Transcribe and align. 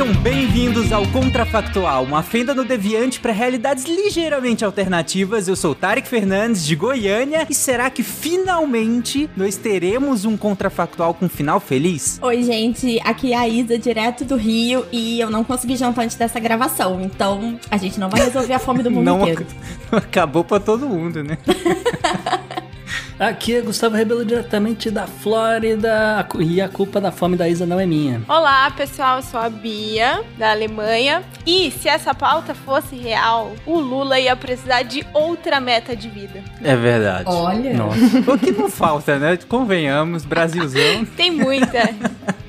Sejam 0.00 0.14
bem-vindos 0.22 0.92
ao 0.92 1.06
Contrafactual, 1.08 2.04
uma 2.04 2.22
fenda 2.22 2.54
no 2.54 2.64
deviante 2.64 3.20
para 3.20 3.32
realidades 3.32 3.84
ligeiramente 3.84 4.64
alternativas. 4.64 5.46
Eu 5.46 5.54
sou 5.54 5.74
Tarek 5.74 6.08
Fernandes 6.08 6.64
de 6.64 6.74
Goiânia 6.74 7.46
e 7.50 7.54
será 7.54 7.90
que 7.90 8.02
finalmente 8.02 9.28
nós 9.36 9.56
teremos 9.56 10.24
um 10.24 10.38
Contrafactual 10.38 11.12
com 11.12 11.28
final 11.28 11.60
feliz? 11.60 12.18
Oi, 12.22 12.42
gente, 12.42 12.98
aqui 13.04 13.34
é 13.34 13.36
a 13.36 13.46
Isa, 13.46 13.76
direto 13.76 14.24
do 14.24 14.36
Rio, 14.36 14.86
e 14.90 15.20
eu 15.20 15.28
não 15.28 15.44
consegui 15.44 15.76
jantar 15.76 16.06
antes 16.06 16.16
dessa 16.16 16.40
gravação, 16.40 17.02
então 17.02 17.60
a 17.70 17.76
gente 17.76 18.00
não 18.00 18.08
vai 18.08 18.22
resolver 18.22 18.54
a 18.54 18.58
fome 18.58 18.82
do 18.82 18.90
mundo 18.90 19.04
não 19.04 19.20
inteiro. 19.20 19.44
Acabou 19.92 20.42
para 20.42 20.60
todo 20.60 20.88
mundo, 20.88 21.22
né? 21.22 21.36
Aqui 23.20 23.54
é 23.54 23.60
Gustavo 23.60 23.94
Rebelo 23.96 24.24
diretamente 24.24 24.90
da 24.90 25.06
Flórida 25.06 26.26
e 26.38 26.58
a 26.58 26.70
culpa 26.70 26.98
da 26.98 27.12
fome 27.12 27.36
da 27.36 27.46
Isa 27.46 27.66
não 27.66 27.78
é 27.78 27.84
minha. 27.84 28.22
Olá, 28.26 28.70
pessoal, 28.70 29.18
eu 29.18 29.22
sou 29.22 29.38
a 29.38 29.50
Bia, 29.50 30.24
da 30.38 30.52
Alemanha. 30.52 31.22
E 31.46 31.70
se 31.70 31.86
essa 31.86 32.14
pauta 32.14 32.54
fosse 32.54 32.96
real, 32.96 33.54
o 33.66 33.78
Lula 33.78 34.18
ia 34.18 34.34
precisar 34.34 34.84
de 34.84 35.06
outra 35.12 35.60
meta 35.60 35.94
de 35.94 36.08
vida. 36.08 36.42
É 36.64 36.74
verdade. 36.74 37.24
Olha. 37.26 37.74
Nossa. 37.74 38.32
O 38.32 38.38
que 38.38 38.52
não 38.52 38.70
falta, 38.70 39.18
né? 39.18 39.38
Convenhamos, 39.46 40.24
Brasilzão. 40.24 41.04
Tem 41.14 41.30
muita. 41.30 41.94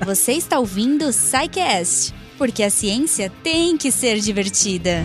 Você 0.06 0.32
está 0.32 0.58
ouvindo 0.58 1.06
o 1.06 1.10
Psycast, 1.10 2.14
porque 2.38 2.62
a 2.62 2.70
ciência 2.70 3.30
tem 3.42 3.76
que 3.76 3.92
ser 3.92 4.18
divertida. 4.20 5.04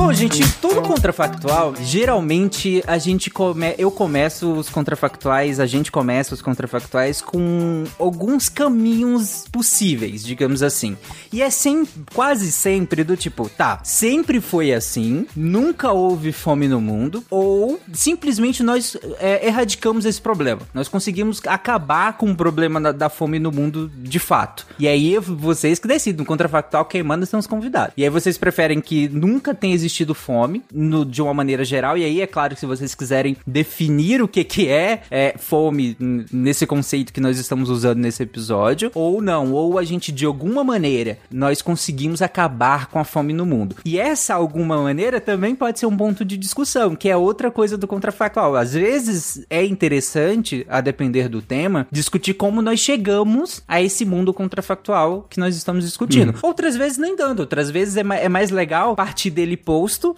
Bom, 0.00 0.14
gente, 0.14 0.40
todo 0.62 0.80
contrafactual, 0.80 1.74
geralmente 1.76 2.82
a 2.86 2.96
gente 2.96 3.28
come... 3.28 3.74
eu 3.76 3.90
começo 3.90 4.50
os 4.50 4.70
contrafactuais, 4.70 5.60
a 5.60 5.66
gente 5.66 5.92
começa 5.92 6.32
os 6.32 6.40
contrafactuais 6.40 7.20
com 7.20 7.84
alguns 7.98 8.48
caminhos 8.48 9.44
possíveis, 9.52 10.24
digamos 10.24 10.62
assim. 10.62 10.96
E 11.30 11.42
é 11.42 11.50
sempre, 11.50 12.02
quase 12.14 12.50
sempre 12.50 13.04
do 13.04 13.14
tipo, 13.14 13.50
tá, 13.50 13.80
sempre 13.84 14.40
foi 14.40 14.72
assim, 14.72 15.26
nunca 15.36 15.92
houve 15.92 16.32
fome 16.32 16.66
no 16.66 16.80
mundo, 16.80 17.22
ou 17.30 17.78
simplesmente 17.92 18.62
nós 18.62 18.96
é, 19.18 19.46
erradicamos 19.46 20.06
esse 20.06 20.20
problema. 20.20 20.62
Nós 20.72 20.88
conseguimos 20.88 21.42
acabar 21.46 22.16
com 22.16 22.30
o 22.30 22.34
problema 22.34 22.80
da, 22.80 22.90
da 22.90 23.08
fome 23.10 23.38
no 23.38 23.52
mundo 23.52 23.92
de 23.94 24.18
fato. 24.18 24.66
E 24.78 24.88
aí 24.88 25.18
vocês 25.18 25.78
que 25.78 25.86
decidem, 25.86 26.20
no 26.20 26.24
contrafactual, 26.24 26.86
quem 26.86 27.02
manda 27.02 27.26
são 27.26 27.38
os 27.38 27.46
convidados. 27.46 27.92
E 27.98 28.02
aí 28.02 28.08
vocês 28.08 28.38
preferem 28.38 28.80
que 28.80 29.06
nunca 29.10 29.54
tenha 29.54 29.74
existido 29.74 29.89
fome, 30.14 30.62
no, 30.72 31.04
de 31.04 31.20
uma 31.22 31.34
maneira 31.34 31.64
geral, 31.64 31.96
e 31.98 32.04
aí 32.04 32.20
é 32.20 32.26
claro 32.26 32.54
que 32.54 32.60
se 32.60 32.66
vocês 32.66 32.94
quiserem 32.94 33.36
definir 33.46 34.22
o 34.22 34.28
que 34.28 34.44
que 34.44 34.68
é, 34.68 35.02
é 35.10 35.34
fome 35.38 35.96
nesse 36.32 36.66
conceito 36.66 37.12
que 37.12 37.20
nós 37.20 37.38
estamos 37.38 37.68
usando 37.70 37.98
nesse 37.98 38.22
episódio, 38.22 38.90
ou 38.94 39.20
não, 39.20 39.52
ou 39.52 39.78
a 39.78 39.84
gente 39.84 40.12
de 40.12 40.24
alguma 40.24 40.62
maneira 40.64 41.18
nós 41.30 41.62
conseguimos 41.62 42.22
acabar 42.22 42.86
com 42.86 42.98
a 42.98 43.04
fome 43.04 43.32
no 43.32 43.44
mundo. 43.46 43.76
E 43.84 43.98
essa 43.98 44.34
alguma 44.34 44.82
maneira 44.82 45.20
também 45.20 45.54
pode 45.54 45.78
ser 45.78 45.86
um 45.86 45.96
ponto 45.96 46.24
de 46.24 46.36
discussão, 46.36 46.94
que 46.94 47.08
é 47.08 47.16
outra 47.16 47.50
coisa 47.50 47.76
do 47.76 47.86
contrafactual. 47.86 48.56
Às 48.56 48.74
vezes 48.74 49.44
é 49.50 49.64
interessante, 49.64 50.66
a 50.68 50.80
depender 50.80 51.28
do 51.28 51.42
tema, 51.42 51.86
discutir 51.90 52.34
como 52.34 52.62
nós 52.62 52.80
chegamos 52.80 53.62
a 53.66 53.80
esse 53.82 54.04
mundo 54.04 54.32
contrafactual 54.32 55.26
que 55.28 55.38
nós 55.40 55.56
estamos 55.56 55.84
discutindo. 55.84 56.34
Outras 56.42 56.76
vezes 56.76 56.98
nem 56.98 57.16
tanto, 57.16 57.40
outras 57.40 57.70
vezes 57.70 57.96
é, 57.96 58.02
ma- 58.02 58.16
é 58.16 58.28
mais 58.28 58.50
legal 58.50 58.94
partir 58.94 59.30
dele 59.30 59.56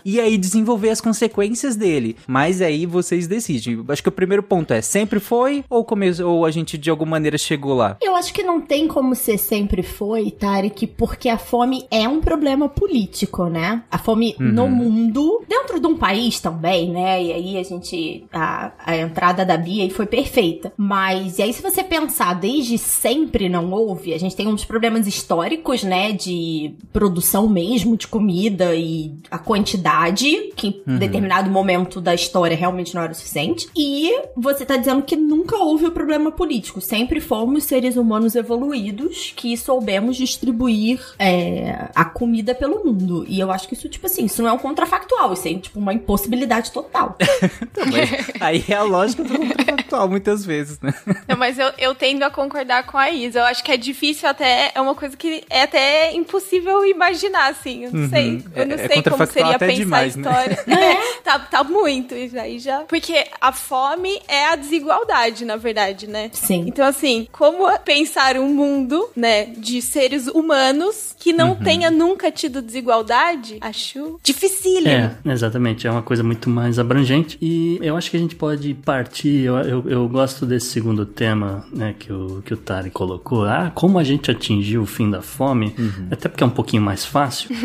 e 0.04 0.20
aí 0.20 0.36
desenvolver 0.36 0.90
as 0.90 1.00
consequências 1.00 1.76
dele. 1.76 2.16
Mas 2.26 2.60
aí 2.60 2.86
vocês 2.86 3.26
decidem. 3.26 3.84
Acho 3.88 4.02
que 4.02 4.08
o 4.08 4.12
primeiro 4.12 4.42
ponto 4.42 4.72
é 4.72 4.80
sempre 4.80 5.20
foi 5.20 5.64
ou, 5.68 5.84
come... 5.84 6.10
ou 6.22 6.44
a 6.44 6.50
gente 6.50 6.78
de 6.78 6.90
alguma 6.90 7.12
maneira 7.12 7.38
chegou 7.38 7.74
lá? 7.74 7.96
Eu 8.00 8.16
acho 8.16 8.32
que 8.32 8.42
não 8.42 8.60
tem 8.60 8.88
como 8.88 9.14
ser 9.14 9.38
sempre 9.38 9.82
foi, 9.82 10.30
Tarek, 10.30 10.86
porque 10.86 11.28
a 11.28 11.38
fome 11.38 11.86
é 11.90 12.08
um 12.08 12.20
problema 12.20 12.68
político, 12.68 13.46
né? 13.46 13.82
A 13.90 13.98
fome 13.98 14.34
no 14.38 14.68
mundo, 14.68 15.42
dentro 15.48 15.78
de 15.78 15.86
um 15.86 15.96
país 15.96 16.40
também, 16.40 16.90
né? 16.90 17.22
E 17.22 17.32
aí 17.32 17.58
a 17.58 17.62
gente. 17.62 18.24
A, 18.32 18.72
a 18.84 18.96
entrada 18.96 19.44
da 19.44 19.56
Bia 19.56 19.84
aí 19.84 19.90
foi 19.90 20.06
perfeita. 20.06 20.72
Mas, 20.76 21.38
e 21.38 21.42
aí, 21.42 21.52
se 21.52 21.62
você 21.62 21.82
pensar, 21.82 22.34
desde 22.34 22.78
sempre 22.78 23.48
não 23.48 23.70
houve, 23.70 24.14
a 24.14 24.18
gente 24.18 24.36
tem 24.36 24.48
uns 24.48 24.64
problemas 24.64 25.06
históricos, 25.06 25.82
né? 25.82 26.12
De 26.12 26.74
produção 26.92 27.48
mesmo 27.48 27.96
de 27.96 28.06
comida 28.06 28.74
e 28.74 29.12
a 29.30 29.38
quantidade, 29.52 30.50
que 30.56 30.82
em 30.86 30.96
determinado 30.96 31.50
momento 31.50 32.00
da 32.00 32.14
história 32.14 32.56
realmente 32.56 32.94
não 32.94 33.02
era 33.02 33.12
o 33.12 33.14
suficiente. 33.14 33.68
E 33.76 34.10
você 34.34 34.64
tá 34.64 34.78
dizendo 34.78 35.02
que 35.02 35.14
nunca 35.14 35.56
houve 35.56 35.86
o 35.86 35.90
problema 35.92 36.30
político. 36.32 36.80
Sempre 36.80 37.20
fomos 37.20 37.64
seres 37.64 37.96
humanos 37.96 38.34
evoluídos 38.34 39.32
que 39.36 39.54
soubemos 39.58 40.16
distribuir 40.16 40.98
é, 41.18 41.88
a 41.94 42.04
comida 42.04 42.54
pelo 42.54 42.82
mundo. 42.82 43.26
E 43.28 43.38
eu 43.38 43.50
acho 43.52 43.68
que 43.68 43.74
isso, 43.74 43.88
tipo 43.90 44.06
assim, 44.06 44.24
isso 44.24 44.42
não 44.42 44.48
é 44.48 44.52
um 44.54 44.58
contrafactual, 44.58 45.34
isso 45.34 45.46
é 45.48 45.54
tipo 45.54 45.78
uma 45.78 45.92
impossibilidade 45.92 46.70
total. 46.72 47.16
Também. 47.74 48.04
aí 48.40 48.64
é 48.68 48.74
a 48.74 48.82
lógica 48.82 49.22
do 49.22 49.38
contrafactual, 49.38 50.08
muitas 50.08 50.44
vezes, 50.46 50.80
né? 50.80 50.94
Não, 51.28 51.36
mas 51.36 51.58
eu, 51.58 51.70
eu 51.78 51.94
tendo 51.94 52.22
a 52.22 52.30
concordar 52.30 52.86
com 52.86 52.96
a 52.96 53.10
Isa. 53.10 53.40
Eu 53.40 53.44
acho 53.44 53.62
que 53.62 53.70
é 53.70 53.76
difícil 53.76 54.26
até. 54.28 54.72
É 54.74 54.80
uma 54.80 54.94
coisa 54.94 55.14
que 55.14 55.44
é 55.50 55.62
até 55.62 56.14
impossível 56.14 56.84
imaginar, 56.86 57.50
assim. 57.50 57.84
Eu 57.84 57.92
não 57.92 58.08
sei. 58.08 58.42
Eu 58.56 58.66
não 58.66 58.76
É- 58.76 58.84
é 58.84 58.88
sei 58.88 59.02
como 59.02 59.26
seria 59.42 59.56
até 59.56 59.66
pensar 59.66 59.82
demais, 59.82 60.16
a 60.16 60.18
né? 60.18 60.30
história. 60.30 60.64
É, 60.82 61.20
tá, 61.22 61.38
tá 61.38 61.64
muito 61.64 62.14
isso 62.14 62.38
aí 62.38 62.58
já. 62.58 62.80
Porque 62.80 63.26
a 63.40 63.52
fome 63.52 64.20
é 64.26 64.46
a 64.46 64.56
desigualdade, 64.56 65.44
na 65.44 65.56
verdade, 65.56 66.06
né? 66.06 66.30
Sim. 66.32 66.64
Então, 66.66 66.86
assim, 66.86 67.28
como 67.30 67.70
pensar 67.80 68.36
um 68.36 68.48
mundo, 68.48 69.10
né, 69.14 69.46
de 69.46 69.80
seres 69.82 70.26
humanos 70.26 71.11
que 71.22 71.32
não 71.32 71.54
tenha 71.54 71.88
nunca 71.88 72.32
tido 72.32 72.60
desigualdade? 72.60 73.56
Acho 73.60 74.18
dificílimo. 74.24 74.88
É, 74.88 75.14
exatamente. 75.26 75.86
É 75.86 75.90
uma 75.90 76.02
coisa 76.02 76.24
muito 76.24 76.50
mais 76.50 76.80
abrangente. 76.80 77.38
E 77.40 77.78
eu 77.80 77.96
acho 77.96 78.10
que 78.10 78.16
a 78.16 78.20
gente 78.20 78.34
pode 78.34 78.74
partir. 78.74 79.44
Eu, 79.44 79.56
eu, 79.58 79.84
eu 79.88 80.08
gosto 80.08 80.44
desse 80.44 80.66
segundo 80.66 81.06
tema 81.06 81.64
né, 81.72 81.94
que, 81.96 82.12
o, 82.12 82.42
que 82.44 82.52
o 82.52 82.56
Tari 82.56 82.90
colocou. 82.90 83.44
Ah, 83.44 83.70
como 83.72 84.00
a 84.00 84.04
gente 84.04 84.32
atingiu 84.32 84.82
o 84.82 84.86
fim 84.86 85.08
da 85.08 85.22
fome. 85.22 85.72
Até 86.10 86.28
porque 86.28 86.42
é 86.42 86.46
um 86.46 86.50
pouquinho 86.50 86.82
mais 86.82 87.04
fácil. 87.04 87.50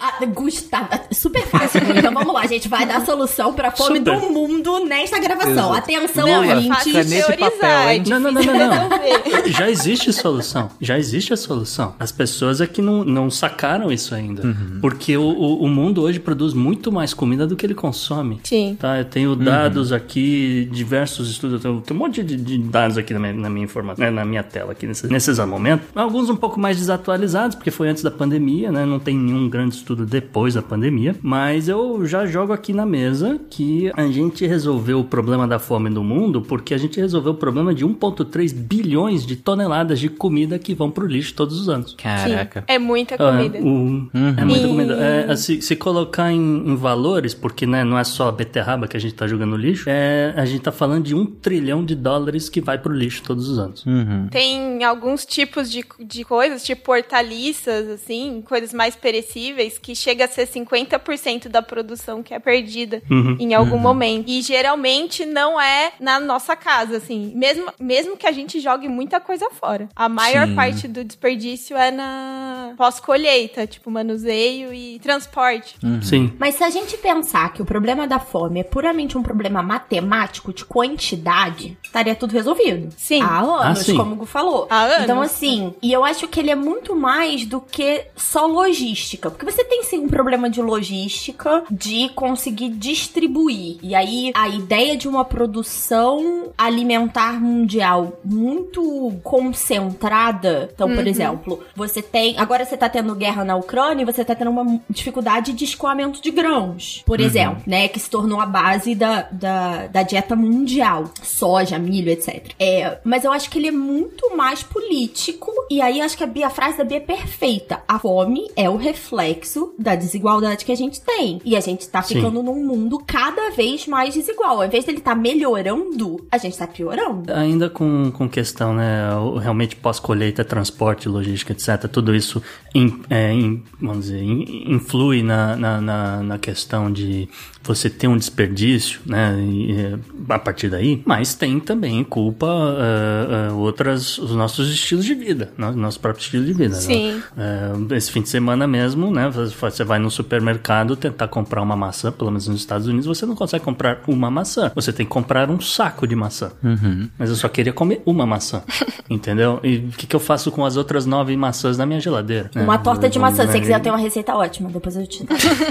Ah, 0.00 0.24
Gustavo, 0.26 0.88
super 1.12 1.42
fácil. 1.46 1.80
Então 1.96 2.12
vamos 2.12 2.32
lá, 2.32 2.42
a 2.42 2.46
gente 2.46 2.68
vai 2.68 2.86
dar 2.86 2.98
a 2.98 3.04
solução 3.04 3.52
pra 3.52 3.70
fome 3.70 3.98
Super. 3.98 4.20
do 4.20 4.30
mundo 4.30 4.84
nesta 4.84 5.18
gravação. 5.18 5.72
Exato. 5.72 5.78
Atenção, 5.78 6.26
Não, 6.26 6.44
é 6.44 6.54
ouvintes. 6.54 6.76
fácil 6.76 6.92
caneta 6.92 7.14
e 7.16 7.36
teorizar, 7.36 7.50
papel, 7.50 7.90
hein? 7.90 8.02
é 8.04 8.08
Não, 8.10 8.20
não, 8.20 8.32
não, 8.32 8.42
não, 8.42 8.68
não. 8.88 9.48
Já 9.48 9.70
existe 9.70 10.12
solução. 10.12 10.70
Já 10.80 10.98
existe 10.98 11.32
a 11.32 11.36
solução. 11.36 11.94
As 11.98 12.12
pessoas 12.12 12.60
é 12.60 12.66
que 12.66 12.80
não, 12.88 13.04
não 13.04 13.30
sacaram 13.30 13.92
isso 13.92 14.14
ainda. 14.14 14.42
Porque 14.80 15.16
o, 15.16 15.22
o, 15.22 15.64
o 15.64 15.68
mundo 15.68 16.02
hoje 16.02 16.18
produz 16.18 16.54
muito 16.54 16.90
mais 16.90 17.12
comida 17.12 17.46
do 17.46 17.56
que 17.56 17.66
ele 17.66 17.74
consome. 17.74 18.40
Sim. 18.44 18.76
Tá, 18.78 18.98
eu 18.98 19.04
tenho 19.04 19.36
dados 19.36 19.92
aqui, 19.92 20.68
diversos 20.72 21.30
estudos, 21.30 21.54
eu 21.54 21.60
tenho, 21.60 21.80
tenho 21.82 22.00
um 22.00 22.02
monte 22.02 22.22
de, 22.22 22.36
de 22.36 22.58
dados 22.58 22.96
aqui 22.96 23.12
na 23.12 23.20
minha, 23.20 23.32
na 23.32 23.50
minha 23.50 23.64
informação, 23.64 24.04
né, 24.04 24.10
na 24.10 24.24
minha 24.24 24.42
tela 24.42 24.72
aqui 24.72 24.86
nesse, 24.86 25.06
nesse 25.06 25.30
exato 25.30 25.48
momento. 25.48 25.82
Alguns 25.94 26.30
um 26.30 26.36
pouco 26.36 26.58
mais 26.58 26.76
desatualizados, 26.76 27.56
porque 27.56 27.70
foi 27.70 27.88
antes 27.88 28.02
da 28.02 28.10
pandemia, 28.10 28.72
né? 28.72 28.84
Não 28.84 28.98
tem 28.98 29.16
nenhum 29.16 29.48
grande 29.48 29.74
estudo 29.76 30.06
depois 30.06 30.54
da 30.54 30.62
pandemia. 30.62 31.14
Mas 31.22 31.68
eu 31.68 32.06
já 32.06 32.26
jogo 32.26 32.52
aqui 32.52 32.72
na 32.72 32.86
mesa 32.86 33.38
que 33.50 33.90
a 33.94 34.06
gente 34.06 34.46
resolveu 34.46 35.00
o 35.00 35.04
problema 35.04 35.46
da 35.46 35.58
fome 35.58 35.90
no 35.90 36.02
mundo 36.02 36.42
porque 36.42 36.74
a 36.74 36.78
gente 36.78 37.00
resolveu 37.00 37.32
o 37.32 37.36
problema 37.36 37.74
de 37.74 37.84
1,3 37.84 38.54
bilhões 38.54 39.26
de 39.26 39.36
toneladas 39.36 39.98
de 40.00 40.08
comida 40.08 40.58
que 40.58 40.74
vão 40.74 40.90
pro 40.90 41.06
lixo 41.06 41.34
todos 41.34 41.60
os 41.60 41.68
anos. 41.68 41.94
Caraca. 41.94 42.60
Sim. 42.60 42.66
É 42.66 42.77
muita 42.78 43.16
comida. 43.16 43.58
É, 43.58 43.60
o- 43.62 44.10
é 44.38 44.44
muita 44.44 44.64
E- 44.66 44.68
comida. 44.68 44.94
É, 45.30 45.36
se, 45.36 45.60
se 45.62 45.76
colocar 45.76 46.30
em, 46.32 46.38
em 46.38 46.76
valores, 46.76 47.34
porque 47.34 47.66
né, 47.66 47.84
não 47.84 47.98
é 47.98 48.04
só 48.04 48.28
a 48.28 48.32
beterraba 48.32 48.86
que 48.88 48.96
a 48.96 49.00
gente 49.00 49.14
tá 49.14 49.26
jogando 49.26 49.50
no 49.50 49.56
lixo, 49.56 49.84
é, 49.88 50.32
a 50.36 50.44
gente 50.44 50.60
tá 50.62 50.72
falando 50.72 51.04
de 51.04 51.14
um 51.14 51.24
trilhão 51.26 51.84
de 51.84 51.94
dólares 51.94 52.48
que 52.48 52.60
vai 52.60 52.78
pro 52.78 52.92
lixo 52.92 53.22
todos 53.22 53.48
os 53.48 53.58
anos. 53.58 53.84
Tem 54.30 54.84
alguns 54.84 55.24
tipos 55.26 55.70
de, 55.70 55.84
de 56.00 56.24
coisas, 56.24 56.64
tipo 56.64 56.92
hortaliças, 56.92 57.88
assim, 57.88 58.42
coisas 58.46 58.72
mais 58.72 58.94
perecíveis, 58.96 59.78
que 59.78 59.94
chega 59.94 60.24
a 60.24 60.28
ser 60.28 60.46
50% 60.46 61.48
da 61.48 61.62
produção 61.62 62.22
que 62.22 62.32
é 62.34 62.38
perdida 62.38 63.02
Uhum. 63.10 63.36
em 63.38 63.54
algum 63.54 63.78
momento. 63.78 64.28
E 64.28 64.40
geralmente 64.42 65.24
não 65.24 65.60
é 65.60 65.92
na 66.00 66.18
nossa 66.20 66.54
casa, 66.56 66.96
assim. 66.96 67.32
Mesmo, 67.34 67.66
mesmo 67.80 68.16
que 68.16 68.26
a 68.26 68.32
gente 68.32 68.60
jogue 68.60 68.88
muita 68.88 69.20
coisa 69.20 69.48
fora. 69.50 69.88
A 69.94 70.08
maior 70.08 70.46
Sim. 70.46 70.54
parte 70.54 70.88
do 70.88 71.04
desperdício 71.04 71.76
é 71.76 71.90
na 71.90 72.67
pós-colheita, 72.76 73.66
tipo 73.66 73.90
manuseio 73.90 74.72
e 74.72 74.98
transporte. 74.98 75.76
Sim. 76.02 76.32
Mas 76.38 76.56
se 76.56 76.64
a 76.64 76.70
gente 76.70 76.96
pensar 76.96 77.52
que 77.52 77.62
o 77.62 77.64
problema 77.64 78.06
da 78.06 78.18
fome 78.18 78.60
é 78.60 78.64
puramente 78.64 79.16
um 79.16 79.22
problema 79.22 79.62
matemático 79.62 80.52
de 80.52 80.64
quantidade, 80.64 81.76
estaria 81.82 82.14
tudo 82.14 82.32
resolvido. 82.32 82.88
Sim. 82.96 83.22
Há 83.22 83.38
anos, 83.40 83.80
Ah, 83.80 83.84
sim. 83.84 83.96
como 83.96 84.12
o 84.12 84.16
Gu 84.16 84.26
falou. 84.26 84.66
Há 84.70 84.82
anos. 84.82 85.04
Então, 85.04 85.20
assim, 85.20 85.74
e 85.82 85.92
eu 85.92 86.04
acho 86.04 86.28
que 86.28 86.40
ele 86.40 86.50
é 86.50 86.54
muito 86.54 86.94
mais 86.94 87.46
do 87.46 87.60
que 87.60 88.06
só 88.16 88.46
logística. 88.46 89.30
Porque 89.30 89.44
você 89.44 89.64
tem 89.64 89.82
sim 89.82 89.98
um 89.98 90.08
problema 90.08 90.50
de 90.50 90.60
logística 90.60 91.64
de 91.70 92.08
conseguir 92.10 92.70
distribuir. 92.70 93.78
E 93.82 93.94
aí 93.94 94.30
a 94.34 94.48
ideia 94.48 94.96
de 94.96 95.08
uma 95.08 95.24
produção 95.24 96.52
alimentar 96.56 97.40
mundial 97.40 98.18
muito 98.24 99.14
concentrada. 99.22 100.70
Então, 100.72 100.88
por 100.88 100.98
uhum. 100.98 101.06
exemplo, 101.06 101.62
você 101.74 102.02
tem. 102.02 102.38
Agora 102.38 102.57
você 102.64 102.76
tá 102.76 102.88
tendo 102.88 103.14
guerra 103.14 103.44
na 103.44 103.56
Ucrânia 103.56 104.02
e 104.02 104.06
você 104.06 104.24
tá 104.24 104.34
tendo 104.34 104.50
uma 104.50 104.80
dificuldade 104.88 105.52
de 105.52 105.64
escoamento 105.64 106.20
de 106.22 106.30
grãos, 106.30 107.02
por 107.06 107.20
uhum. 107.20 107.26
exemplo, 107.26 107.62
né? 107.66 107.88
Que 107.88 108.00
se 108.00 108.10
tornou 108.10 108.40
a 108.40 108.46
base 108.46 108.94
da, 108.94 109.22
da, 109.30 109.86
da 109.86 110.02
dieta 110.02 110.34
mundial. 110.36 111.10
Soja, 111.22 111.78
milho, 111.78 112.10
etc. 112.10 112.52
É, 112.58 112.98
mas 113.04 113.24
eu 113.24 113.32
acho 113.32 113.50
que 113.50 113.58
ele 113.58 113.68
é 113.68 113.72
muito 113.72 114.36
mais 114.36 114.62
político. 114.62 115.50
E 115.70 115.80
aí 115.80 116.00
acho 116.00 116.16
que 116.16 116.24
a, 116.24 116.26
Bia, 116.26 116.46
a 116.46 116.50
frase 116.50 116.78
da 116.78 116.84
Bia 116.84 116.98
é 116.98 117.00
perfeita. 117.00 117.82
A 117.86 117.98
fome 117.98 118.50
é 118.56 118.68
o 118.68 118.76
reflexo 118.76 119.74
da 119.78 119.94
desigualdade 119.94 120.64
que 120.64 120.72
a 120.72 120.76
gente 120.76 121.00
tem. 121.00 121.40
E 121.44 121.56
a 121.56 121.60
gente 121.60 121.88
tá 121.88 122.02
ficando 122.02 122.40
Sim. 122.40 122.46
num 122.46 122.64
mundo 122.64 122.98
cada 123.06 123.50
vez 123.50 123.86
mais 123.86 124.14
desigual. 124.14 124.58
Ao 124.58 124.64
invés 124.66 124.84
dele 124.84 125.00
tá 125.00 125.14
melhorando, 125.14 126.26
a 126.30 126.38
gente 126.38 126.56
tá 126.56 126.66
piorando. 126.66 127.32
Ainda 127.32 127.68
com, 127.68 128.10
com 128.12 128.28
questão, 128.28 128.74
né? 128.74 129.08
Realmente 129.40 129.76
pós-colheita, 129.76 130.44
transporte, 130.44 131.08
logística, 131.08 131.52
etc. 131.52 131.88
Tudo 131.90 132.14
isso, 132.14 132.37
in, 132.74 133.00
é, 133.10 133.32
vamos 133.80 134.06
dizer, 134.06 134.22
in, 134.22 134.72
influi 134.74 135.22
na, 135.22 135.56
na, 135.56 135.80
na, 135.80 136.22
na 136.22 136.38
questão 136.38 136.92
de 136.92 137.28
você 137.62 137.90
ter 137.90 138.08
um 138.08 138.16
desperdício, 138.16 139.00
né? 139.04 139.36
É, 139.70 139.98
a 140.32 140.38
partir 140.38 140.68
daí, 140.68 141.02
mas 141.04 141.34
tem 141.34 141.60
também 141.60 142.02
culpa 142.04 142.46
uh, 142.46 143.52
uh, 143.52 143.58
outras, 143.58 144.18
os 144.18 144.32
nossos 144.32 144.70
estilos 144.70 145.04
de 145.04 145.14
vida, 145.14 145.52
nosso 145.56 146.00
próprio 146.00 146.22
estilo 146.22 146.44
de 146.44 146.52
vida. 146.52 146.74
Né? 146.74 146.80
Sim. 146.80 147.22
Né? 147.36 147.72
Uh, 147.74 147.94
esse 147.94 148.10
fim 148.10 148.22
de 148.22 148.28
semana 148.28 148.66
mesmo, 148.66 149.10
né? 149.10 149.30
Você 149.30 149.84
vai 149.84 149.98
no 149.98 150.10
supermercado 150.10 150.96
tentar 150.96 151.28
comprar 151.28 151.62
uma 151.62 151.76
maçã, 151.76 152.10
pelo 152.10 152.30
menos 152.30 152.48
nos 152.48 152.60
Estados 152.60 152.86
Unidos, 152.86 153.06
você 153.06 153.26
não 153.26 153.34
consegue 153.34 153.64
comprar 153.64 154.00
uma 154.06 154.30
maçã. 154.30 154.70
Você 154.74 154.92
tem 154.92 155.04
que 155.04 155.10
comprar 155.10 155.50
um 155.50 155.60
saco 155.60 156.06
de 156.06 156.14
maçã. 156.14 156.50
Uhum. 156.62 157.08
Mas 157.18 157.30
eu 157.30 157.36
só 157.36 157.48
queria 157.48 157.72
comer 157.72 158.02
uma 158.06 158.26
maçã, 158.26 158.62
entendeu? 159.08 159.60
E 159.62 159.76
o 159.76 159.88
que, 159.88 160.06
que 160.06 160.16
eu 160.16 160.20
faço 160.20 160.50
com 160.50 160.64
as 160.64 160.76
outras 160.76 161.06
nove 161.06 161.36
maçãs 161.36 161.76
na 161.76 161.86
minha 161.86 162.00
geladeira? 162.00 162.50
Uma 162.54 162.76
né? 162.76 162.82
torta 162.82 163.08
de 163.08 163.18
maçã. 163.18 163.46
Se 163.46 163.52
você 163.52 163.60
quiser, 163.60 163.80
ter 163.80 163.90
uma 163.90 163.98
receita 163.98 164.34
ótima. 164.34 164.70
Depois 164.70 164.96
eu 164.96 165.06
te. 165.06 165.26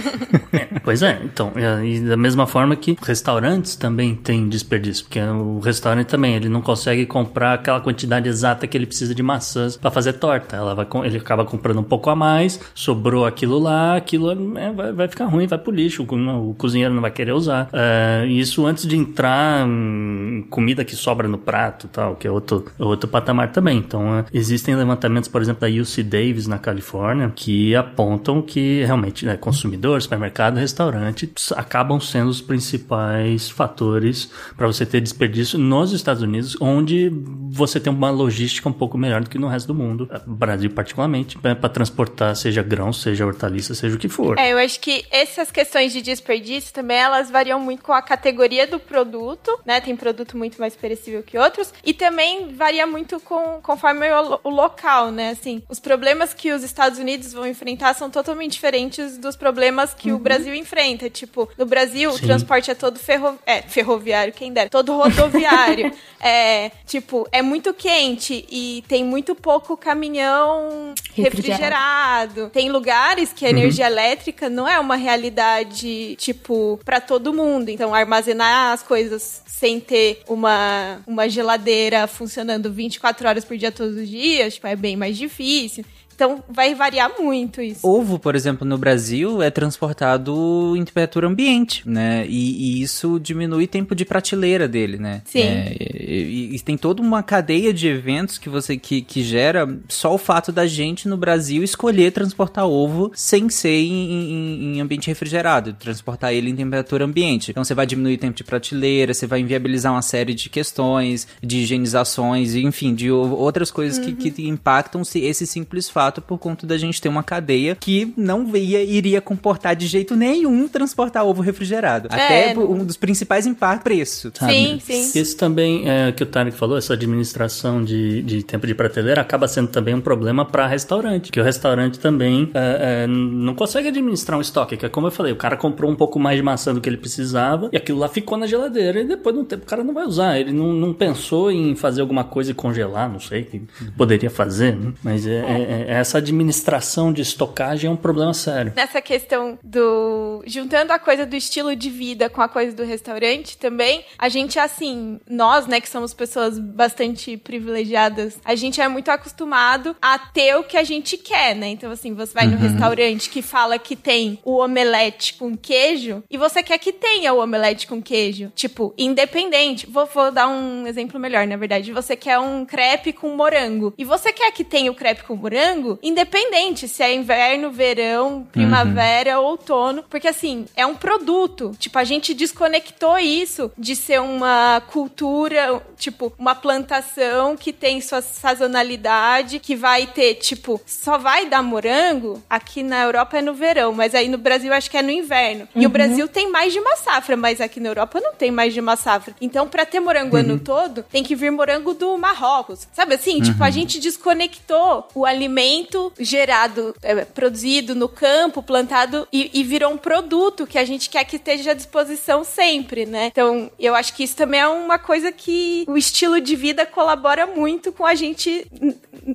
é, 0.53 0.79
pois 0.83 1.01
é. 1.01 1.19
Então, 1.23 1.51
e 1.83 1.99
da 1.99 2.17
mesma 2.17 2.47
forma 2.47 2.75
que 2.75 2.97
restaurantes 3.01 3.75
também 3.75 4.15
têm 4.15 4.47
desperdício, 4.47 5.05
porque 5.05 5.19
o 5.19 5.59
restaurante 5.59 6.07
também 6.07 6.35
ele 6.35 6.49
não 6.49 6.61
consegue 6.61 7.05
comprar 7.05 7.53
aquela 7.53 7.79
quantidade 7.79 8.27
exata 8.27 8.67
que 8.67 8.77
ele 8.77 8.85
precisa 8.85 9.13
de 9.13 9.23
maçãs 9.23 9.77
para 9.77 9.91
fazer 9.91 10.13
torta. 10.13 10.55
Ela 10.55 10.75
vai, 10.75 10.87
ele 11.05 11.17
acaba 11.17 11.45
comprando 11.45 11.79
um 11.79 11.83
pouco 11.83 12.09
a 12.09 12.15
mais, 12.15 12.59
sobrou 12.73 13.25
aquilo 13.25 13.59
lá, 13.59 13.95
aquilo 13.95 14.31
é, 14.57 14.71
vai, 14.71 14.91
vai, 14.91 15.07
ficar 15.07 15.25
ruim, 15.25 15.47
vai 15.47 15.57
pro 15.57 15.71
lixo, 15.71 16.03
o, 16.03 16.49
o 16.49 16.53
cozinheiro 16.55 16.93
não 16.93 17.01
vai 17.01 17.11
querer 17.11 17.33
usar. 17.33 17.69
É, 17.73 18.25
isso 18.27 18.65
antes 18.65 18.87
de 18.87 18.95
entrar 18.95 19.67
em 19.67 20.45
comida 20.49 20.83
que 20.83 20.95
sobra 20.95 21.27
no 21.27 21.37
prato, 21.37 21.87
tal, 21.87 22.15
que 22.15 22.27
é 22.27 22.31
outro, 22.31 22.65
outro 22.79 23.09
patamar 23.09 23.51
também. 23.51 23.77
Então, 23.77 24.19
é, 24.19 24.25
existem 24.33 24.75
levantamentos, 24.75 25.29
por 25.29 25.41
exemplo, 25.41 25.61
da 25.61 25.81
UC 25.81 26.03
Davis 26.03 26.47
na 26.47 26.57
Califórnia, 26.57 27.31
que 27.35 27.75
apontam 27.75 28.41
que 28.41 28.83
realmente 28.83 29.25
né, 29.25 29.37
consumidor, 29.37 30.01
supermercado, 30.01 30.57
restaurante 30.57 31.31
acabam 31.67 31.99
sendo 31.99 32.29
os 32.29 32.41
principais 32.41 33.49
fatores 33.49 34.31
para 34.55 34.65
você 34.65 34.85
ter 34.85 35.01
desperdício 35.01 35.59
nos 35.59 35.91
Estados 35.91 36.23
Unidos, 36.23 36.55
onde 36.61 37.11
você 37.49 37.79
tem 37.79 37.91
uma 37.91 38.09
logística 38.09 38.69
um 38.69 38.73
pouco 38.73 38.97
melhor 38.97 39.21
do 39.21 39.29
que 39.29 39.37
no 39.37 39.47
resto 39.47 39.67
do 39.67 39.75
mundo, 39.75 40.09
Brasil 40.25 40.69
particularmente, 40.69 41.37
para 41.37 41.69
transportar 41.69 42.35
seja 42.35 42.63
grãos, 42.63 43.01
seja 43.01 43.25
hortaliças, 43.25 43.77
seja 43.77 43.95
o 43.95 43.99
que 43.99 44.07
for. 44.07 44.39
É, 44.39 44.53
eu 44.53 44.57
acho 44.57 44.79
que 44.79 45.05
essas 45.11 45.51
questões 45.51 45.91
de 45.91 46.01
desperdício 46.01 46.73
também 46.73 46.97
elas 46.97 47.29
variam 47.29 47.59
muito 47.59 47.83
com 47.83 47.91
a 47.91 48.01
categoria 48.01 48.65
do 48.65 48.79
produto, 48.79 49.59
né? 49.65 49.81
Tem 49.81 49.95
produto 49.95 50.37
muito 50.37 50.59
mais 50.59 50.75
perecível 50.75 51.21
que 51.21 51.37
outros 51.37 51.73
e 51.85 51.93
também 51.93 52.53
varia 52.53 52.87
muito 52.87 53.19
com 53.19 53.59
conforme 53.61 54.09
o, 54.09 54.39
o 54.43 54.49
local, 54.49 55.11
né? 55.11 55.31
Assim, 55.31 55.61
os 55.69 55.79
problemas 55.79 56.33
que 56.33 56.51
os 56.51 56.63
Estados 56.63 56.97
Unidos 56.97 57.33
vão 57.33 57.45
enfrentar 57.45 57.93
são 57.93 58.09
totalmente 58.09 58.53
diferentes 58.53 59.17
dos 59.17 59.35
problemas 59.35 59.93
que 59.93 60.11
uhum. 60.11 60.17
o 60.17 60.19
Brasil 60.19 60.53
enfrenta. 60.53 61.09
Tipo, 61.09 61.49
no 61.57 61.65
Brasil 61.65 62.11
Sim. 62.11 62.17
o 62.17 62.27
transporte 62.27 62.69
é 62.69 62.75
todo 62.75 62.99
ferro... 62.99 63.37
é, 63.45 63.61
ferroviário, 63.61 64.33
quem 64.33 64.53
dera, 64.53 64.69
todo 64.69 64.95
rodoviário. 64.95 65.91
é, 66.21 66.71
tipo, 66.85 67.27
é 67.31 67.41
muito 67.41 67.73
quente 67.73 68.45
e 68.49 68.83
tem 68.87 69.03
muito 69.03 69.33
pouco 69.33 69.75
caminhão 69.75 70.93
refrigerado. 71.13 71.25
refrigerado. 71.25 72.49
Tem 72.49 72.69
lugares 72.69 73.33
que 73.33 73.45
a 73.45 73.49
uhum. 73.49 73.57
energia 73.57 73.87
elétrica 73.87 74.49
não 74.49 74.67
é 74.67 74.79
uma 74.79 74.95
realidade, 74.95 76.15
tipo, 76.17 76.79
para 76.85 77.01
todo 77.01 77.33
mundo. 77.33 77.69
Então, 77.69 77.93
armazenar 77.93 78.73
as 78.73 78.83
coisas 78.83 79.41
sem 79.47 79.79
ter 79.79 80.21
uma, 80.27 81.01
uma 81.07 81.27
geladeira 81.27 82.05
funcionando 82.05 82.71
24 82.71 83.27
horas 83.27 83.43
por 83.43 83.57
dia 83.57 83.71
todos 83.71 83.95
os 83.95 84.07
dias, 84.07 84.53
tipo, 84.53 84.67
é 84.67 84.75
bem 84.75 84.95
mais 84.95 85.17
difícil. 85.17 85.83
Então 86.17 86.43
vai 86.49 86.73
variar 86.73 87.11
muito 87.19 87.61
isso. 87.61 87.87
Ovo, 87.87 88.17
por 88.17 88.35
exemplo, 88.35 88.67
no 88.67 88.75
Brasil 88.75 89.39
é 89.39 89.51
transportado 89.51 90.73
em 90.75 90.83
temperatura 90.83 91.27
ambiente, 91.27 91.87
né? 91.87 92.25
E, 92.27 92.79
e 92.79 92.81
isso 92.81 93.19
diminui 93.19 93.65
o 93.65 93.67
tempo 93.67 93.93
de 93.93 94.03
prateleira 94.03 94.67
dele, 94.67 94.97
né? 94.97 95.21
Sim. 95.25 95.43
É, 95.43 95.75
e, 96.07 96.55
e, 96.55 96.59
tem 96.59 96.77
toda 96.77 97.01
uma 97.01 97.21
cadeia 97.21 97.73
de 97.73 97.87
eventos 97.87 98.37
que 98.37 98.49
você 98.49 98.77
que, 98.77 99.01
que 99.01 99.21
gera 99.21 99.67
só 99.89 100.13
o 100.13 100.17
fato 100.17 100.51
da 100.51 100.65
gente 100.65 101.07
no 101.07 101.17
Brasil 101.17 101.63
escolher 101.63 102.11
transportar 102.11 102.65
ovo 102.65 103.11
sem 103.13 103.49
ser 103.49 103.69
em, 103.69 103.91
em, 103.91 104.75
em 104.77 104.81
ambiente 104.81 105.07
refrigerado, 105.07 105.73
transportar 105.73 106.33
ele 106.33 106.49
em 106.49 106.55
temperatura 106.55 107.03
ambiente. 107.03 107.51
Então 107.51 107.63
você 107.63 107.73
vai 107.73 107.85
diminuir 107.85 108.15
o 108.15 108.17
tempo 108.17 108.37
de 108.37 108.43
prateleira, 108.43 109.13
você 109.13 109.27
vai 109.27 109.41
inviabilizar 109.41 109.91
uma 109.91 110.01
série 110.01 110.33
de 110.33 110.49
questões, 110.49 111.27
de 111.43 111.57
higienizações, 111.57 112.55
enfim, 112.55 112.95
de 112.95 113.11
outras 113.11 113.69
coisas 113.69 113.97
uhum. 113.97 114.15
que, 114.15 114.31
que 114.31 114.47
impactam 114.47 115.01
esse 115.15 115.45
simples 115.45 115.89
fato 115.89 116.21
por 116.21 116.37
conta 116.37 116.65
da 116.65 116.77
gente 116.77 117.01
ter 117.01 117.09
uma 117.09 117.23
cadeia 117.23 117.75
que 117.75 118.13
não 118.15 118.55
ia, 118.55 118.81
iria 118.81 119.19
comportar 119.19 119.75
de 119.75 119.87
jeito 119.87 120.15
nenhum 120.15 120.67
transportar 120.67 121.25
ovo 121.25 121.41
refrigerado. 121.41 122.07
É, 122.11 122.51
Até 122.51 122.57
um 122.57 122.85
dos 122.85 122.95
principais 122.95 123.45
impactos, 123.45 123.83
preço. 123.83 124.31
Sabe? 124.33 124.53
Sim, 124.53 124.79
sim. 124.79 125.19
Isso 125.19 125.35
também 125.35 125.89
é 125.89 125.96
que 126.15 126.23
o 126.23 126.25
Tarek 126.25 126.55
falou, 126.55 126.77
essa 126.77 126.93
administração 126.93 127.83
de, 127.83 128.21
de 128.21 128.43
tempo 128.43 128.65
de 128.65 128.73
prateleira 128.73 129.21
acaba 129.21 129.47
sendo 129.47 129.69
também 129.69 129.95
um 129.95 130.01
problema 130.01 130.45
para 130.45 130.67
restaurante, 130.67 131.31
que 131.31 131.39
o 131.39 131.43
restaurante 131.43 131.99
também 131.99 132.49
é, 132.53 133.03
é, 133.03 133.07
não 133.07 133.53
consegue 133.55 133.87
administrar 133.89 134.37
um 134.37 134.41
estoque, 134.41 134.77
que 134.77 134.85
é 134.85 134.89
como 134.89 135.07
eu 135.07 135.11
falei, 135.11 135.31
o 135.31 135.35
cara 135.35 135.57
comprou 135.57 135.91
um 135.91 135.95
pouco 135.95 136.19
mais 136.19 136.37
de 136.37 136.43
maçã 136.43 136.73
do 136.73 136.81
que 136.81 136.89
ele 136.89 136.97
precisava 136.97 137.69
e 137.71 137.77
aquilo 137.77 137.99
lá 137.99 138.07
ficou 138.07 138.37
na 138.37 138.47
geladeira 138.47 139.01
e 139.01 139.05
depois 139.05 139.35
de 139.35 139.41
um 139.41 139.45
tempo 139.45 139.63
o 139.63 139.67
cara 139.67 139.83
não 139.83 139.93
vai 139.93 140.05
usar. 140.05 140.39
Ele 140.39 140.51
não, 140.51 140.73
não 140.73 140.93
pensou 140.93 141.51
em 141.51 141.75
fazer 141.75 142.01
alguma 142.01 142.23
coisa 142.23 142.51
e 142.51 142.53
congelar, 142.53 143.09
não 143.09 143.19
sei, 143.19 143.43
que 143.43 143.61
poderia 143.97 144.29
fazer, 144.29 144.75
né? 144.75 144.93
mas 145.03 145.25
é, 145.25 145.37
é, 145.37 145.85
é 145.87 145.91
essa 145.93 146.17
administração 146.17 147.11
de 147.11 147.21
estocagem 147.21 147.89
é 147.89 147.91
um 147.91 147.97
problema 147.97 148.33
sério. 148.33 148.73
Nessa 148.75 149.01
questão 149.01 149.57
do. 149.63 150.43
juntando 150.45 150.93
a 150.93 150.99
coisa 150.99 151.25
do 151.25 151.35
estilo 151.35 151.75
de 151.75 151.89
vida 151.89 152.29
com 152.29 152.41
a 152.41 152.47
coisa 152.47 152.75
do 152.75 152.83
restaurante 152.83 153.57
também, 153.57 154.03
a 154.17 154.29
gente, 154.29 154.59
assim, 154.59 155.19
nós, 155.29 155.67
né, 155.67 155.79
que 155.87 155.91
somos 155.91 156.13
pessoas 156.13 156.59
bastante 156.59 157.37
privilegiadas, 157.37 158.37
a 158.43 158.55
gente 158.55 158.81
é 158.81 158.87
muito 158.87 159.09
acostumado 159.09 159.95
a 160.01 160.19
ter 160.19 160.55
o 160.55 160.63
que 160.63 160.77
a 160.77 160.83
gente 160.83 161.17
quer, 161.17 161.55
né? 161.55 161.67
Então, 161.69 161.89
assim, 161.89 162.13
você 162.13 162.33
vai 162.33 162.45
uhum. 162.45 162.51
no 162.51 162.57
restaurante 162.57 163.29
que 163.29 163.41
fala 163.41 163.79
que 163.79 163.95
tem 163.95 164.39
o 164.43 164.57
omelete 164.57 165.35
com 165.35 165.55
queijo 165.55 166.23
e 166.29 166.37
você 166.37 166.61
quer 166.61 166.77
que 166.77 166.91
tenha 166.91 167.33
o 167.33 167.41
omelete 167.41 167.87
com 167.87 168.01
queijo. 168.01 168.51
Tipo, 168.53 168.93
independente. 168.97 169.87
Vou, 169.87 170.05
vou 170.05 170.31
dar 170.31 170.47
um 170.47 170.85
exemplo 170.85 171.19
melhor, 171.19 171.47
na 171.47 171.55
verdade. 171.55 171.93
Você 171.93 172.15
quer 172.15 172.37
um 172.37 172.65
crepe 172.65 173.13
com 173.13 173.35
morango 173.35 173.93
e 173.97 174.03
você 174.03 174.33
quer 174.33 174.51
que 174.51 174.63
tenha 174.63 174.91
o 174.91 174.95
crepe 174.95 175.23
com 175.23 175.35
morango 175.35 175.97
independente 176.03 176.87
se 176.87 177.01
é 177.01 177.13
inverno, 177.13 177.71
verão, 177.71 178.47
primavera, 178.51 179.39
uhum. 179.39 179.45
outono, 179.45 180.03
porque 180.09 180.27
assim, 180.27 180.65
é 180.75 180.85
um 180.85 180.95
produto. 180.95 181.71
Tipo, 181.79 181.97
a 181.99 182.03
gente 182.03 182.33
desconectou 182.33 183.17
isso 183.17 183.71
de 183.77 183.95
ser 183.95 184.19
uma 184.19 184.81
cultura, 184.87 185.76
tipo, 185.97 186.33
uma 186.37 186.55
plantação 186.55 187.55
que 187.55 187.73
tem 187.73 188.01
sua 188.01 188.21
sazonalidade, 188.21 189.59
que 189.59 189.75
vai 189.75 190.07
ter, 190.07 190.35
tipo, 190.35 190.79
só 190.85 191.17
vai 191.17 191.47
dar 191.47 191.63
morango. 191.63 192.41
Aqui 192.49 192.83
na 192.83 193.03
Europa 193.03 193.37
é 193.37 193.41
no 193.41 193.53
verão, 193.53 193.93
mas 193.93 194.13
aí 194.13 194.27
no 194.27 194.37
Brasil 194.37 194.73
acho 194.73 194.89
que 194.89 194.97
é 194.97 195.01
no 195.01 195.11
inverno. 195.11 195.67
Uhum. 195.75 195.81
E 195.81 195.85
o 195.85 195.87
uhum. 195.87 195.93
Brasil 195.93 196.27
tem 196.27 196.51
mais 196.51 196.73
de 196.73 196.79
uma 196.79 196.95
safra, 196.95 197.35
mas 197.35 197.61
aqui 197.61 197.79
na 197.79 197.89
Europa 197.89 198.19
não 198.21 198.33
tem 198.33 198.51
mais 198.51 198.73
de 198.73 198.79
uma 198.79 198.95
safra. 198.95 199.35
Então, 199.41 199.67
para 199.67 199.85
ter 199.85 199.99
morango 199.99 200.35
uhum. 200.35 200.41
ano 200.41 200.59
todo, 200.59 201.03
tem 201.03 201.23
que 201.23 201.35
vir 201.35 201.51
morango 201.51 201.93
do 201.93 202.17
Marrocos. 202.17 202.87
Sabe 202.93 203.15
assim? 203.15 203.41
Tipo, 203.41 203.63
a 203.63 203.67
uhum. 203.67 203.71
gente 203.71 203.99
desconectou 203.99 205.07
o 205.13 205.25
alimento 205.25 205.47
alimento 205.47 206.13
gerado, 206.19 206.95
é, 207.01 207.25
produzido 207.25 207.95
no 207.95 208.07
campo, 208.07 208.61
plantado 208.61 209.27
e, 209.31 209.49
e, 209.53 209.63
virou 209.63 209.91
um 209.91 209.97
produto 209.97 210.67
que 210.67 210.77
a 210.77 210.85
gente 210.85 211.09
quer 211.09 211.23
que 211.23 211.37
esteja 211.37 211.71
à 211.71 211.73
disposição 211.73 212.43
sempre, 212.43 213.05
né? 213.05 213.27
Então, 213.27 213.71
eu 213.79 213.95
acho 213.95 214.13
que 214.13 214.23
isso 214.23 214.35
também 214.35 214.59
é 214.59 214.67
uma 214.67 214.99
coisa 214.99 215.31
que 215.31 215.51
o 215.87 215.97
estilo 215.97 216.39
de 216.41 216.55
vida 216.55 216.85
colabora 216.85 217.47
muito 217.47 217.91
com 217.91 218.05
a 218.05 218.15
gente 218.15 218.65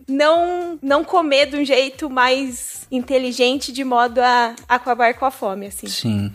não, 0.09 0.79
não 0.83 1.05
comer 1.05 1.47
de 1.47 1.57
um 1.57 1.65
jeito 1.65 2.09
mais 2.09 2.87
inteligente 2.91 3.73
de 3.73 3.85
modo 3.85 4.19
a 4.21 4.55
acabar 4.69 5.15
com 5.15 5.25
a 5.25 5.31
fome, 5.31 5.67
assim. 5.67 5.87
Sim. 5.87 6.33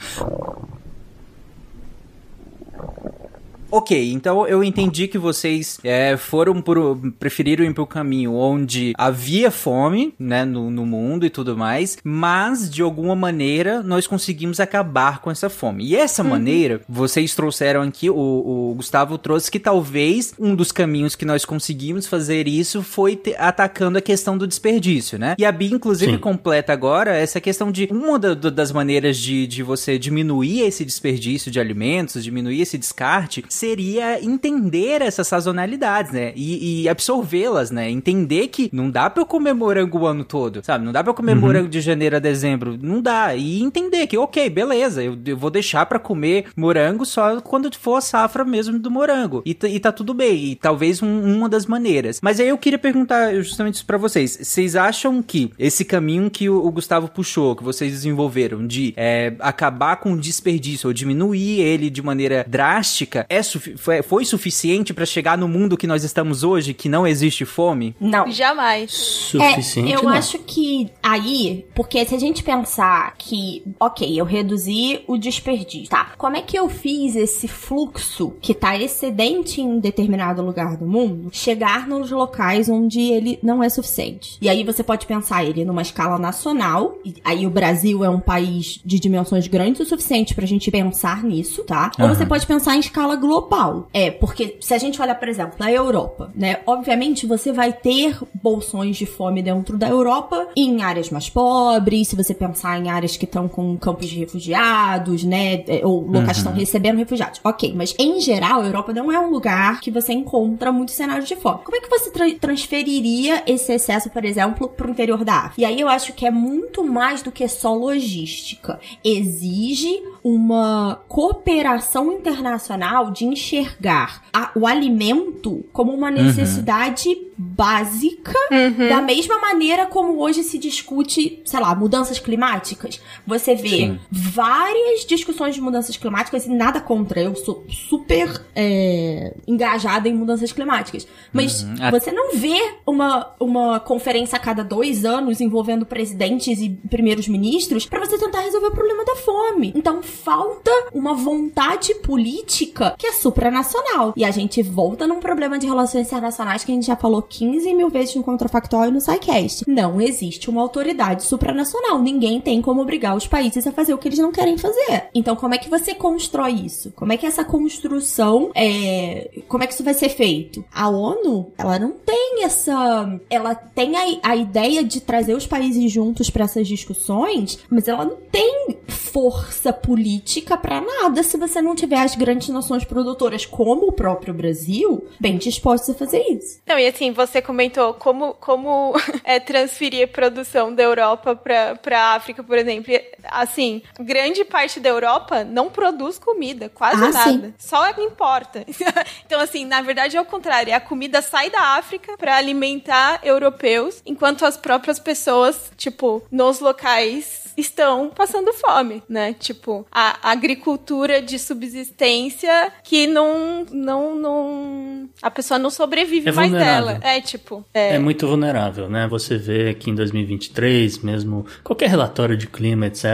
Ok, 3.70 4.12
então 4.12 4.48
eu 4.48 4.64
entendi 4.64 5.08
que 5.08 5.18
vocês 5.18 5.80
é, 5.84 6.16
foram 6.16 6.62
por. 6.62 6.98
preferiram 7.20 7.66
ir 7.66 7.74
pro 7.74 7.86
caminho 7.86 8.34
onde 8.34 8.94
havia 8.98 9.52
fome, 9.52 10.14
né, 10.18 10.46
no, 10.46 10.72
no, 10.72 10.86
mundo 10.86 11.26
e 11.26 11.30
tudo 11.30 11.58
mais, 11.58 11.98
mas 12.04 12.70
de 12.70 12.82
alguma 12.82 13.16
maneira 13.16 13.84
nós 13.84 14.08
conseguimos 14.08 14.60
acabar 14.60 15.20
com 15.20 15.30
essa 15.30 15.50
fome. 15.50 15.86
E 15.86 15.96
essa 15.96 16.24
uhum. 16.24 16.30
maneira, 16.30 16.82
vocês 16.88 17.36
trouxeram 17.36 17.82
aqui, 17.82 18.10
o, 18.10 18.16
o, 18.16 18.74
Gustavo 18.76 19.18
trouxe 19.18 19.52
que 19.52 19.60
talvez 19.60 20.34
um 20.40 20.56
dos 20.56 20.72
caminhos 20.72 21.16
que 21.16 21.26
nós 21.26 21.44
conseguimos 21.44 22.08
fazer 22.08 22.48
isso 22.48 22.82
foi 22.82 23.16
te, 23.16 23.36
atacando 23.38 23.98
a 23.98 24.02
questão 24.02 24.38
do 24.38 24.48
desperdício, 24.48 25.20
né? 25.20 25.36
E 25.38 25.46
a 25.46 25.52
Bia, 25.52 25.76
inclusive, 25.76 26.14
Sim. 26.14 26.20
completa 26.20 26.72
agora 26.72 27.16
essa 27.16 27.42
questão 27.42 27.72
de 27.72 27.88
uma 27.92 28.18
da, 28.18 28.34
das 28.34 28.72
maneiras 28.72 29.18
de, 29.18 29.46
de 29.46 29.62
você 29.62 30.00
diminuir 30.00 30.62
esse 30.62 30.86
desperdício 30.86 31.52
de 31.52 31.60
alimentos, 31.60 32.24
diminuir 32.24 32.62
esse 32.62 32.78
descarte 32.78 33.44
seria 33.58 34.24
entender 34.24 35.02
essas 35.02 35.28
sazonalidades, 35.28 36.12
né? 36.12 36.32
E, 36.36 36.84
e 36.84 36.90
absorvê-las, 36.90 37.72
né? 37.72 37.90
Entender 37.90 38.48
que 38.48 38.70
não 38.72 38.90
dá 38.90 39.10
pra 39.10 39.24
eu 39.24 39.26
comer 39.26 39.54
morango 39.54 40.00
o 40.00 40.08
ano 40.08 40.24
todo, 40.24 40.62
sabe? 40.64 40.86
Não 40.86 40.92
dá 40.92 41.04
pra 41.04 41.12
eu 41.12 41.16
comer 41.16 41.34
uhum. 41.34 41.42
morango 41.42 41.68
de 41.68 41.82
janeiro 41.82 42.16
a 42.16 42.20
dezembro. 42.20 42.78
Não 42.82 43.02
dá. 43.02 43.36
E 43.36 43.62
entender 43.62 44.08
que, 44.08 44.18
ok, 44.18 44.50
beleza, 44.50 45.04
eu, 45.04 45.18
eu 45.26 45.38
vou 45.38 45.50
deixar 45.50 45.86
para 45.86 46.00
comer 46.00 46.46
morango 46.56 47.06
só 47.06 47.42
quando 47.42 47.74
for 47.76 47.96
a 47.96 48.02
safra 48.02 48.46
mesmo 48.46 48.78
do 48.80 48.92
morango. 48.92 49.42
E, 49.46 49.58
e 49.64 49.80
tá 49.80 49.92
tudo 49.92 50.14
bem. 50.14 50.52
E 50.52 50.56
talvez 50.56 51.02
um, 51.02 51.36
uma 51.36 51.50
das 51.50 51.66
maneiras. 51.66 52.20
Mas 52.22 52.40
aí 52.40 52.48
eu 52.48 52.58
queria 52.58 52.80
perguntar 52.80 53.34
justamente 53.36 53.76
isso 53.76 53.86
pra 53.86 53.98
vocês. 53.98 54.38
Vocês 54.42 54.76
acham 54.76 55.22
que 55.22 55.52
esse 55.58 55.84
caminho 55.84 56.30
que 56.30 56.50
o, 56.50 56.66
o 56.66 56.72
Gustavo 56.72 57.08
puxou, 57.08 57.56
que 57.56 57.64
vocês 57.64 57.92
desenvolveram, 57.92 58.66
de 58.66 58.94
é, 58.96 59.34
acabar 59.40 59.98
com 59.98 60.14
o 60.14 60.18
desperdício 60.18 60.88
ou 60.88 60.94
diminuir 60.94 61.62
ele 61.62 61.90
de 61.90 62.02
maneira 62.02 62.46
drástica, 62.48 63.26
é 63.30 63.42
foi, 63.54 64.02
foi 64.02 64.26
suficiente 64.26 64.94
para 64.94 65.06
chegar 65.06 65.38
no 65.38 65.48
mundo 65.48 65.78
que 65.78 65.88
nós 65.88 66.04
estamos 66.04 66.44
hoje, 66.44 66.74
que 66.74 66.90
não 66.90 67.08
existe 67.08 67.46
fome? 67.46 67.96
Não. 68.00 68.30
Jamais. 68.32 68.92
Suficiente. 68.92 69.94
É, 69.94 69.96
eu 69.96 70.04
não. 70.04 70.12
acho 70.12 70.40
que 70.40 70.90
aí, 71.02 71.66
porque 71.74 72.06
se 72.06 72.16
a 72.16 72.20
gente 72.20 72.44
pensar 72.44 73.16
que, 73.18 73.64
ok, 73.80 74.20
eu 74.20 74.26
reduzi 74.26 75.02
o 75.08 75.18
desperdício, 75.18 75.90
tá? 75.90 76.12
Como 76.18 76.36
é 76.36 76.42
que 76.42 76.58
eu 76.58 76.68
fiz 76.70 77.16
esse 77.16 77.48
fluxo 77.48 78.34
que 78.42 78.54
tá 78.54 78.78
excedente 78.78 79.62
em 79.62 79.80
determinado 79.80 80.42
lugar 80.42 80.78
do 80.78 80.86
mundo 80.86 81.30
chegar 81.32 81.88
nos 81.88 82.12
locais 82.12 82.70
onde 82.70 83.00
ele 83.00 83.40
não 83.42 83.64
é 83.64 83.70
suficiente? 83.70 84.38
E 84.42 84.50
aí 84.50 84.64
você 84.64 84.84
pode 84.84 85.06
pensar 85.06 85.44
ele 85.44 85.66
numa 85.66 85.82
escala 85.82 86.18
nacional, 86.18 86.98
e 87.04 87.16
aí 87.24 87.46
o 87.46 87.50
Brasil 87.50 88.04
é 88.04 88.10
um 88.10 88.20
país 88.20 88.80
de 88.84 89.00
dimensões 89.00 89.48
grandes 89.48 89.82
o 89.82 89.86
suficiente 89.86 90.36
pra 90.36 90.46
gente 90.46 90.70
pensar 90.70 91.24
nisso, 91.24 91.64
tá? 91.64 91.92
Uhum. 91.98 92.10
Ou 92.10 92.16
você 92.16 92.26
pode 92.26 92.46
pensar 92.46 92.76
em 92.76 92.80
escala 92.80 93.16
global 93.16 93.37
global. 93.42 93.88
É, 93.94 94.10
porque 94.12 94.58
se 94.60 94.74
a 94.74 94.78
gente 94.78 95.02
olhar, 95.02 95.16
por 95.16 95.28
exemplo, 95.28 95.54
na 95.60 95.72
Europa, 95.72 96.32
né? 96.36 96.60
Obviamente 96.66 97.26
você 97.26 97.52
vai 97.52 97.72
ter 97.72 98.18
bolsões 98.34 98.98
de 98.98 99.06
fome 99.06 99.42
dentro 99.42 99.78
da 99.78 99.88
Europa 99.88 100.48
em 100.56 100.84
áreas 100.84 101.10
mais 101.10 101.30
pobres, 101.30 102.08
se 102.08 102.16
você 102.16 102.34
pensar 102.34 102.80
em 102.80 102.90
áreas 102.90 103.16
que 103.16 103.26
estão 103.26 103.48
com 103.48 103.78
campos 103.78 104.08
de 104.08 104.18
refugiados, 104.18 105.24
né? 105.24 105.64
É, 105.68 105.82
ou 105.86 106.02
locais 106.02 106.18
uhum. 106.18 106.26
que 106.26 106.32
estão 106.32 106.54
recebendo 106.54 106.98
refugiados. 106.98 107.40
Ok, 107.44 107.74
mas 107.76 107.96
em 108.00 108.20
geral, 108.20 108.62
a 108.62 108.66
Europa 108.66 108.94
não 108.94 109.12
é 109.12 109.20
um 109.20 109.30
lugar 109.30 109.80
que 109.80 109.92
você 109.92 110.14
encontra 110.14 110.72
muitos 110.72 110.96
cenários 110.96 111.28
de 111.28 111.36
fome. 111.36 111.60
Como 111.64 111.78
é 111.78 111.82
que 111.82 111.90
você 111.90 112.10
tra 112.12 112.28
transferiria 112.40 113.44
esse 113.48 113.74
excesso, 113.74 114.10
por 114.10 114.24
exemplo, 114.24 114.68
para 114.68 114.88
o 114.88 114.92
interior 114.92 115.24
da 115.24 115.34
África? 115.34 115.62
E 115.62 115.66
aí 115.66 115.80
eu 115.80 115.88
acho 115.88 116.14
que 116.14 116.26
é 116.26 116.32
muito 116.32 116.84
mais 116.84 117.22
do 117.22 117.32
que 117.32 117.48
só 117.48 117.74
logística. 117.74 118.80
Exige 119.04 120.02
uma 120.28 121.00
cooperação 121.08 122.12
internacional 122.12 123.12
de 123.12 123.24
enxergar 123.24 124.24
a, 124.34 124.52
o 124.56 124.68
alimento 124.68 125.64
como 125.72 125.94
uma 125.94 126.10
uhum. 126.10 126.22
necessidade 126.22 127.08
uhum. 127.08 127.28
básica, 127.38 128.34
uhum. 128.52 128.90
da 128.90 129.02
mesma 129.02 129.40
maneira 129.40 129.86
como 129.86 130.20
hoje 130.20 130.44
se 130.44 130.58
discute, 130.58 131.42
sei 131.46 131.60
lá, 131.62 131.74
mudanças 131.74 132.20
climáticas. 132.20 133.00
Você 133.26 133.56
vê 133.56 133.70
Sim. 133.70 134.00
várias 134.12 135.06
discussões 135.06 135.56
de 135.56 135.62
mudanças 135.62 135.96
climáticas 135.96 136.46
e 136.46 136.50
nada 136.50 136.82
contra. 136.82 137.22
Eu 137.22 137.34
sou 137.34 137.64
super 137.70 138.30
é, 138.54 139.34
engajada 139.48 140.10
em 140.10 140.14
mudanças 140.14 140.52
climáticas. 140.52 141.08
Mas 141.32 141.64
uhum. 141.64 141.90
você 141.90 142.12
não 142.12 142.36
vê 142.36 142.60
uma, 142.86 143.34
uma 143.40 143.80
conferência 143.80 144.36
a 144.36 144.40
cada 144.40 144.62
dois 144.62 145.06
anos 145.06 145.40
envolvendo 145.40 145.86
presidentes 145.86 146.60
e 146.60 146.70
primeiros 146.90 147.30
ministros 147.30 147.86
para 147.86 148.02
você 148.02 148.18
tentar 148.18 148.42
resolver 148.42 148.68
o 148.68 148.72
problema 148.72 149.06
da 149.06 149.16
fome. 149.16 149.72
Então, 149.74 150.02
falta 150.24 150.72
uma 150.94 151.14
vontade 151.14 151.94
política 151.96 152.96
que 152.98 153.08
é 153.08 153.12
supranacional. 153.12 154.14
E 154.16 154.26
a 154.26 154.32
gente 154.32 154.62
volta 154.62 155.06
num 155.06 155.20
problema 155.20 155.60
de 155.60 155.68
relações 155.68 156.08
internacionais 156.08 156.64
que 156.64 156.72
a 156.72 156.76
gente 156.76 156.88
já 156.88 156.96
falou 156.96 157.22
15 157.22 157.74
mil 157.74 157.90
vezes 157.90 158.16
no 158.16 158.24
Contrafactual 158.24 158.88
e 158.88 158.92
no 158.92 159.02
SciCast. 159.02 159.64
Não 159.68 160.02
existe 160.02 160.50
uma 160.50 160.62
autoridade 160.62 161.24
supranacional. 161.24 162.02
Ninguém 162.02 162.42
tem 162.42 162.62
como 162.62 162.82
obrigar 162.82 163.16
os 163.16 163.28
países 163.28 163.66
a 163.68 163.72
fazer 163.72 163.94
o 163.94 163.98
que 163.98 164.08
eles 164.08 164.20
não 164.20 164.32
querem 164.32 164.58
fazer. 164.58 165.10
Então, 165.14 165.36
como 165.36 165.54
é 165.54 165.58
que 165.58 165.70
você 165.70 165.94
constrói 165.94 166.54
isso? 166.54 166.92
Como 166.96 167.14
é 167.14 167.18
que 167.18 167.26
essa 167.26 167.44
construção 167.44 168.52
é. 168.56 169.42
Como 169.48 169.64
é 169.64 169.68
que 169.68 169.74
isso 169.74 169.84
vai 169.84 169.94
ser 169.94 170.10
feito? 170.10 170.64
A 170.74 170.90
ONU, 170.90 171.52
ela 171.58 171.78
não 171.78 171.92
tem 171.92 172.44
essa. 172.44 173.20
Ela 173.30 173.56
tem 173.56 173.96
a, 173.96 174.32
a 174.32 174.36
ideia 174.36 174.84
de 174.84 175.02
trazer 175.02 175.36
os 175.36 175.46
países 175.46 175.92
juntos 175.92 176.30
para 176.30 176.46
essas 176.46 176.68
discussões, 176.68 177.60
mas 177.70 177.88
ela 177.88 178.06
não 178.06 178.18
tem 178.32 178.78
força 178.88 179.72
política 179.72 180.07
política 180.08 180.56
para 180.56 180.80
nada 180.80 181.22
se 181.22 181.38
você 181.38 181.62
não 181.62 181.76
tiver 181.76 182.00
as 182.00 182.16
grandes 182.16 182.48
nações 182.48 182.86
produtoras, 182.86 183.46
como 183.46 183.88
o 183.88 183.92
próprio 183.92 184.34
Brasil, 184.34 185.06
bem 185.20 185.38
dispostos 185.38 185.90
a 185.90 185.94
fazer 185.98 186.22
isso. 186.30 186.62
Não, 186.66 186.80
e 186.80 186.88
assim, 186.88 187.12
você 187.12 187.42
comentou 187.42 187.94
como, 187.94 188.34
como 188.36 188.94
é 189.26 189.40
transferir 189.40 190.08
produção 190.08 190.74
da 190.74 190.82
Europa 190.82 191.36
para 191.36 192.14
África, 192.14 192.42
por 192.42 192.58
exemplo. 192.58 192.94
Assim, 193.26 193.82
grande 194.00 194.46
parte 194.46 194.80
da 194.80 194.90
Europa 194.90 195.44
não 195.44 195.70
produz 195.70 196.18
comida, 196.18 196.70
quase 196.70 197.04
ah, 197.04 197.10
nada. 197.10 197.48
Sim. 197.48 197.54
Só 197.58 197.90
importa. 198.02 198.66
então, 199.26 199.42
assim, 199.42 199.66
na 199.66 199.82
verdade 199.82 200.16
é 200.16 200.22
o 200.22 200.26
contrário. 200.26 200.74
A 200.74 200.80
comida 200.80 201.22
sai 201.22 201.50
da 201.50 201.76
África 201.76 202.16
para 202.18 202.38
alimentar 202.38 203.20
europeus, 203.24 204.02
enquanto 204.06 204.46
as 204.46 204.56
próprias 204.56 205.00
pessoas, 205.00 205.72
tipo, 205.76 206.24
nos 206.32 206.62
locais 206.62 207.47
estão 207.58 208.10
passando 208.10 208.54
fome, 208.54 209.02
né? 209.10 209.34
Tipo, 209.34 209.86
a 209.92 210.32
agricultura 210.32 211.22
de 211.22 211.40
subsistência 211.40 212.72
que 212.84 213.08
não, 213.08 213.66
não, 213.72 214.16
não, 214.16 215.10
a 215.22 215.32
pessoa 215.32 215.58
não 215.58 215.70
sobrevive 215.70 216.30
é 216.30 216.32
mais 216.32 216.52
dela. 216.52 217.00
É 217.02 217.20
tipo, 217.20 217.66
é... 217.74 217.96
é 217.96 218.00
muito 218.00 218.28
vulnerável, 218.28 218.90
né? 218.90 219.08
Você 219.08 219.38
vê 219.38 219.74
que 219.74 219.90
em 219.90 219.96
2023, 219.96 221.00
mesmo 221.00 221.46
qualquer 221.64 221.90
relatório 221.90 222.38
de 222.38 222.48
clima, 222.48 222.88
etc, 222.88 223.06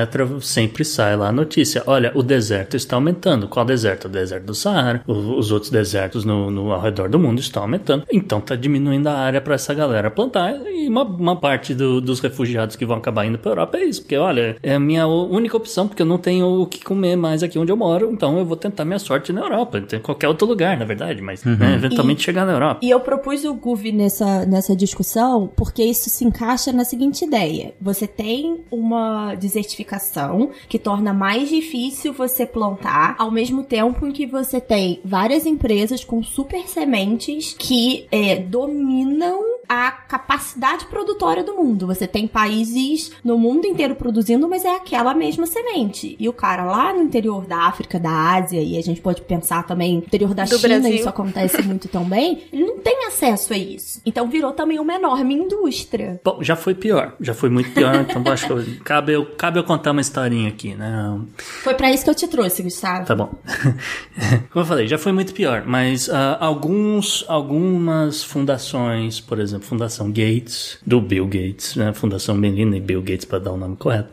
sempre 0.42 0.84
sai 0.84 1.16
lá 1.16 1.30
a 1.30 1.32
notícia. 1.32 1.84
Olha, 1.88 2.12
o 2.16 2.22
deserto 2.22 2.76
está 2.76 2.96
aumentando. 2.96 3.48
Qual 3.48 3.66
deserto? 3.66 4.06
O 4.06 4.10
deserto 4.10 4.46
do 4.46 4.56
Saara. 4.56 5.04
Os 5.08 5.52
outros 5.52 5.72
desertos 5.72 6.26
no, 6.26 6.52
no 6.52 6.72
ao 6.72 6.82
redor 6.82 7.10
do 7.10 7.20
mundo 7.20 7.40
estão 7.40 7.64
aumentando. 7.64 8.06
Então 8.12 8.42
tá 8.42 8.56
diminuindo 8.56 9.08
a 9.08 9.14
área 9.14 9.42
para 9.42 9.56
essa 9.56 9.74
galera 9.74 10.12
plantar 10.12 10.54
e 10.66 10.88
uma, 10.88 11.04
uma 11.04 11.36
parte 11.36 11.74
do, 11.74 12.02
dos 12.02 12.20
refugiados 12.20 12.76
que 12.76 12.86
vão 12.86 12.98
acabar 12.98 13.26
indo 13.26 13.38
para 13.38 13.52
Europa 13.52 13.78
é 13.78 13.86
isso, 13.86 14.02
porque 14.02 14.18
olha, 14.18 14.33
é 14.62 14.76
a 14.76 14.80
minha 14.80 15.08
única 15.08 15.58
opção 15.58 15.88
porque 15.88 16.02
eu 16.02 16.06
não 16.06 16.18
tenho 16.18 16.62
o 16.62 16.66
que 16.66 16.84
comer 16.84 17.16
mais 17.16 17.44
aqui 17.44 17.58
onde 17.58 17.72
eu 17.72 17.78
moro, 17.78 18.12
então 18.12 18.38
eu 18.38 18.46
vou 18.46 18.58
tentar 18.58 18.86
minha 18.86 19.00
sorte 19.00 19.32
na 19.32 19.42
Europa, 19.42 19.84
em 19.94 20.00
qualquer 20.00 20.28
outro 20.28 20.48
lugar, 20.48 20.78
na 20.78 20.86
verdade, 20.86 21.22
mas 21.22 21.46
uhum. 21.46 21.56
né, 21.56 21.76
eventualmente 21.76 22.22
e, 22.22 22.24
chegar 22.24 22.46
na 22.46 22.54
Europa. 22.54 22.80
E 22.82 22.90
eu 22.90 23.00
propus 23.00 23.44
o 23.44 23.54
Guv 23.54 23.92
nessa, 23.92 24.46
nessa 24.46 24.76
discussão 24.76 25.50
porque 25.56 25.84
isso 25.84 26.10
se 26.10 26.26
encaixa 26.26 26.72
na 26.72 26.86
seguinte 26.86 27.26
ideia: 27.26 27.74
você 27.80 28.08
tem 28.08 28.64
uma 28.72 29.36
desertificação 29.36 30.52
que 30.68 30.80
torna 30.80 31.14
mais 31.14 31.50
difícil 31.50 32.14
você 32.14 32.46
plantar, 32.46 33.16
ao 33.18 33.32
mesmo 33.32 33.64
tempo 33.64 34.06
em 34.08 34.12
que 34.12 34.26
você 34.26 34.60
tem 34.60 35.00
várias 35.04 35.46
empresas 35.46 36.04
com 36.04 36.24
super 36.24 36.68
sementes 36.68 37.56
que 37.58 38.08
é, 38.12 38.38
dominam 38.38 39.54
a 39.68 39.92
capacidade 39.92 40.86
produtória 40.86 41.44
do 41.44 41.56
mundo. 41.56 41.88
Você 41.88 42.06
tem 42.06 42.28
países 42.28 43.12
no 43.24 43.38
mundo 43.38 43.66
inteiro 43.66 43.96
produzindo, 43.96 44.23
mas 44.48 44.66
é 44.66 44.76
aquela 44.76 45.14
mesma 45.14 45.46
semente. 45.46 46.16
E 46.20 46.30
o 46.30 46.34
cara 46.34 46.64
lá 46.64 46.94
no 46.94 47.02
interior 47.02 47.46
da 47.46 47.68
África, 47.68 48.00
da 48.00 48.36
Ásia, 48.36 48.62
e 48.62 48.78
a 48.78 48.82
gente 48.82 49.02
pode 49.02 49.22
pensar 49.22 49.66
também 49.66 49.98
no 49.98 50.00
interior 50.00 50.34
da 50.34 50.44
do 50.44 50.58
China, 50.58 50.80
Brasil. 50.80 50.96
isso 50.96 51.10
acontece 51.10 51.62
muito 51.64 51.88
também, 51.88 52.44
ele 52.52 52.66
não 52.66 52.80
tem 52.80 53.06
acesso 53.08 53.54
a 53.54 53.58
isso. 53.58 54.02
Então 54.06 54.28
virou 54.30 54.52
também 54.52 54.80
uma 54.80 54.94
enorme 54.96 55.34
indústria. 55.34 56.20
Bom, 56.24 56.42
já 56.42 56.56
foi 56.56 56.74
pior. 56.74 57.16
Já 57.20 57.34
foi 57.34 57.50
muito 57.50 57.72
pior. 57.72 58.06
então 58.10 58.24
acho 58.32 58.48
que 58.48 58.76
cabe 58.84 59.14
eu, 59.14 59.26
cabe 59.26 59.60
eu 59.60 59.64
contar 59.64 59.92
uma 59.92 60.02
historinha 60.02 60.50
aqui, 60.50 60.76
né? 60.76 61.20
Foi 61.38 61.74
para 61.74 61.92
isso 61.92 62.04
que 62.04 62.10
eu 62.10 62.16
te 62.16 62.28
trouxe, 62.28 62.64
Gustavo. 62.64 63.06
Tá 63.06 63.16
bom. 63.16 63.30
Como 64.52 64.64
eu 64.64 64.66
falei, 64.66 64.88
já 64.88 64.98
foi 64.98 65.12
muito 65.12 65.34
pior. 65.34 65.64
Mas 65.66 66.08
uh, 66.08 66.38
alguns, 66.40 67.26
algumas 67.28 68.24
fundações, 68.24 69.20
por 69.20 69.40
exemplo, 69.40 69.66
Fundação 69.66 70.10
Gates, 70.10 70.78
do 70.86 71.02
Bill 71.02 71.26
Gates, 71.26 71.76
né? 71.76 71.94
Fundação 71.94 72.36
Melinda 72.36 72.78
e 72.78 72.82
Bill 72.82 73.02
Gates, 73.02 73.26
para 73.26 73.40
dar 73.40 73.52
o 73.52 73.58
nome 73.58 73.76
correto 73.76 74.13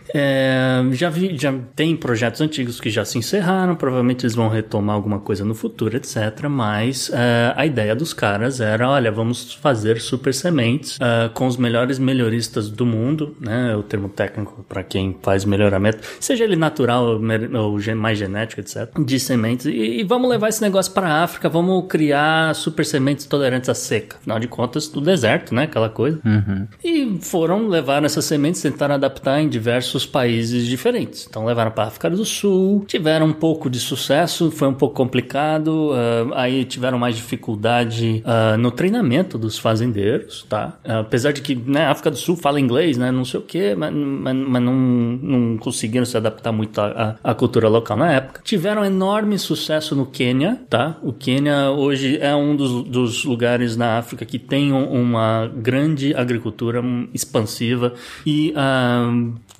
é, 0.13 0.83
já, 0.91 1.09
vi, 1.09 1.37
já 1.37 1.53
tem 1.75 1.95
projetos 1.95 2.41
antigos 2.41 2.79
que 2.79 2.89
já 2.89 3.05
se 3.05 3.17
encerraram, 3.17 3.75
provavelmente 3.75 4.25
eles 4.25 4.35
vão 4.35 4.49
retomar 4.49 4.95
alguma 4.95 5.19
coisa 5.19 5.45
no 5.45 5.55
futuro, 5.55 5.95
etc. 5.95 6.47
Mas 6.49 7.09
é, 7.13 7.53
a 7.55 7.65
ideia 7.65 7.95
dos 7.95 8.13
caras 8.13 8.59
era: 8.59 8.89
olha, 8.89 9.11
vamos 9.11 9.53
fazer 9.53 9.99
super 9.99 10.33
sementes 10.33 10.97
é, 10.99 11.29
com 11.29 11.47
os 11.47 11.57
melhores 11.57 11.99
melhoristas 11.99 12.69
do 12.69 12.85
mundo, 12.85 13.35
né? 13.39 13.75
O 13.75 13.83
termo 13.83 14.09
técnico 14.09 14.65
para 14.67 14.83
quem 14.83 15.17
faz 15.21 15.45
melhoramento, 15.45 15.99
seja 16.19 16.43
ele 16.43 16.55
natural 16.55 17.05
ou, 17.05 17.21
ou 17.59 17.95
mais 17.95 18.17
genético, 18.17 18.61
etc. 18.61 18.89
De 18.99 19.19
sementes. 19.19 19.65
E, 19.65 19.99
e 19.99 20.03
vamos 20.03 20.29
levar 20.29 20.49
esse 20.49 20.61
negócio 20.61 20.91
para 20.93 21.07
a 21.07 21.23
África, 21.23 21.49
vamos 21.49 21.85
criar 21.87 22.53
super 22.55 22.85
sementes 22.85 23.25
tolerantes 23.25 23.69
à 23.69 23.73
seca. 23.73 24.17
Afinal 24.17 24.39
de 24.39 24.47
contas, 24.47 24.87
do 24.87 25.01
deserto, 25.01 25.53
né? 25.53 25.63
Aquela 25.63 25.89
coisa. 25.89 26.19
Uhum. 26.25 26.67
E 26.83 27.19
foram 27.21 27.67
levar 27.67 28.03
essas 28.03 28.25
sementes, 28.25 28.61
tentar 28.61 28.91
adaptar 28.91 29.41
em 29.41 29.49
diversos 29.49 30.00
países 30.05 30.67
diferentes. 30.67 31.27
Então 31.29 31.45
levaram 31.45 31.71
para 31.71 31.85
a 31.85 31.87
África 31.87 32.09
do 32.09 32.25
Sul, 32.25 32.83
tiveram 32.87 33.27
um 33.27 33.33
pouco 33.33 33.69
de 33.69 33.79
sucesso, 33.79 34.51
foi 34.51 34.67
um 34.67 34.73
pouco 34.73 34.95
complicado, 34.95 35.91
uh, 35.91 36.33
aí 36.33 36.65
tiveram 36.65 36.97
mais 36.99 37.15
dificuldade 37.15 38.23
uh, 38.25 38.57
no 38.57 38.71
treinamento 38.71 39.37
dos 39.37 39.57
fazendeiros, 39.57 40.45
tá? 40.47 40.77
Uh, 40.85 40.99
apesar 40.99 41.31
de 41.31 41.41
que 41.41 41.55
né, 41.55 41.85
a 41.85 41.91
África 41.91 42.11
do 42.11 42.17
Sul 42.17 42.35
fala 42.35 42.59
inglês, 42.59 42.97
né? 42.97 43.11
Não 43.11 43.25
sei 43.25 43.39
o 43.39 43.43
que, 43.43 43.75
mas, 43.75 43.93
mas, 43.93 44.35
mas, 44.35 44.61
não, 44.61 44.73
não 44.73 45.57
conseguiram 45.57 46.05
se 46.05 46.17
adaptar 46.17 46.51
muito 46.51 46.79
à, 46.79 47.17
à 47.23 47.33
cultura 47.33 47.67
local 47.67 47.97
na 47.97 48.11
época. 48.11 48.41
Tiveram 48.43 48.83
enorme 48.83 49.37
sucesso 49.37 49.95
no 49.95 50.05
Quênia, 50.05 50.59
tá? 50.69 50.97
O 51.01 51.13
Quênia 51.13 51.71
hoje 51.71 52.17
é 52.19 52.35
um 52.35 52.55
dos, 52.55 52.83
dos 52.83 53.25
lugares 53.25 53.75
na 53.77 53.97
África 53.97 54.25
que 54.25 54.39
tem 54.39 54.71
uma 54.71 55.47
grande 55.47 56.13
agricultura 56.13 56.81
expansiva 57.13 57.93
e 58.25 58.53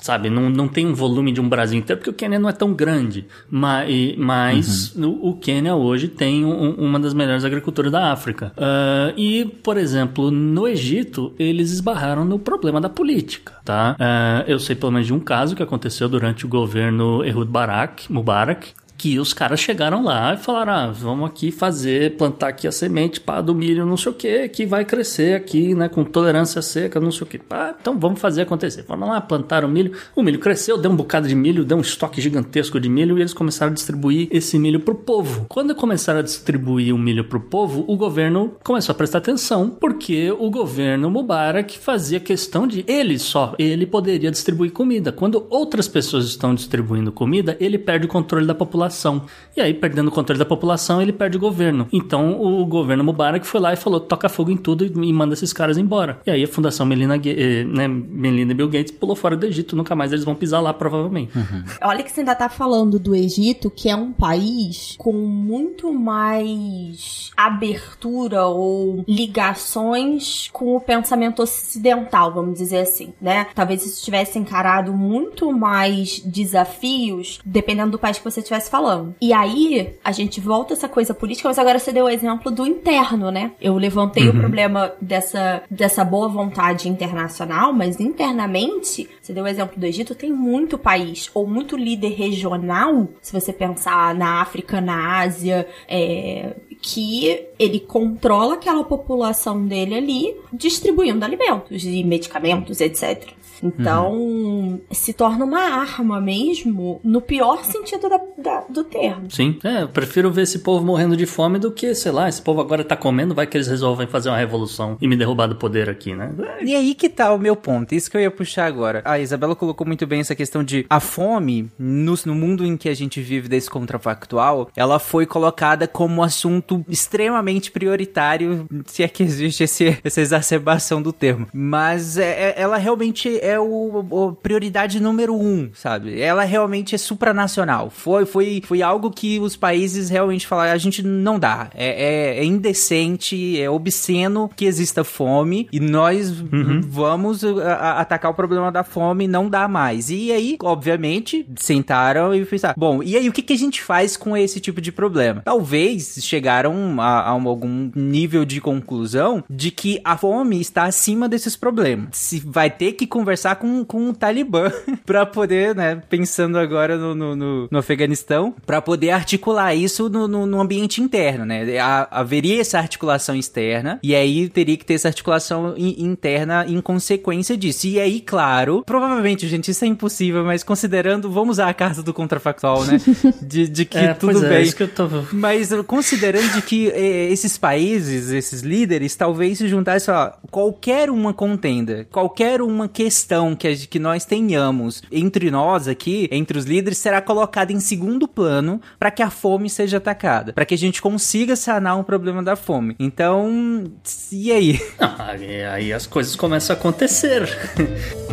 sabe? 0.01 0.29
Não, 0.29 0.49
não 0.49 0.67
tem 0.67 0.85
um 0.85 0.93
volume 0.93 1.31
de 1.31 1.39
um 1.39 1.47
Brasil 1.47 1.77
inteiro, 1.79 1.99
porque 1.99 2.09
o 2.09 2.13
Quênia 2.13 2.39
não 2.39 2.49
é 2.49 2.51
tão 2.51 2.73
grande. 2.73 3.25
Mas, 3.49 4.15
mas 4.17 4.95
uhum. 4.95 5.09
o, 5.09 5.29
o 5.29 5.35
Quênia 5.35 5.75
hoje 5.75 6.07
tem 6.07 6.43
um, 6.43 6.71
uma 6.71 6.99
das 6.99 7.13
melhores 7.13 7.45
agriculturas 7.45 7.91
da 7.91 8.11
África. 8.11 8.51
Uh, 8.57 9.13
e, 9.15 9.45
por 9.45 9.77
exemplo, 9.77 10.31
no 10.31 10.67
Egito, 10.67 11.33
eles 11.37 11.71
esbarraram 11.71 12.25
no 12.25 12.39
problema 12.39 12.81
da 12.81 12.89
política, 12.89 13.53
tá? 13.63 13.95
Uh, 13.99 14.49
eu 14.49 14.59
sei 14.59 14.75
pelo 14.75 14.91
menos 14.91 15.07
de 15.07 15.13
um 15.13 15.19
caso 15.19 15.55
que 15.55 15.63
aconteceu 15.63 16.09
durante 16.09 16.45
o 16.45 16.49
governo 16.49 17.23
Ehud 17.23 17.49
Barak, 17.49 18.11
Mubarak, 18.11 18.73
que 19.01 19.17
os 19.17 19.33
caras 19.33 19.59
chegaram 19.59 20.03
lá 20.03 20.35
e 20.35 20.37
falaram: 20.37 20.73
ah, 20.73 20.91
vamos 20.91 21.27
aqui 21.27 21.51
fazer, 21.51 22.17
plantar 22.17 22.49
aqui 22.49 22.67
a 22.67 22.71
semente 22.71 23.19
pá, 23.19 23.41
do 23.41 23.55
milho, 23.55 23.83
não 23.83 23.97
sei 23.97 24.11
o 24.11 24.15
que, 24.15 24.47
que 24.49 24.63
vai 24.63 24.85
crescer 24.85 25.33
aqui, 25.33 25.73
né, 25.73 25.89
com 25.89 26.03
tolerância 26.03 26.61
seca, 26.61 26.99
não 26.99 27.09
sei 27.09 27.23
o 27.23 27.25
que. 27.25 27.41
Então 27.81 27.97
vamos 27.97 28.19
fazer 28.19 28.43
acontecer. 28.43 28.83
Foram 28.83 29.07
lá, 29.07 29.19
plantaram 29.19 29.67
milho, 29.67 29.93
o 30.15 30.21
milho 30.21 30.37
cresceu, 30.37 30.77
deu 30.77 30.91
um 30.91 30.95
bocado 30.95 31.27
de 31.27 31.33
milho, 31.33 31.65
deu 31.65 31.77
um 31.77 31.81
estoque 31.81 32.21
gigantesco 32.21 32.79
de 32.79 32.87
milho 32.87 33.17
e 33.17 33.21
eles 33.21 33.33
começaram 33.33 33.71
a 33.71 33.73
distribuir 33.73 34.27
esse 34.29 34.59
milho 34.59 34.79
pro 34.79 34.93
povo. 34.93 35.47
Quando 35.49 35.73
começaram 35.73 36.19
a 36.19 36.23
distribuir 36.23 36.93
o 36.93 36.97
milho 36.97 37.23
pro 37.23 37.39
povo, 37.39 37.83
o 37.87 37.97
governo 37.97 38.53
começou 38.63 38.93
a 38.93 38.95
prestar 38.95 39.17
atenção, 39.17 39.71
porque 39.81 40.31
o 40.31 40.51
governo 40.51 41.09
Mubarak 41.09 41.79
fazia 41.79 42.19
questão 42.19 42.67
de 42.67 42.85
ele 42.87 43.17
só, 43.17 43.55
ele 43.57 43.87
poderia 43.87 44.29
distribuir 44.29 44.71
comida. 44.71 45.11
Quando 45.11 45.47
outras 45.49 45.87
pessoas 45.87 46.25
estão 46.25 46.53
distribuindo 46.53 47.11
comida, 47.11 47.57
ele 47.59 47.79
perde 47.79 48.05
o 48.05 48.09
controle 48.09 48.45
da 48.45 48.53
população 48.53 48.90
população. 48.91 49.23
E 49.55 49.61
aí, 49.61 49.73
perdendo 49.73 50.07
o 50.07 50.11
controle 50.11 50.37
da 50.39 50.45
população, 50.45 51.01
ele 51.01 51.11
perde 51.11 51.37
o 51.37 51.39
governo. 51.39 51.87
Então, 51.91 52.41
o 52.41 52.65
governo 52.65 53.03
Mubarak 53.03 53.45
foi 53.45 53.59
lá 53.59 53.73
e 53.73 53.75
falou: 53.75 53.99
toca 53.99 54.29
fogo 54.29 54.51
em 54.51 54.57
tudo 54.57 54.85
e 54.85 55.13
manda 55.13 55.33
esses 55.33 55.51
caras 55.51 55.77
embora. 55.77 56.19
E 56.25 56.31
aí, 56.31 56.43
a 56.43 56.47
Fundação 56.47 56.85
Melina, 56.85 57.15
eh, 57.15 57.63
né, 57.63 57.87
Melinda 57.87 58.51
e 58.51 58.55
Bill 58.55 58.69
Gates 58.69 58.91
pulou 58.91 59.15
fora 59.15 59.35
do 59.35 59.45
Egito. 59.45 59.75
Nunca 59.75 59.95
mais 59.95 60.11
eles 60.11 60.23
vão 60.23 60.35
pisar 60.35 60.61
lá, 60.61 60.73
provavelmente. 60.73 61.37
Uhum. 61.37 61.63
Olha 61.81 62.03
que 62.03 62.11
você 62.11 62.21
ainda 62.21 62.35
tá 62.35 62.49
falando 62.49 62.99
do 62.99 63.15
Egito, 63.15 63.69
que 63.69 63.89
é 63.89 63.95
um 63.95 64.11
país 64.11 64.95
com 64.97 65.13
muito 65.13 65.93
mais 65.93 67.31
abertura 67.35 68.45
ou 68.45 69.03
ligações 69.07 70.49
com 70.51 70.75
o 70.75 70.81
pensamento 70.81 71.41
ocidental, 71.41 72.33
vamos 72.33 72.57
dizer 72.57 72.79
assim, 72.79 73.13
né? 73.21 73.47
Talvez 73.53 73.85
isso 73.85 74.03
tivesse 74.03 74.37
encarado 74.37 74.93
muito 74.93 75.51
mais 75.51 76.19
desafios, 76.19 77.39
dependendo 77.45 77.91
do 77.91 77.99
país 77.99 78.17
que 78.17 78.23
você 78.23 78.39
estivesse 78.39 78.69
falando 78.69 78.80
falando. 78.81 79.15
E 79.21 79.31
aí, 79.31 79.95
a 80.03 80.11
gente 80.11 80.41
volta 80.41 80.73
essa 80.73 80.89
coisa 80.89 81.13
política, 81.13 81.47
mas 81.47 81.59
agora 81.59 81.77
você 81.77 81.91
deu 81.91 82.05
o 82.05 82.09
exemplo 82.09 82.51
do 82.51 82.65
interno, 82.65 83.31
né? 83.31 83.51
Eu 83.61 83.77
levantei 83.77 84.27
uhum. 84.27 84.35
o 84.35 84.39
problema 84.39 84.93
dessa, 84.99 85.63
dessa 85.69 86.03
boa 86.03 86.27
vontade 86.27 86.89
internacional, 86.89 87.71
mas 87.71 87.99
internamente, 87.99 89.09
você 89.21 89.33
deu 89.33 89.43
o 89.43 89.47
exemplo 89.47 89.79
do 89.79 89.85
Egito, 89.85 90.15
tem 90.15 90.31
muito 90.31 90.77
país, 90.77 91.29
ou 91.33 91.47
muito 91.47 91.77
líder 91.77 92.13
regional, 92.13 93.07
se 93.21 93.31
você 93.31 93.53
pensar 93.53 94.15
na 94.15 94.41
África, 94.41 94.81
na 94.81 95.19
Ásia, 95.19 95.67
é, 95.87 96.55
que 96.81 97.45
ele 97.59 97.79
controla 97.79 98.55
aquela 98.55 98.83
população 98.83 99.65
dele 99.65 99.95
ali, 99.95 100.35
distribuindo 100.51 101.23
alimentos 101.23 101.83
e 101.85 102.03
medicamentos, 102.03 102.81
etc. 102.81 103.29
Então, 103.63 104.13
uhum. 104.13 104.81
se 104.91 105.13
torna 105.13 105.45
uma 105.45 105.61
arma 105.61 106.19
mesmo, 106.19 106.99
no 107.03 107.21
pior 107.21 107.63
sentido 107.63 108.09
da, 108.09 108.19
da, 108.37 108.63
do 108.69 108.83
termo. 108.83 109.29
Sim, 109.29 109.57
é, 109.63 109.83
eu 109.83 109.89
prefiro 109.89 110.31
ver 110.31 110.43
esse 110.43 110.59
povo 110.59 110.85
morrendo 110.85 111.15
de 111.15 111.25
fome 111.25 111.59
do 111.59 111.71
que, 111.71 111.93
sei 111.93 112.11
lá, 112.11 112.27
esse 112.27 112.41
povo 112.41 112.61
agora 112.61 112.83
tá 112.83 112.95
comendo, 112.95 113.35
vai 113.35 113.45
que 113.45 113.57
eles 113.57 113.67
resolvem 113.67 114.07
fazer 114.07 114.29
uma 114.29 114.37
revolução 114.37 114.97
e 114.99 115.07
me 115.07 115.15
derrubar 115.15 115.47
do 115.47 115.55
poder 115.55 115.89
aqui, 115.89 116.15
né? 116.15 116.33
E 116.61 116.75
aí 116.75 116.93
que 116.93 117.09
tá 117.09 117.33
o 117.33 117.37
meu 117.37 117.55
ponto, 117.55 117.93
isso 117.93 118.09
que 118.09 118.17
eu 118.17 118.21
ia 118.21 118.31
puxar 118.31 118.65
agora. 118.65 119.01
A 119.05 119.19
Isabela 119.19 119.55
colocou 119.55 119.85
muito 119.85 120.05
bem 120.07 120.21
essa 120.21 120.35
questão 120.35 120.63
de 120.63 120.85
a 120.89 120.99
fome, 120.99 121.69
no, 121.77 122.15
no 122.25 122.35
mundo 122.35 122.65
em 122.65 122.75
que 122.77 122.89
a 122.89 122.93
gente 122.93 123.21
vive 123.21 123.47
desse 123.47 123.69
contrafactual, 123.69 124.69
ela 124.75 124.99
foi 124.99 125.25
colocada 125.25 125.87
como 125.87 126.23
assunto 126.23 126.83
extremamente 126.87 127.71
prioritário, 127.71 128.67
se 128.85 129.03
é 129.03 129.07
que 129.07 129.23
existe 129.23 129.63
esse, 129.63 129.97
essa 130.03 130.21
exacerbação 130.21 131.01
do 131.01 131.13
termo. 131.13 131.47
Mas 131.53 132.17
é, 132.17 132.49
é 132.49 132.61
ela 132.61 132.77
realmente 132.77 133.39
é 133.39 133.50
é 133.51 133.59
o, 133.59 134.05
o, 134.09 134.33
prioridade 134.33 134.99
número 134.99 135.35
um, 135.35 135.69
sabe? 135.73 136.19
Ela 136.19 136.43
realmente 136.43 136.95
é 136.95 136.97
supranacional. 136.97 137.89
Foi, 137.89 138.25
foi, 138.25 138.61
foi 138.65 138.81
algo 138.81 139.11
que 139.11 139.39
os 139.39 139.55
países 139.55 140.09
realmente 140.09 140.47
falaram, 140.47 140.73
a 140.73 140.77
gente 140.77 141.03
não 141.03 141.37
dá. 141.39 141.69
É, 141.73 142.35
é, 142.35 142.39
é 142.39 142.45
indecente, 142.45 143.59
é 143.59 143.69
obsceno 143.69 144.49
que 144.55 144.65
exista 144.65 145.03
fome 145.03 145.67
e 145.71 145.79
nós 145.79 146.29
uhum. 146.41 146.81
vamos 146.83 147.43
a, 147.43 147.73
a, 147.73 148.01
atacar 148.01 148.31
o 148.31 148.33
problema 148.33 148.71
da 148.71 148.83
fome 148.83 149.27
não 149.27 149.49
dá 149.49 149.67
mais. 149.67 150.09
E 150.09 150.31
aí, 150.31 150.57
obviamente, 150.61 151.45
sentaram 151.57 152.33
e 152.33 152.45
pensaram, 152.45 152.75
bom, 152.77 153.03
e 153.03 153.15
aí 153.17 153.27
o 153.27 153.33
que, 153.33 153.41
que 153.41 153.53
a 153.53 153.57
gente 153.57 153.81
faz 153.81 154.15
com 154.15 154.35
esse 154.35 154.59
tipo 154.59 154.81
de 154.81 154.91
problema? 154.91 155.41
Talvez 155.43 156.19
chegaram 156.21 156.99
a, 156.99 157.21
a 157.21 157.29
algum 157.29 157.91
nível 157.95 158.45
de 158.45 158.61
conclusão 158.61 159.43
de 159.49 159.71
que 159.71 159.99
a 160.03 160.17
fome 160.17 160.59
está 160.61 160.83
acima 160.83 161.27
desses 161.27 161.55
problemas. 161.55 162.09
Se 162.13 162.39
vai 162.39 162.69
ter 162.69 162.93
que 162.93 163.07
conversar 163.07 163.40
conversar 163.41 163.55
com, 163.55 163.83
com 163.83 164.09
o 164.09 164.13
Talibã 164.13 164.71
para 165.05 165.25
poder, 165.25 165.75
né, 165.75 166.01
pensando 166.09 166.57
agora 166.57 166.97
no, 166.97 167.15
no, 167.15 167.35
no, 167.35 167.67
no 167.71 167.77
Afeganistão, 167.79 168.53
para 168.65 168.81
poder 168.81 169.11
articular 169.11 169.73
isso 169.73 170.09
no, 170.09 170.27
no, 170.27 170.45
no, 170.45 170.61
ambiente 170.61 171.01
interno, 171.01 171.45
né? 171.45 171.79
haveria 172.11 172.61
essa 172.61 172.77
articulação 172.77 173.35
externa 173.35 173.99
e 174.03 174.13
aí 174.13 174.47
teria 174.47 174.77
que 174.77 174.85
ter 174.85 174.93
essa 174.93 175.07
articulação 175.07 175.73
in, 175.75 175.95
interna 176.03 176.65
em 176.67 176.79
consequência 176.81 177.57
disso. 177.57 177.87
E 177.87 177.99
aí, 177.99 178.21
claro, 178.21 178.83
provavelmente, 178.85 179.47
gente, 179.47 179.71
isso 179.71 179.83
é 179.83 179.87
impossível, 179.87 180.43
mas 180.43 180.63
considerando, 180.63 181.31
vamos 181.31 181.55
usar 181.55 181.69
a 181.69 181.73
carta 181.73 182.03
do 182.03 182.13
contrafactual, 182.13 182.85
né? 182.85 182.99
De, 183.41 183.67
de 183.67 183.85
que 183.85 183.97
é, 183.97 184.13
tudo 184.13 184.45
é, 184.45 184.49
bem. 184.49 184.69
É, 184.69 184.87
tô... 184.87 185.07
Mas 185.33 185.69
considerando 185.87 186.53
de 186.53 186.61
que 186.61 186.89
eh, 186.89 187.29
esses 187.31 187.57
países, 187.57 188.29
esses 188.29 188.61
líderes, 188.61 189.15
talvez 189.15 189.57
se 189.57 189.67
juntassem, 189.67 190.13
ó, 190.13 190.31
qualquer 190.49 191.09
uma 191.09 191.33
contenda, 191.33 192.07
qualquer 192.11 192.61
uma 192.61 192.87
questão 192.87 193.30
questão 193.31 193.55
que, 193.55 193.87
que 193.87 193.99
nós 193.99 194.25
tenhamos 194.25 195.01
entre 195.09 195.49
nós 195.49 195.87
aqui, 195.87 196.27
entre 196.31 196.57
os 196.57 196.65
líderes, 196.65 196.97
será 196.97 197.21
colocada 197.21 197.71
em 197.71 197.79
segundo 197.79 198.27
plano 198.27 198.81
para 198.99 199.09
que 199.09 199.23
a 199.23 199.29
fome 199.29 199.69
seja 199.69 199.97
atacada, 199.97 200.51
para 200.51 200.65
que 200.65 200.73
a 200.73 200.77
gente 200.77 201.01
consiga 201.01 201.55
sanar 201.55 201.97
um 201.97 202.03
problema 202.03 202.43
da 202.43 202.55
fome. 202.57 202.95
Então, 202.99 203.85
e 204.31 204.51
aí? 204.51 204.79
aí, 204.99 205.63
aí 205.63 205.93
as 205.93 206.05
coisas 206.05 206.35
começam 206.35 206.75
a 206.75 206.79
acontecer. 206.79 207.47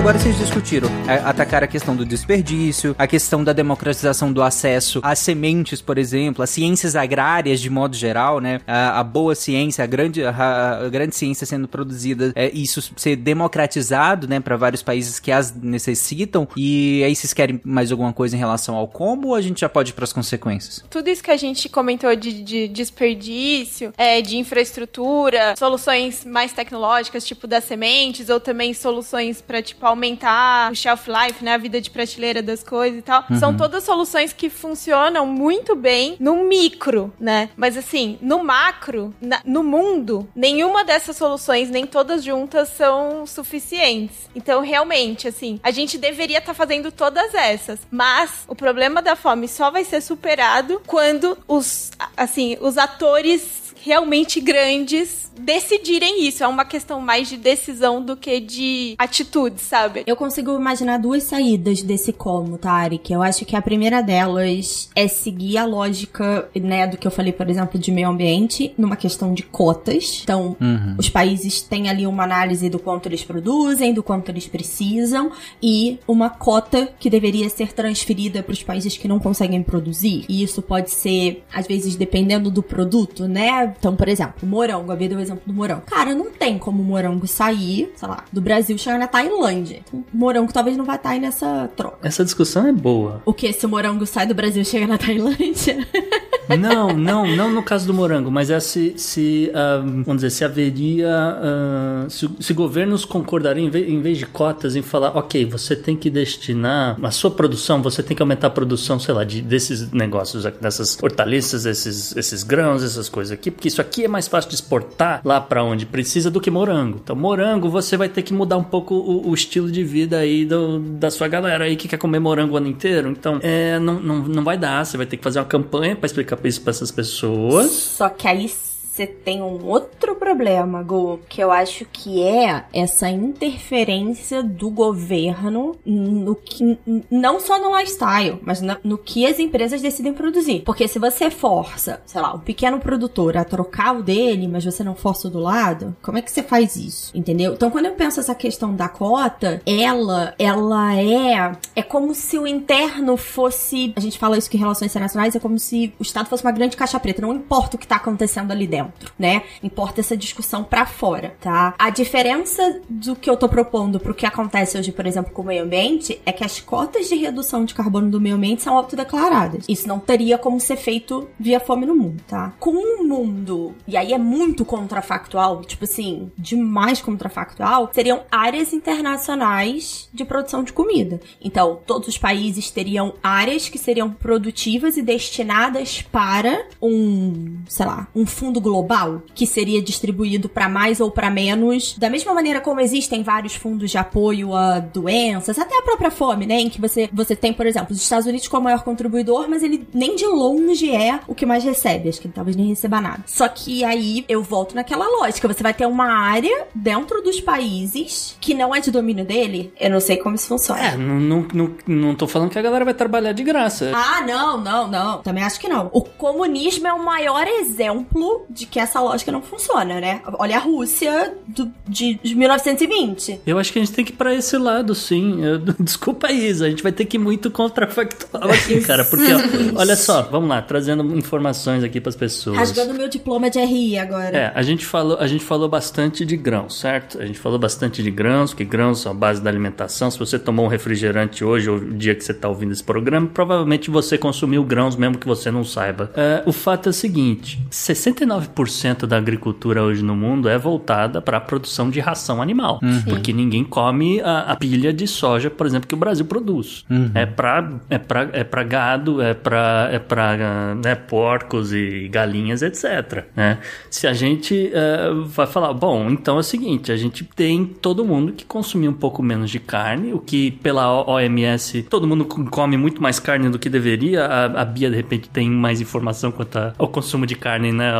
agora 0.02 0.18
vocês 0.18 0.36
discutiram 0.36 0.88
é, 1.06 1.14
atacar 1.24 1.62
a 1.62 1.66
questão 1.68 1.94
do 1.94 2.04
desperdício, 2.04 2.92
a 2.98 3.06
questão 3.06 3.44
da 3.44 3.52
democratização 3.52 4.32
do 4.32 4.42
acesso 4.42 5.00
às 5.00 5.20
sementes, 5.20 5.80
por 5.80 5.96
exemplo, 5.96 6.42
às 6.42 6.50
ciências 6.50 6.96
agrárias 6.96 7.60
de 7.60 7.70
modo 7.70 7.94
geral, 7.94 8.40
né? 8.40 8.60
A, 8.66 8.98
a 8.98 9.04
boa 9.04 9.36
ciência, 9.36 9.84
a 9.84 9.86
grande, 9.86 10.24
a, 10.24 10.80
a 10.86 10.88
grande 10.88 11.14
ciência 11.14 11.46
sendo 11.46 11.68
produzida, 11.68 12.32
é, 12.34 12.50
isso 12.50 12.82
ser 12.96 13.14
democratizado, 13.14 14.26
né, 14.26 14.40
para 14.40 14.56
vários 14.56 14.82
países 14.82 15.20
que 15.20 15.30
as 15.30 15.54
necessitam. 15.54 16.48
E 16.56 17.04
aí 17.04 17.14
vocês 17.14 17.32
querem 17.32 17.60
mais 17.62 17.92
alguma 17.92 18.12
coisa 18.12 18.34
em 18.34 18.40
relação 18.40 18.74
ao 18.74 18.88
como 18.88 19.28
ou 19.28 19.34
a 19.36 19.40
gente 19.40 19.60
já 19.60 19.68
pode 19.68 19.90
ir 19.90 19.94
para 19.94 20.02
as 20.02 20.12
consequências? 20.12 20.84
Tudo 20.90 21.10
isso 21.10 21.22
que 21.22 21.30
a 21.30 21.36
gente 21.36 21.68
comentou 21.68 22.16
de, 22.16 22.42
de 22.42 22.66
desperdício, 22.66 23.94
é, 23.96 24.20
de 24.20 24.36
infraestrutura, 24.36 25.54
soluções 25.56 26.24
mais 26.24 26.52
tecnológicas, 26.52 27.24
tipo 27.24 27.46
das 27.46 27.62
sementes, 27.62 28.28
ou 28.28 28.40
também 28.40 28.74
soluções 28.74 29.40
para 29.40 29.62
tipo 29.62 29.91
aumentar 29.92 30.72
o 30.72 30.74
shelf 30.74 31.06
life, 31.08 31.44
né, 31.44 31.54
a 31.54 31.58
vida 31.58 31.80
de 31.80 31.90
prateleira 31.90 32.42
das 32.42 32.62
coisas 32.62 32.98
e 32.98 33.02
tal. 33.02 33.24
Uhum. 33.30 33.38
São 33.38 33.56
todas 33.56 33.84
soluções 33.84 34.32
que 34.32 34.50
funcionam 34.50 35.26
muito 35.26 35.74
bem 35.74 36.16
no 36.18 36.44
micro, 36.44 37.12
né? 37.18 37.50
Mas 37.56 37.76
assim, 37.76 38.18
no 38.20 38.42
macro, 38.42 39.14
na, 39.20 39.40
no 39.44 39.62
mundo, 39.62 40.28
nenhuma 40.34 40.84
dessas 40.84 41.16
soluções, 41.16 41.70
nem 41.70 41.86
todas 41.86 42.24
juntas 42.24 42.68
são 42.68 43.26
suficientes. 43.26 44.30
Então, 44.34 44.60
realmente, 44.60 45.28
assim, 45.28 45.60
a 45.62 45.70
gente 45.70 45.98
deveria 45.98 46.38
estar 46.38 46.52
tá 46.52 46.54
fazendo 46.54 46.90
todas 46.90 47.34
essas, 47.34 47.80
mas 47.90 48.44
o 48.48 48.54
problema 48.54 49.00
da 49.00 49.14
fome 49.14 49.46
só 49.48 49.70
vai 49.70 49.84
ser 49.84 50.00
superado 50.00 50.82
quando 50.86 51.38
os 51.46 51.90
assim, 52.16 52.56
os 52.60 52.78
atores 52.78 53.71
realmente 53.84 54.40
grandes 54.40 55.30
decidirem 55.38 56.26
isso. 56.26 56.44
É 56.44 56.46
uma 56.46 56.64
questão 56.64 57.00
mais 57.00 57.28
de 57.28 57.36
decisão 57.36 58.02
do 58.02 58.16
que 58.16 58.38
de 58.40 58.94
atitude, 58.98 59.60
sabe? 59.60 60.02
Eu 60.06 60.16
consigo 60.16 60.54
imaginar 60.54 60.98
duas 60.98 61.24
saídas 61.24 61.82
desse 61.82 62.12
como, 62.12 62.58
Tarek. 62.58 63.12
Eu 63.12 63.22
acho 63.22 63.44
que 63.44 63.56
a 63.56 63.62
primeira 63.62 64.02
delas 64.02 64.90
é 64.94 65.08
seguir 65.08 65.58
a 65.58 65.64
lógica, 65.64 66.48
né, 66.54 66.86
do 66.86 66.96
que 66.96 67.06
eu 67.06 67.10
falei, 67.10 67.32
por 67.32 67.48
exemplo, 67.48 67.78
de 67.78 67.90
meio 67.90 68.08
ambiente, 68.08 68.72
numa 68.76 68.96
questão 68.96 69.34
de 69.34 69.42
cotas. 69.42 70.20
Então, 70.22 70.56
uhum. 70.60 70.96
os 70.98 71.08
países 71.08 71.62
têm 71.62 71.88
ali 71.88 72.06
uma 72.06 72.24
análise 72.24 72.68
do 72.68 72.78
quanto 72.78 73.06
eles 73.06 73.24
produzem, 73.24 73.92
do 73.92 74.02
quanto 74.02 74.28
eles 74.28 74.46
precisam, 74.46 75.32
e 75.62 75.98
uma 76.06 76.30
cota 76.30 76.88
que 77.00 77.10
deveria 77.10 77.48
ser 77.48 77.72
transferida 77.72 78.42
para 78.42 78.52
os 78.52 78.62
países 78.62 78.96
que 78.96 79.08
não 79.08 79.18
conseguem 79.18 79.62
produzir. 79.62 80.24
E 80.28 80.42
isso 80.42 80.62
pode 80.62 80.90
ser, 80.90 81.42
às 81.52 81.66
vezes, 81.66 81.96
dependendo 81.96 82.50
do 82.50 82.62
produto, 82.62 83.26
né? 83.26 83.71
Então, 83.78 83.96
por 83.96 84.08
exemplo, 84.08 84.46
morango, 84.46 84.92
a 84.92 84.94
vida 84.94 85.20
exemplo 85.20 85.42
do 85.46 85.52
morango. 85.52 85.82
Cara, 85.82 86.14
não 86.14 86.30
tem 86.30 86.58
como 86.58 86.82
o 86.82 86.84
morango 86.84 87.26
sair, 87.26 87.92
sei 87.96 88.08
lá, 88.08 88.24
do 88.32 88.40
Brasil 88.40 88.76
chegar 88.76 88.98
na 88.98 89.06
Tailândia. 89.06 89.80
Então, 89.86 90.04
o 90.12 90.16
morango 90.16 90.52
talvez 90.52 90.76
não 90.76 90.84
vai 90.84 90.96
estar 90.96 91.10
aí 91.10 91.20
nessa 91.20 91.70
troca. 91.76 91.98
Essa 92.02 92.24
discussão 92.24 92.66
é 92.66 92.72
boa. 92.72 93.22
O 93.24 93.32
que? 93.32 93.52
Se 93.52 93.66
o 93.66 93.68
morango 93.68 94.06
sai 94.06 94.26
do 94.26 94.34
Brasil 94.34 94.62
e 94.62 94.64
chega 94.64 94.86
na 94.86 94.98
Tailândia? 94.98 95.86
Não, 96.58 96.92
não, 96.92 97.26
não 97.36 97.50
no 97.50 97.62
caso 97.62 97.86
do 97.86 97.94
morango, 97.94 98.30
mas 98.30 98.50
é 98.50 98.58
se, 98.60 98.94
se 98.96 99.50
uh, 99.50 99.80
vamos 100.04 100.16
dizer, 100.16 100.30
se 100.30 100.44
haveria, 100.44 101.08
uh, 101.08 102.10
se, 102.10 102.28
se, 102.40 102.52
governos 102.52 103.04
concordariam, 103.04 103.66
em 103.66 103.70
vez, 103.70 103.88
em 103.88 104.00
vez, 104.00 104.18
de 104.18 104.26
cotas, 104.26 104.76
em 104.76 104.82
falar, 104.82 105.16
ok, 105.16 105.44
você 105.44 105.74
tem 105.76 105.96
que 105.96 106.10
destinar 106.10 106.98
a 107.02 107.10
sua 107.10 107.30
produção, 107.30 107.80
você 107.80 108.02
tem 108.02 108.16
que 108.16 108.22
aumentar 108.22 108.48
a 108.48 108.50
produção, 108.50 108.98
sei 108.98 109.14
lá, 109.14 109.24
de, 109.24 109.40
desses 109.40 109.90
negócios, 109.92 110.44
dessas 110.60 110.98
hortaliças, 111.00 111.64
esses, 111.64 112.14
esses 112.16 112.42
grãos, 112.42 112.82
essas 112.82 113.08
coisas 113.08 113.32
aqui, 113.32 113.50
porque 113.62 113.68
isso 113.68 113.80
aqui 113.80 114.04
é 114.04 114.08
mais 114.08 114.26
fácil 114.26 114.48
de 114.48 114.56
exportar 114.56 115.20
lá 115.24 115.40
para 115.40 115.62
onde 115.62 115.86
precisa 115.86 116.28
do 116.28 116.40
que 116.40 116.50
morango. 116.50 116.98
Então, 117.00 117.14
morango, 117.14 117.68
você 117.68 117.96
vai 117.96 118.08
ter 118.08 118.22
que 118.22 118.34
mudar 118.34 118.56
um 118.56 118.64
pouco 118.64 118.92
o, 118.92 119.28
o 119.28 119.32
estilo 119.32 119.70
de 119.70 119.84
vida 119.84 120.18
aí 120.18 120.44
do, 120.44 120.80
da 120.80 121.12
sua 121.12 121.28
galera 121.28 121.64
aí 121.64 121.76
que 121.76 121.86
quer 121.86 121.96
comer 121.96 122.18
morango 122.18 122.54
o 122.54 122.56
ano 122.56 122.66
inteiro. 122.66 123.08
Então, 123.08 123.38
é, 123.40 123.78
não, 123.78 124.00
não, 124.00 124.18
não 124.18 124.42
vai 124.42 124.58
dar. 124.58 124.84
Você 124.84 124.96
vai 124.96 125.06
ter 125.06 125.16
que 125.16 125.22
fazer 125.22 125.38
uma 125.38 125.44
campanha 125.44 125.94
para 125.94 126.06
explicar 126.06 126.36
isso 126.44 126.60
para 126.60 126.70
essas 126.72 126.90
pessoas. 126.90 127.70
Só 127.70 128.08
que 128.08 128.26
aí 128.26 128.50
você 128.92 129.06
tem 129.06 129.40
um 129.40 129.64
outro 129.64 130.14
problema, 130.14 130.82
Go, 130.82 131.18
que 131.26 131.42
eu 131.42 131.50
acho 131.50 131.86
que 131.90 132.22
é 132.22 132.66
essa 132.74 133.08
interferência 133.08 134.42
do 134.42 134.68
governo 134.68 135.74
no 135.86 136.34
que 136.34 136.78
não 137.10 137.40
só 137.40 137.58
no 137.58 137.74
lifestyle, 137.74 138.38
mas 138.42 138.60
no 138.84 138.98
que 138.98 139.24
as 139.24 139.38
empresas 139.38 139.80
decidem 139.80 140.12
produzir. 140.12 140.60
Porque 140.60 140.86
se 140.86 140.98
você 140.98 141.30
força, 141.30 142.02
sei 142.04 142.20
lá, 142.20 142.34
um 142.34 142.40
pequeno 142.40 142.78
produtor 142.80 143.34
a 143.38 143.44
trocar 143.44 143.96
o 143.96 144.02
dele, 144.02 144.46
mas 144.46 144.62
você 144.62 144.84
não 144.84 144.94
força 144.94 145.28
o 145.28 145.30
do 145.30 145.38
lado, 145.38 145.96
como 146.02 146.18
é 146.18 146.22
que 146.22 146.30
você 146.30 146.42
faz 146.42 146.76
isso? 146.76 147.16
Entendeu? 147.16 147.54
Então, 147.54 147.70
quando 147.70 147.86
eu 147.86 147.92
penso 147.92 148.20
essa 148.20 148.34
questão 148.34 148.76
da 148.76 148.90
cota, 148.90 149.62
ela, 149.64 150.34
ela 150.38 150.94
é 151.00 151.52
é 151.74 151.82
como 151.82 152.14
se 152.14 152.38
o 152.38 152.46
interno 152.46 153.16
fosse, 153.16 153.94
a 153.96 154.00
gente 154.00 154.18
fala 154.18 154.36
isso 154.36 154.50
que 154.50 154.58
em 154.58 154.60
relações 154.60 154.90
internacionais, 154.90 155.34
é 155.34 155.40
como 155.40 155.58
se 155.58 155.94
o 155.98 156.02
Estado 156.02 156.28
fosse 156.28 156.44
uma 156.44 156.52
grande 156.52 156.76
caixa 156.76 157.00
preta, 157.00 157.22
não 157.22 157.32
importa 157.32 157.76
o 157.76 157.78
que 157.78 157.86
está 157.86 157.96
acontecendo 157.96 158.50
ali 158.50 158.66
dentro 158.66 158.81
dentro, 158.84 159.12
né? 159.18 159.42
Importa 159.62 160.00
essa 160.00 160.16
discussão 160.16 160.64
para 160.64 160.86
fora, 160.86 161.36
tá? 161.40 161.74
A 161.78 161.90
diferença 161.90 162.80
do 162.88 163.14
que 163.16 163.28
eu 163.28 163.36
tô 163.36 163.48
propondo 163.48 164.00
pro 164.00 164.14
que 164.14 164.26
acontece 164.26 164.78
hoje, 164.78 164.92
por 164.92 165.06
exemplo, 165.06 165.32
com 165.32 165.42
o 165.42 165.46
meio 165.46 165.64
ambiente, 165.64 166.20
é 166.24 166.32
que 166.32 166.44
as 166.44 166.60
cotas 166.60 167.08
de 167.08 167.16
redução 167.16 167.64
de 167.64 167.74
carbono 167.74 168.10
do 168.10 168.20
meio 168.20 168.36
ambiente 168.36 168.62
são 168.62 168.76
autodeclaradas. 168.76 169.64
Isso 169.68 169.88
não 169.88 169.98
teria 169.98 170.38
como 170.38 170.60
ser 170.60 170.76
feito 170.76 171.28
via 171.38 171.60
fome 171.60 171.86
no 171.86 171.94
mundo, 171.94 172.22
tá? 172.26 172.52
Com 172.58 172.70
o 172.70 173.06
mundo, 173.06 173.74
e 173.86 173.96
aí 173.96 174.12
é 174.12 174.18
muito 174.18 174.64
contrafactual, 174.64 175.62
tipo 175.62 175.84
assim, 175.84 176.30
demais 176.36 177.00
contrafactual, 177.00 177.90
seriam 177.92 178.22
áreas 178.30 178.72
internacionais 178.72 180.08
de 180.12 180.24
produção 180.24 180.62
de 180.62 180.72
comida. 180.72 181.20
Então, 181.40 181.80
todos 181.86 182.08
os 182.08 182.18
países 182.18 182.70
teriam 182.70 183.14
áreas 183.22 183.68
que 183.68 183.78
seriam 183.78 184.10
produtivas 184.10 184.96
e 184.96 185.02
destinadas 185.02 186.02
para 186.02 186.66
um, 186.80 187.58
sei 187.68 187.86
lá, 187.86 188.08
um 188.14 188.26
fundo 188.26 188.60
global 188.60 188.71
global 188.72 189.22
que 189.34 189.46
seria 189.46 189.82
distribuído 189.82 190.48
para 190.48 190.66
mais 190.66 190.98
ou 190.98 191.10
para 191.10 191.30
menos, 191.30 191.94
da 191.98 192.08
mesma 192.08 192.32
maneira 192.32 192.60
como 192.60 192.80
existem 192.80 193.22
vários 193.22 193.54
fundos 193.54 193.90
de 193.90 193.98
apoio 193.98 194.54
a 194.54 194.78
doenças, 194.78 195.58
até 195.58 195.78
a 195.78 195.82
própria 195.82 196.10
fome, 196.10 196.46
né, 196.46 196.58
em 196.60 196.70
que 196.70 196.80
você 196.80 197.08
você 197.12 197.36
tem, 197.36 197.52
por 197.52 197.66
exemplo, 197.66 197.92
os 197.92 198.00
Estados 198.00 198.26
Unidos 198.26 198.48
como 198.48 198.64
maior 198.64 198.82
contribuidor, 198.82 199.48
mas 199.48 199.62
ele 199.62 199.86
nem 199.92 200.16
de 200.16 200.26
longe 200.26 200.90
é 200.94 201.20
o 201.26 201.34
que 201.34 201.44
mais 201.44 201.62
recebe, 201.62 202.08
acho 202.08 202.20
que 202.20 202.26
ele 202.26 202.34
talvez 202.34 202.56
nem 202.56 202.68
receba 202.68 203.00
nada. 203.00 203.22
Só 203.26 203.46
que 203.48 203.84
aí 203.84 204.24
eu 204.28 204.42
volto 204.42 204.74
naquela 204.74 205.06
lógica, 205.06 205.46
você 205.46 205.62
vai 205.62 205.74
ter 205.74 205.86
uma 205.86 206.06
área 206.06 206.66
dentro 206.74 207.22
dos 207.22 207.40
países 207.40 208.36
que 208.40 208.54
não 208.54 208.74
é 208.74 208.80
de 208.80 208.90
domínio 208.90 209.24
dele, 209.24 209.72
eu 209.78 209.90
não 209.90 210.00
sei 210.00 210.16
como 210.16 210.34
isso 210.34 210.48
funciona. 210.48 210.80
É, 210.80 210.96
não, 210.96 211.20
não, 211.20 211.46
não, 211.52 211.74
não 211.86 212.14
tô 212.14 212.26
falando 212.26 212.50
que 212.50 212.58
a 212.58 212.62
galera 212.62 212.84
vai 212.84 212.94
trabalhar 212.94 213.32
de 213.32 213.42
graça. 213.42 213.92
Ah, 213.94 214.22
não, 214.26 214.58
não, 214.60 214.88
não. 214.88 215.22
Também 215.22 215.44
acho 215.44 215.60
que 215.60 215.68
não. 215.68 215.90
O 215.92 216.02
comunismo 216.02 216.86
é 216.86 216.92
o 216.92 217.04
maior 217.04 217.46
exemplo 217.46 218.46
de 218.48 218.61
de 218.62 218.66
que 218.66 218.78
essa 218.78 219.00
lógica 219.00 219.32
não 219.32 219.42
funciona, 219.42 220.00
né? 220.00 220.20
Olha 220.38 220.56
a 220.56 220.60
Rússia 220.60 221.34
do, 221.48 221.70
de, 221.88 222.18
de 222.22 222.34
1920. 222.34 223.40
Eu 223.46 223.58
acho 223.58 223.72
que 223.72 223.78
a 223.78 223.84
gente 223.84 223.94
tem 223.94 224.04
que 224.04 224.12
ir 224.12 224.16
pra 224.16 224.34
esse 224.34 224.56
lado, 224.56 224.94
sim. 224.94 225.44
Eu, 225.44 225.58
desculpa, 225.80 226.30
Isa, 226.30 226.66
a 226.66 226.70
gente 226.70 226.82
vai 226.82 226.92
ter 226.92 227.04
que 227.04 227.16
ir 227.16 227.20
muito 227.20 227.50
contrafactual 227.50 228.44
aqui, 228.50 228.80
cara. 228.80 229.04
Porque, 229.04 229.32
ó, 229.32 229.80
olha 229.80 229.96
só, 229.96 230.22
vamos 230.22 230.48
lá, 230.48 230.62
trazendo 230.62 231.16
informações 231.16 231.82
aqui 231.82 232.00
pras 232.00 232.14
pessoas. 232.14 232.56
Rasgando 232.56 232.94
meu 232.94 233.08
diploma 233.08 233.50
de 233.50 233.58
RI 233.58 233.98
agora. 233.98 234.36
É, 234.36 234.52
a 234.54 234.62
gente 234.62 234.86
falou, 234.86 235.18
a 235.18 235.26
gente 235.26 235.44
falou 235.44 235.68
bastante 235.68 236.24
de 236.24 236.36
grãos, 236.36 236.78
certo? 236.78 237.20
A 237.20 237.26
gente 237.26 237.38
falou 237.38 237.58
bastante 237.58 238.02
de 238.02 238.10
grãos, 238.10 238.50
porque 238.50 238.64
grãos 238.64 239.00
são 239.00 239.12
a 239.12 239.14
base 239.14 239.42
da 239.42 239.50
alimentação. 239.50 240.10
Se 240.10 240.18
você 240.18 240.38
tomou 240.38 240.66
um 240.66 240.68
refrigerante 240.68 241.44
hoje, 241.44 241.68
ou 241.68 241.78
o 241.78 241.94
dia 241.94 242.14
que 242.14 242.24
você 242.24 242.32
tá 242.32 242.48
ouvindo 242.48 242.72
esse 242.72 242.84
programa, 242.84 243.26
provavelmente 243.26 243.90
você 243.90 244.16
consumiu 244.16 244.62
grãos 244.62 244.94
mesmo 244.94 245.18
que 245.18 245.26
você 245.26 245.50
não 245.50 245.64
saiba. 245.64 246.12
É, 246.14 246.42
o 246.46 246.52
fato 246.52 246.88
é 246.88 246.90
o 246.90 246.92
seguinte: 246.92 247.60
69 247.70 248.48
99% 248.52 249.06
da 249.06 249.16
agricultura 249.16 249.82
hoje 249.82 250.02
no 250.02 250.14
mundo 250.14 250.48
é 250.48 250.58
voltada 250.58 251.20
para 251.20 251.38
a 251.38 251.40
produção 251.40 251.90
de 251.90 252.00
ração 252.00 252.40
animal. 252.40 252.78
Uhum. 252.82 253.02
Porque 253.02 253.32
ninguém 253.32 253.64
come 253.64 254.20
a, 254.20 254.52
a, 254.52 254.56
pilha 254.56 254.92
de 254.92 255.06
soja, 255.06 255.50
por 255.50 255.66
exemplo, 255.66 255.88
que 255.88 255.94
o 255.94 255.98
Brasil 255.98 256.24
produz. 256.24 256.84
Uhum. 256.90 257.10
É 257.14 257.26
para 257.26 257.72
é 257.88 257.98
pra, 257.98 258.28
é 258.32 258.44
pra 258.44 258.62
gado, 258.62 259.20
é 259.20 259.34
para 259.34 259.88
é 259.90 259.98
pra, 259.98 260.74
né, 260.82 260.94
porcos 260.94 261.72
e 261.72 262.08
galinhas, 262.08 262.62
etc. 262.62 263.24
Né? 263.34 263.58
Se 263.90 264.06
a 264.06 264.12
gente 264.12 264.72
uh, 264.72 265.24
vai 265.24 265.46
falar, 265.46 265.72
bom, 265.72 266.10
então 266.10 266.36
é 266.36 266.40
o 266.40 266.42
seguinte, 266.42 266.92
a 266.92 266.96
gente 266.96 267.24
tem 267.24 267.64
todo 267.64 268.04
mundo 268.04 268.32
que 268.32 268.44
consumir 268.44 268.88
um 268.88 268.92
pouco 268.92 269.22
menos 269.22 269.50
de 269.50 269.58
carne, 269.58 270.12
o 270.12 270.18
que 270.18 270.50
pela 270.50 271.08
OMS 271.08 271.82
todo 271.84 272.06
mundo 272.06 272.24
come 272.24 272.76
muito 272.76 273.02
mais 273.02 273.18
carne 273.18 273.48
do 273.48 273.58
que 273.58 273.68
deveria. 273.68 274.24
A, 274.24 274.62
a 274.62 274.64
Bia, 274.64 274.90
de 274.90 274.96
repente, 274.96 275.28
tem 275.28 275.50
mais 275.50 275.80
informação 275.80 276.30
quanto 276.30 276.58
ao 276.78 276.88
consumo 276.88 277.26
de 277.26 277.34
carne, 277.34 277.72
né? 277.72 277.92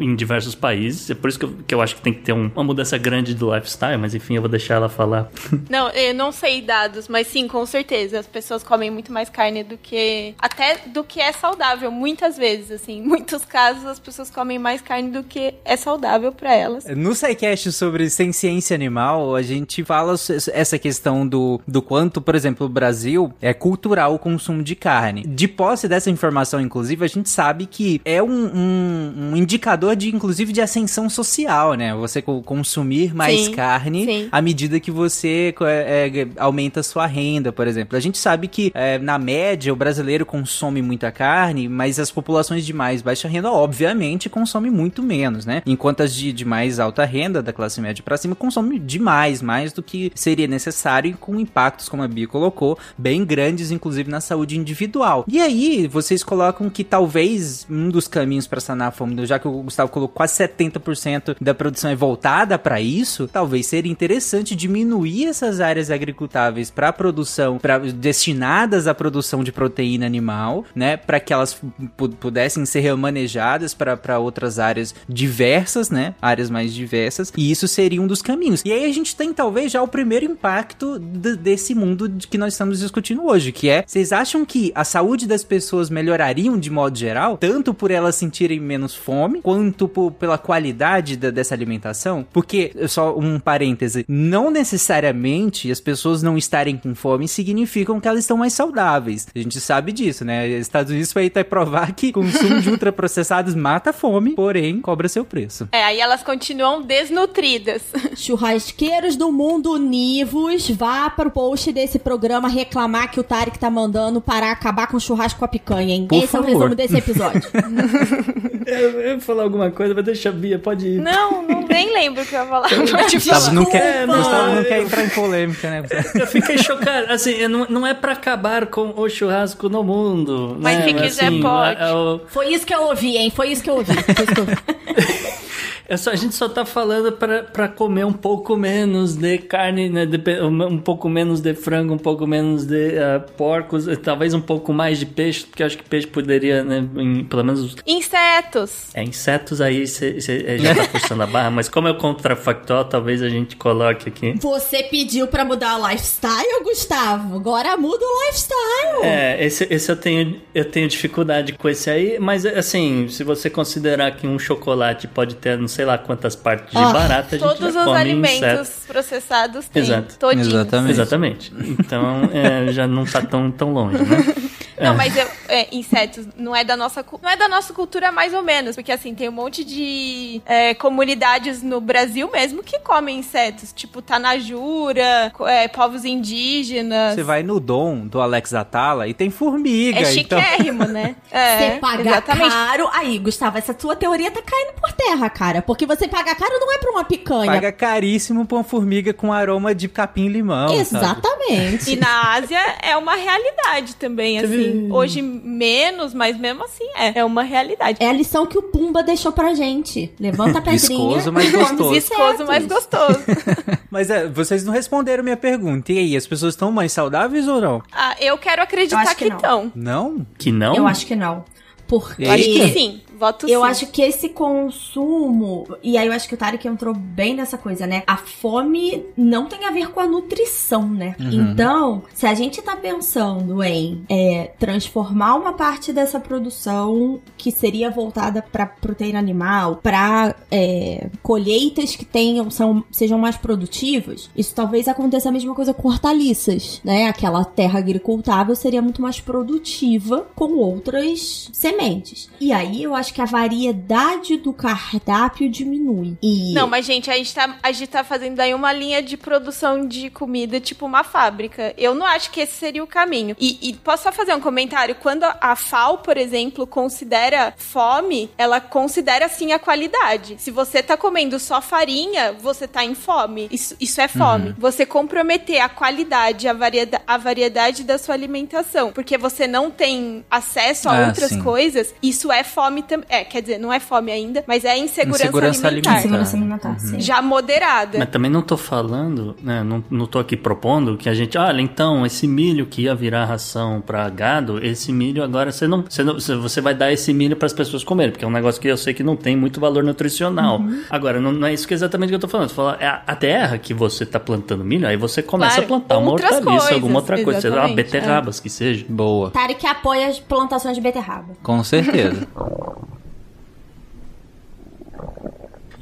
Em 0.00 0.14
diversos 0.14 0.54
países. 0.54 1.10
É 1.10 1.14
por 1.14 1.28
isso 1.28 1.38
que 1.38 1.44
eu, 1.44 1.56
que 1.66 1.74
eu 1.74 1.80
acho 1.80 1.96
que 1.96 2.02
tem 2.02 2.12
que 2.12 2.20
ter 2.20 2.32
um, 2.32 2.50
uma 2.54 2.64
mudança 2.64 2.96
grande 2.98 3.34
do 3.34 3.54
lifestyle, 3.54 3.98
mas 3.98 4.14
enfim, 4.14 4.36
eu 4.36 4.42
vou 4.42 4.50
deixar 4.50 4.74
ela 4.74 4.88
falar. 4.88 5.30
Não, 5.68 5.88
eu 5.90 6.14
não 6.14 6.32
sei 6.32 6.60
dados, 6.60 7.08
mas 7.08 7.26
sim, 7.26 7.48
com 7.48 7.64
certeza. 7.64 8.18
As 8.18 8.26
pessoas 8.26 8.62
comem 8.62 8.90
muito 8.90 9.12
mais 9.12 9.28
carne 9.28 9.62
do 9.62 9.78
que. 9.78 10.34
Até 10.38 10.78
do 10.86 11.02
que 11.02 11.20
é 11.20 11.32
saudável, 11.32 11.90
muitas 11.90 12.36
vezes, 12.36 12.70
assim. 12.70 12.98
Em 12.98 13.02
muitos 13.02 13.44
casos, 13.44 13.86
as 13.86 13.98
pessoas 13.98 14.30
comem 14.30 14.58
mais 14.58 14.80
carne 14.80 15.10
do 15.10 15.22
que 15.22 15.54
é 15.64 15.76
saudável 15.76 16.32
para 16.32 16.54
elas. 16.54 16.84
No 16.84 17.14
SciCast 17.14 17.72
sobre 17.72 18.10
ciência 18.10 18.74
animal, 18.74 19.34
a 19.34 19.42
gente 19.42 19.84
fala 19.84 20.14
essa 20.52 20.78
questão 20.78 21.26
do, 21.26 21.60
do 21.66 21.80
quanto, 21.80 22.20
por 22.20 22.34
exemplo, 22.34 22.66
o 22.66 22.68
Brasil 22.68 23.32
é 23.40 23.54
cultural 23.54 24.14
o 24.14 24.18
consumo 24.18 24.62
de 24.62 24.74
carne. 24.74 25.22
De 25.22 25.48
posse 25.48 25.88
dessa 25.88 26.10
informação, 26.10 26.60
inclusive, 26.60 27.04
a 27.04 27.08
gente 27.08 27.30
sabe 27.30 27.66
que 27.66 28.00
é 28.04 28.22
um, 28.22 28.28
um, 28.28 29.14
um 29.32 29.36
indicador 29.36 29.81
de, 29.94 30.14
inclusive, 30.14 30.52
de 30.52 30.60
ascensão 30.60 31.08
social, 31.08 31.74
né? 31.74 31.94
Você 31.94 32.22
consumir 32.22 33.14
mais 33.14 33.46
sim, 33.46 33.52
carne 33.52 34.04
sim. 34.04 34.28
à 34.30 34.40
medida 34.40 34.78
que 34.80 34.90
você 34.90 35.54
é, 35.62 36.10
é, 36.14 36.28
aumenta 36.36 36.80
a 36.80 36.82
sua 36.82 37.06
renda, 37.06 37.52
por 37.52 37.66
exemplo. 37.66 37.96
A 37.96 38.00
gente 38.00 38.18
sabe 38.18 38.48
que, 38.48 38.70
é, 38.74 38.98
na 38.98 39.18
média, 39.18 39.72
o 39.72 39.76
brasileiro 39.76 40.24
consome 40.24 40.80
muita 40.80 41.10
carne, 41.10 41.68
mas 41.68 41.98
as 41.98 42.10
populações 42.10 42.64
de 42.64 42.72
mais 42.72 43.02
baixa 43.02 43.28
renda, 43.28 43.50
obviamente, 43.50 44.28
consomem 44.28 44.70
muito 44.70 45.02
menos, 45.02 45.44
né? 45.44 45.62
Enquanto 45.66 46.02
as 46.02 46.14
de, 46.14 46.32
de 46.32 46.44
mais 46.44 46.78
alta 46.78 47.04
renda, 47.04 47.42
da 47.42 47.52
classe 47.52 47.80
média 47.80 48.02
para 48.02 48.16
cima, 48.16 48.34
consomem 48.34 48.80
demais, 48.80 49.42
mais 49.42 49.72
do 49.72 49.82
que 49.82 50.12
seria 50.14 50.46
necessário 50.46 51.10
e 51.10 51.14
com 51.14 51.38
impactos, 51.38 51.88
como 51.88 52.02
a 52.02 52.08
Bia 52.08 52.28
colocou, 52.28 52.78
bem 52.96 53.24
grandes, 53.24 53.70
inclusive 53.70 54.10
na 54.10 54.20
saúde 54.20 54.58
individual. 54.58 55.24
E 55.26 55.40
aí, 55.40 55.86
vocês 55.88 56.22
colocam 56.22 56.68
que 56.70 56.84
talvez 56.84 57.66
um 57.70 57.88
dos 57.88 58.06
caminhos 58.06 58.46
para 58.46 58.60
sanar 58.60 58.88
a 58.88 58.90
fome, 58.90 59.26
já 59.26 59.38
que 59.38 59.48
o 59.48 59.70
Gustavo 59.72 59.90
colocou 59.90 60.14
quase 60.14 60.34
70% 60.34 61.36
da 61.40 61.54
produção 61.54 61.90
é 61.90 61.96
voltada 61.96 62.58
para 62.58 62.80
isso, 62.80 63.26
talvez 63.26 63.66
seria 63.66 63.90
interessante 63.90 64.54
diminuir 64.54 65.26
essas 65.26 65.60
áreas 65.60 65.90
agricultáveis 65.90 66.70
para 66.70 66.92
produção, 66.92 67.58
para 67.58 67.78
destinadas 67.78 68.86
à 68.86 68.94
produção 68.94 69.42
de 69.42 69.50
proteína 69.50 70.04
animal, 70.04 70.64
né, 70.74 70.96
para 70.96 71.18
que 71.18 71.32
elas 71.32 71.58
pudessem 71.96 72.66
ser 72.66 72.80
remanejadas 72.80 73.74
para 73.74 74.18
outras 74.18 74.58
áreas 74.58 74.94
diversas, 75.08 75.90
né, 75.90 76.14
áreas 76.20 76.50
mais 76.50 76.74
diversas, 76.74 77.32
e 77.36 77.50
isso 77.50 77.66
seria 77.66 78.02
um 78.02 78.06
dos 78.06 78.20
caminhos. 78.20 78.62
E 78.64 78.72
aí 78.72 78.84
a 78.84 78.92
gente 78.92 79.16
tem 79.16 79.32
talvez 79.32 79.72
já 79.72 79.82
o 79.82 79.88
primeiro 79.88 80.26
impacto 80.26 80.98
desse 80.98 81.74
mundo 81.74 82.10
que 82.28 82.38
nós 82.38 82.54
estamos 82.54 82.80
discutindo 82.80 83.24
hoje, 83.24 83.52
que 83.52 83.68
é, 83.68 83.84
vocês 83.86 84.12
acham 84.12 84.44
que 84.44 84.70
a 84.74 84.84
saúde 84.84 85.26
das 85.26 85.42
pessoas 85.42 85.88
melhorariam 85.88 86.58
de 86.58 86.70
modo 86.70 86.98
geral, 86.98 87.38
tanto 87.38 87.72
por 87.72 87.90
elas 87.90 88.16
sentirem 88.16 88.60
menos 88.60 88.94
fome, 88.94 89.40
quanto 89.40 89.61
por, 89.70 90.12
pela 90.12 90.38
qualidade 90.38 91.16
da, 91.16 91.30
dessa 91.30 91.54
alimentação? 91.54 92.26
Porque, 92.32 92.72
só 92.88 93.16
um 93.16 93.38
parêntese, 93.38 94.04
não 94.08 94.50
necessariamente 94.50 95.70
as 95.70 95.80
pessoas 95.80 96.22
não 96.22 96.36
estarem 96.36 96.76
com 96.76 96.94
fome 96.94 97.28
significam 97.28 98.00
que 98.00 98.08
elas 98.08 98.20
estão 98.20 98.36
mais 98.36 98.52
saudáveis. 98.52 99.26
A 99.34 99.38
gente 99.38 99.60
sabe 99.60 99.92
disso, 99.92 100.24
né? 100.24 100.48
Estados 100.48 100.90
Unidos 100.90 101.12
vai 101.12 101.26
até 101.26 101.44
provar 101.44 101.92
que 101.92 102.12
consumo 102.12 102.60
de 102.60 102.70
ultraprocessados 102.70 103.54
mata 103.54 103.90
a 103.90 103.92
fome, 103.92 104.34
porém 104.34 104.80
cobra 104.80 105.08
seu 105.08 105.24
preço. 105.24 105.68
É, 105.72 105.84
aí 105.84 106.00
elas 106.00 106.22
continuam 106.22 106.82
desnutridas. 106.82 107.82
Churrasqueiros 108.16 109.16
do 109.16 109.30
mundo 109.30 109.72
univos, 109.72 110.70
vá 110.70 111.10
para 111.10 111.28
o 111.28 111.30
post 111.30 111.72
desse 111.72 111.98
programa 111.98 112.48
reclamar 112.48 113.10
que 113.10 113.20
o 113.20 113.22
Tarek 113.22 113.58
tá 113.58 113.70
mandando 113.70 114.20
para 114.20 114.50
acabar 114.50 114.86
com 114.86 114.96
o 114.96 115.00
churrasco 115.00 115.38
com 115.38 115.44
a 115.44 115.48
picanha, 115.48 115.94
hein? 115.94 116.06
Por 116.06 116.16
Esse 116.16 116.28
favor. 116.28 116.48
é 116.48 116.50
o 116.50 116.58
resumo 116.58 116.74
desse 116.74 116.96
episódio. 116.96 117.42
eu, 118.66 118.90
eu 118.90 119.08
ia 119.08 119.20
falar 119.42 119.44
alguma 119.44 119.70
coisa, 119.70 119.94
mas 119.94 120.04
deixa 120.04 120.28
a 120.28 120.32
Bia, 120.32 120.58
pode 120.58 120.86
ir. 120.86 121.00
Não, 121.00 121.42
não 121.42 121.62
nem 121.66 121.92
lembro 121.92 122.22
o 122.22 122.26
que 122.26 122.34
eu 122.34 122.40
ia 122.40 122.46
falar. 122.46 122.68
Gustavo 122.68 123.54
não 123.54 123.64
quer, 123.64 124.06
Gustavo 124.06 124.54
não 124.54 124.64
quer 124.64 124.82
entrar 124.82 125.04
em 125.04 125.08
polêmica, 125.08 125.70
né? 125.70 125.82
Eu 126.14 126.26
fiquei 126.26 126.58
chocado. 126.58 127.12
Assim, 127.12 127.46
não, 127.48 127.66
não 127.68 127.86
é 127.86 127.94
para 127.94 128.12
acabar 128.12 128.66
com 128.66 128.94
o 128.96 129.08
churrasco 129.08 129.68
no 129.68 129.82
mundo. 129.82 130.56
Mas 130.60 130.78
né? 130.78 130.88
se 130.88 130.94
quiser, 130.94 131.26
assim, 131.26 131.40
pode. 131.40 131.80
É, 131.80 131.84
é. 131.84 132.20
Foi 132.28 132.48
isso 132.48 132.66
que 132.66 132.74
eu 132.74 132.82
ouvi, 132.82 133.16
hein? 133.16 133.32
Foi 133.34 133.48
isso 133.48 133.62
que 133.62 133.70
eu 133.70 133.74
ouvi. 133.74 133.94
Foi 133.94 134.24
isso 134.24 134.34
que 134.34 134.40
eu 134.40 134.44
ouvi. 134.44 135.42
É 135.92 135.96
só, 135.98 136.10
a 136.10 136.16
gente 136.16 136.34
só 136.34 136.48
tá 136.48 136.64
falando 136.64 137.12
para 137.12 137.68
comer 137.68 138.06
um 138.06 138.14
pouco 138.14 138.56
menos 138.56 139.14
de 139.14 139.36
carne, 139.36 139.90
né? 139.90 140.06
De, 140.06 140.18
um 140.42 140.78
pouco 140.78 141.06
menos 141.06 141.42
de 141.42 141.52
frango, 141.52 141.92
um 141.92 141.98
pouco 141.98 142.26
menos 142.26 142.64
de 142.64 142.92
uh, 142.92 143.20
porcos, 143.36 143.84
talvez 144.02 144.32
um 144.32 144.40
pouco 144.40 144.72
mais 144.72 144.98
de 144.98 145.04
peixe, 145.04 145.44
porque 145.44 145.62
eu 145.62 145.66
acho 145.66 145.76
que 145.76 145.84
peixe 145.84 146.06
poderia, 146.06 146.64
né? 146.64 146.82
Em, 146.96 147.24
pelo 147.24 147.44
menos. 147.44 147.76
Insetos! 147.86 148.88
É, 148.94 149.04
insetos 149.04 149.60
aí 149.60 149.86
você 149.86 150.18
já 150.56 150.74
tá 150.74 150.84
forçando 150.84 151.24
a 151.24 151.26
barra, 151.26 151.50
mas 151.50 151.68
como 151.68 151.88
é 151.88 151.90
o 151.90 151.98
contrafactual, 151.98 152.86
talvez 152.86 153.20
a 153.20 153.28
gente 153.28 153.54
coloque 153.56 154.08
aqui. 154.08 154.32
Você 154.40 154.84
pediu 154.84 155.26
para 155.26 155.44
mudar 155.44 155.78
o 155.78 155.86
lifestyle, 155.86 156.64
Gustavo? 156.64 157.36
Agora 157.36 157.76
muda 157.76 158.02
o 158.02 158.26
lifestyle! 158.28 159.02
É, 159.02 159.44
esse, 159.44 159.66
esse 159.68 159.92
eu, 159.92 159.96
tenho, 159.96 160.40
eu 160.54 160.64
tenho 160.64 160.88
dificuldade 160.88 161.52
com 161.52 161.68
esse 161.68 161.90
aí, 161.90 162.18
mas 162.18 162.46
assim, 162.46 163.08
se 163.10 163.22
você 163.22 163.50
considerar 163.50 164.12
que 164.12 164.26
um 164.26 164.38
chocolate 164.38 165.06
pode 165.06 165.34
ter, 165.34 165.58
não 165.58 165.68
sei 165.68 165.81
lá 165.84 165.98
quantas 165.98 166.34
partes 166.36 166.70
de 166.70 166.78
Ah, 166.78 166.92
barata, 166.92 167.34
a 167.36 167.38
gente 167.38 167.48
Todos 167.48 167.74
já 167.74 167.80
os 167.80 167.86
come 167.86 167.98
alimentos 168.00 168.68
inseto. 168.68 168.86
processados 168.88 169.68
têm. 169.68 169.82
Exato. 169.82 170.18
Todinhos. 170.18 170.48
Exatamente. 170.48 170.90
Exatamente. 170.92 171.52
Então, 171.78 172.30
é, 172.32 172.72
já 172.72 172.86
não 172.86 173.04
tá 173.04 173.20
tão, 173.22 173.50
tão 173.50 173.72
longe, 173.72 173.98
né? 174.02 174.24
Não, 174.82 174.96
mas 174.96 175.16
eu, 175.16 175.26
é, 175.48 175.68
insetos 175.72 176.26
não 176.36 176.54
é 176.54 176.64
da 176.64 176.76
nossa 176.76 177.04
não 177.22 177.30
é 177.30 177.36
da 177.36 177.48
nossa 177.48 177.72
cultura 177.72 178.10
mais 178.12 178.32
ou 178.34 178.42
menos, 178.42 178.76
porque 178.76 178.92
assim 178.92 179.14
tem 179.14 179.28
um 179.28 179.32
monte 179.32 179.64
de 179.64 180.40
é, 180.46 180.74
comunidades 180.74 181.62
no 181.62 181.80
Brasil 181.80 182.30
mesmo 182.30 182.62
que 182.62 182.78
comem 182.80 183.18
insetos, 183.18 183.72
tipo 183.72 184.00
Tanajura, 184.02 185.32
é, 185.46 185.68
povos 185.68 186.04
indígenas. 186.04 187.14
Você 187.14 187.22
vai 187.22 187.42
no 187.42 187.58
Dom 187.60 188.06
do 188.06 188.20
Alex 188.20 188.54
Atala 188.54 189.08
e 189.08 189.14
tem 189.14 189.30
formiga, 189.30 189.98
É 189.98 190.14
então... 190.14 190.40
chiquérrimo, 190.40 190.84
né? 190.84 191.16
É, 191.32 191.56
Você 191.56 191.78
paga 191.78 192.02
exatamente. 192.02 192.50
caro. 192.50 192.90
Aí, 192.92 193.18
Gustavo, 193.18 193.56
essa 193.56 193.74
sua 193.78 193.96
teoria 193.96 194.30
tá 194.30 194.42
caindo 194.42 194.74
por 194.78 194.92
terra, 194.92 195.30
cara. 195.30 195.62
Porque 195.62 195.86
você 195.86 196.06
paga 196.06 196.34
caro 196.34 196.52
não 196.60 196.70
é 196.70 196.76
pra 196.78 196.90
uma 196.90 197.04
picanha. 197.04 197.50
Paga 197.52 197.72
caríssimo 197.72 198.44
pra 198.44 198.58
uma 198.58 198.64
formiga 198.64 199.14
com 199.14 199.32
aroma 199.32 199.74
de 199.74 199.88
capim 199.88 200.28
limão. 200.28 200.68
sabe? 200.68 200.80
Exatamente. 200.80 201.90
E 201.92 201.96
na 201.96 202.34
Ásia 202.34 202.60
é 202.82 202.96
uma 202.98 203.14
realidade 203.14 203.96
também, 203.96 204.38
assim. 204.38 204.71
Hoje 204.90 205.22
menos, 205.22 206.14
mas 206.14 206.38
mesmo 206.38 206.64
assim 206.64 206.84
é. 206.96 207.20
É 207.20 207.24
uma 207.24 207.42
realidade. 207.42 207.98
É 208.00 208.08
a 208.08 208.12
lição 208.12 208.46
que 208.46 208.58
o 208.58 208.62
Pumba 208.62 209.02
deixou 209.02 209.32
pra 209.32 209.54
gente. 209.54 210.12
Levanta 210.18 210.58
a 210.58 210.62
pedrinha. 210.62 210.78
Viscoso, 210.80 211.32
mas 211.32 211.50
gostoso. 211.50 211.84
os 211.84 211.90
Viscoso, 211.92 212.46
mas 212.46 212.66
gostoso. 212.66 213.20
Mas 213.90 214.08
é, 214.08 214.26
vocês 214.26 214.64
não 214.64 214.72
responderam 214.72 215.22
minha 215.22 215.36
pergunta. 215.36 215.92
E 215.92 215.98
aí, 215.98 216.16
as 216.16 216.26
pessoas 216.26 216.54
estão 216.54 216.72
mais 216.72 216.92
saudáveis 216.92 217.46
ou 217.46 217.60
não? 217.60 217.82
Ah, 217.92 218.16
eu 218.18 218.38
quero 218.38 218.62
acreditar 218.62 218.96
Eu 218.96 219.00
acho 219.00 219.16
que 219.16 219.24
que 219.24 219.28
não. 219.30 219.36
estão. 219.36 219.72
Não? 219.74 220.26
Que 220.38 220.50
não? 220.50 220.74
Eu 220.74 220.86
acho 220.86 221.06
que 221.06 221.14
não. 221.14 221.44
Porque. 221.86 222.24
Eu 222.24 222.30
Acho 222.30 222.44
que 222.44 222.68
sim. 222.72 223.02
Voto 223.22 223.48
Eu 223.48 223.60
sim. 223.60 223.66
acho 223.66 223.86
que 223.86 224.02
esse 224.02 224.30
consumo, 224.30 225.64
e 225.80 225.96
aí 225.96 226.08
eu 226.08 226.12
acho 226.12 226.26
que 226.26 226.34
o 226.34 226.36
Tarek 226.36 226.66
entrou 226.66 226.92
bem 226.92 227.36
nessa 227.36 227.56
coisa, 227.56 227.86
né? 227.86 228.02
A 228.04 228.16
fome 228.16 229.06
não 229.16 229.46
tem 229.46 229.64
a 229.64 229.70
ver 229.70 229.90
com 229.90 230.00
a 230.00 230.08
nutrição, 230.08 230.88
né? 230.88 231.14
Então, 231.20 232.02
se 232.12 232.26
a 232.26 232.34
gente 232.34 232.60
tá 232.60 232.74
pensando 232.74 233.62
em 233.62 234.04
é, 234.08 234.50
transformar 234.58 235.36
uma 235.36 235.52
parte 235.52 235.92
dessa 235.92 236.18
produção 236.18 237.20
que 237.38 237.52
seria 237.52 237.92
voltada 237.92 238.42
pra 238.42 238.66
proteína 238.66 239.20
animal, 239.20 239.76
pra 239.76 240.34
é, 240.50 241.08
colheitas 241.22 241.94
que 241.94 242.04
tenham, 242.04 242.50
são, 242.50 242.82
sejam 242.90 243.20
mais 243.20 243.36
produtivas, 243.36 244.30
isso 244.36 244.52
talvez 244.52 244.88
aconteça 244.88 245.28
a 245.28 245.32
mesma 245.32 245.54
coisa 245.54 245.72
com 245.72 245.86
hortaliças, 245.86 246.80
né? 246.82 247.06
Aquela 247.06 247.44
terra 247.44 247.78
agricultável 247.78 248.56
seria 248.56 248.82
muito 248.82 249.00
mais 249.00 249.20
produtiva 249.20 250.26
com 250.34 250.56
outras 250.56 251.48
sementes. 251.52 252.28
E 252.40 252.52
aí 252.52 252.82
eu 252.82 252.96
acho 253.12 253.14
que 253.14 253.20
a 253.20 253.26
variedade 253.26 254.36
do 254.38 254.52
cardápio 254.52 255.48
diminui. 255.48 256.16
E 256.22 256.52
Não, 256.54 256.66
mas 256.66 256.86
gente, 256.86 257.10
a 257.10 257.14
gente, 257.14 257.34
tá, 257.34 257.58
a 257.62 257.70
gente 257.70 257.88
tá 257.88 258.02
fazendo 258.02 258.40
aí 258.40 258.54
uma 258.54 258.72
linha 258.72 259.02
de 259.02 259.16
produção 259.16 259.86
de 259.86 260.08
comida, 260.08 260.58
tipo 260.58 260.86
uma 260.86 261.04
fábrica. 261.04 261.74
Eu 261.76 261.94
não 261.94 262.06
acho 262.06 262.30
que 262.30 262.40
esse 262.40 262.54
seria 262.54 262.82
o 262.82 262.86
caminho. 262.86 263.36
E, 263.38 263.58
e 263.60 263.74
posso 263.74 264.04
só 264.04 264.12
fazer 264.12 264.34
um 264.34 264.40
comentário? 264.40 264.94
Quando 264.94 265.24
a 265.24 265.54
FAO, 265.54 265.98
por 265.98 266.16
exemplo, 266.16 266.66
considera 266.66 267.52
fome, 267.56 268.30
ela 268.38 268.60
considera 268.60 269.28
sim 269.28 269.52
a 269.52 269.58
qualidade. 269.58 270.36
Se 270.38 270.50
você 270.50 270.82
tá 270.82 270.96
comendo 270.96 271.38
só 271.38 271.60
farinha, 271.60 272.32
você 272.32 272.66
tá 272.66 272.84
em 272.84 272.94
fome. 272.94 273.48
Isso, 273.50 273.76
isso 273.78 274.00
é 274.00 274.08
fome. 274.08 274.54
Você 274.58 274.86
comprometer 274.86 275.60
a 275.60 275.68
qualidade, 275.68 276.48
a, 276.48 276.52
varieda 276.52 277.02
a 277.06 277.16
variedade 277.18 277.84
da 277.84 277.98
sua 277.98 278.14
alimentação, 278.14 278.92
porque 278.92 279.18
você 279.18 279.46
não 279.46 279.70
tem 279.70 280.24
acesso 280.30 280.88
a 280.88 280.92
Ah, 281.04 281.06
outras 281.08 281.30
sim. 281.30 281.42
coisas, 281.42 281.94
isso 282.02 282.30
é 282.32 282.42
fome 282.42 282.82
é, 283.08 283.24
quer 283.24 283.40
dizer, 283.42 283.58
não 283.58 283.72
é 283.72 283.80
fome 283.80 284.10
ainda, 284.12 284.44
mas 284.46 284.64
é 284.64 284.76
insegurança, 284.78 285.24
Insegurança 285.24 285.66
alimentar. 285.68 285.90
alimentar. 285.96 286.24
Segurança 286.24 286.36
alimentar, 286.36 286.78
sim. 286.78 287.00
Já 287.00 287.20
moderada. 287.22 287.98
Mas 287.98 288.08
também 288.10 288.30
não 288.30 288.42
tô 288.42 288.56
falando, 288.56 289.36
né? 289.42 289.62
Não, 289.62 289.82
não 289.90 290.06
tô 290.06 290.18
aqui 290.18 290.36
propondo 290.36 290.96
que 290.96 291.08
a 291.08 291.14
gente, 291.14 291.36
olha, 291.38 291.60
então, 291.60 292.04
esse 292.06 292.26
milho 292.26 292.66
que 292.66 292.82
ia 292.82 292.94
virar 292.94 293.24
ração 293.24 293.80
pra 293.80 294.08
gado, 294.08 294.64
esse 294.64 294.92
milho 294.92 295.22
agora 295.22 295.50
você 295.52 295.66
não. 295.66 295.82
Você, 295.88 296.02
não, 296.02 296.14
você- 296.18 296.60
vai 296.60 296.74
dar 296.74 296.92
esse 296.92 297.12
milho 297.12 297.34
pras 297.36 297.52
pessoas 297.52 297.82
comerem, 297.82 298.12
porque 298.12 298.24
é 298.24 298.28
um 298.28 298.30
negócio 298.32 298.60
que 298.60 298.68
eu 298.68 298.76
sei 298.76 298.94
que 298.94 299.02
não 299.02 299.16
tem 299.16 299.34
muito 299.36 299.58
valor 299.60 299.82
nutricional. 299.82 300.60
Agora, 300.88 301.20
não, 301.20 301.32
não 301.32 301.46
é 301.48 301.52
isso 301.52 301.66
que 301.66 301.74
exatamente 301.74 302.10
que 302.10 302.14
eu 302.14 302.20
tô 302.20 302.28
falando. 302.28 302.48
Você 302.50 302.54
fala, 302.54 302.76
é 302.80 302.86
a, 302.86 303.16
terra 303.16 303.58
que 303.58 303.74
você 303.74 304.06
tá 304.06 304.20
plantando 304.20 304.64
milho, 304.64 304.86
aí 304.86 304.96
você 304.96 305.22
começa 305.22 305.56
Claro, 305.56 305.64
a 305.64 305.66
plantar 305.68 305.98
uma 305.98 306.12
hortaliça, 306.12 306.42
coisas, 306.42 306.72
alguma 306.72 306.98
outra 307.00 307.22
coisa, 307.24 307.40
sei 307.40 307.50
lá, 307.50 307.56
exatamente, 307.56 307.76
beterrabas 307.76 308.38
que 308.40 308.48
seja. 308.48 308.84
Boa. 308.88 309.30
Tarek 309.30 309.66
apoia 309.66 310.06
as 310.08 310.20
plantações 310.20 310.76
de 310.76 310.80
beterraba. 310.80 311.34
Com 311.42 311.62
certeza. 311.64 312.26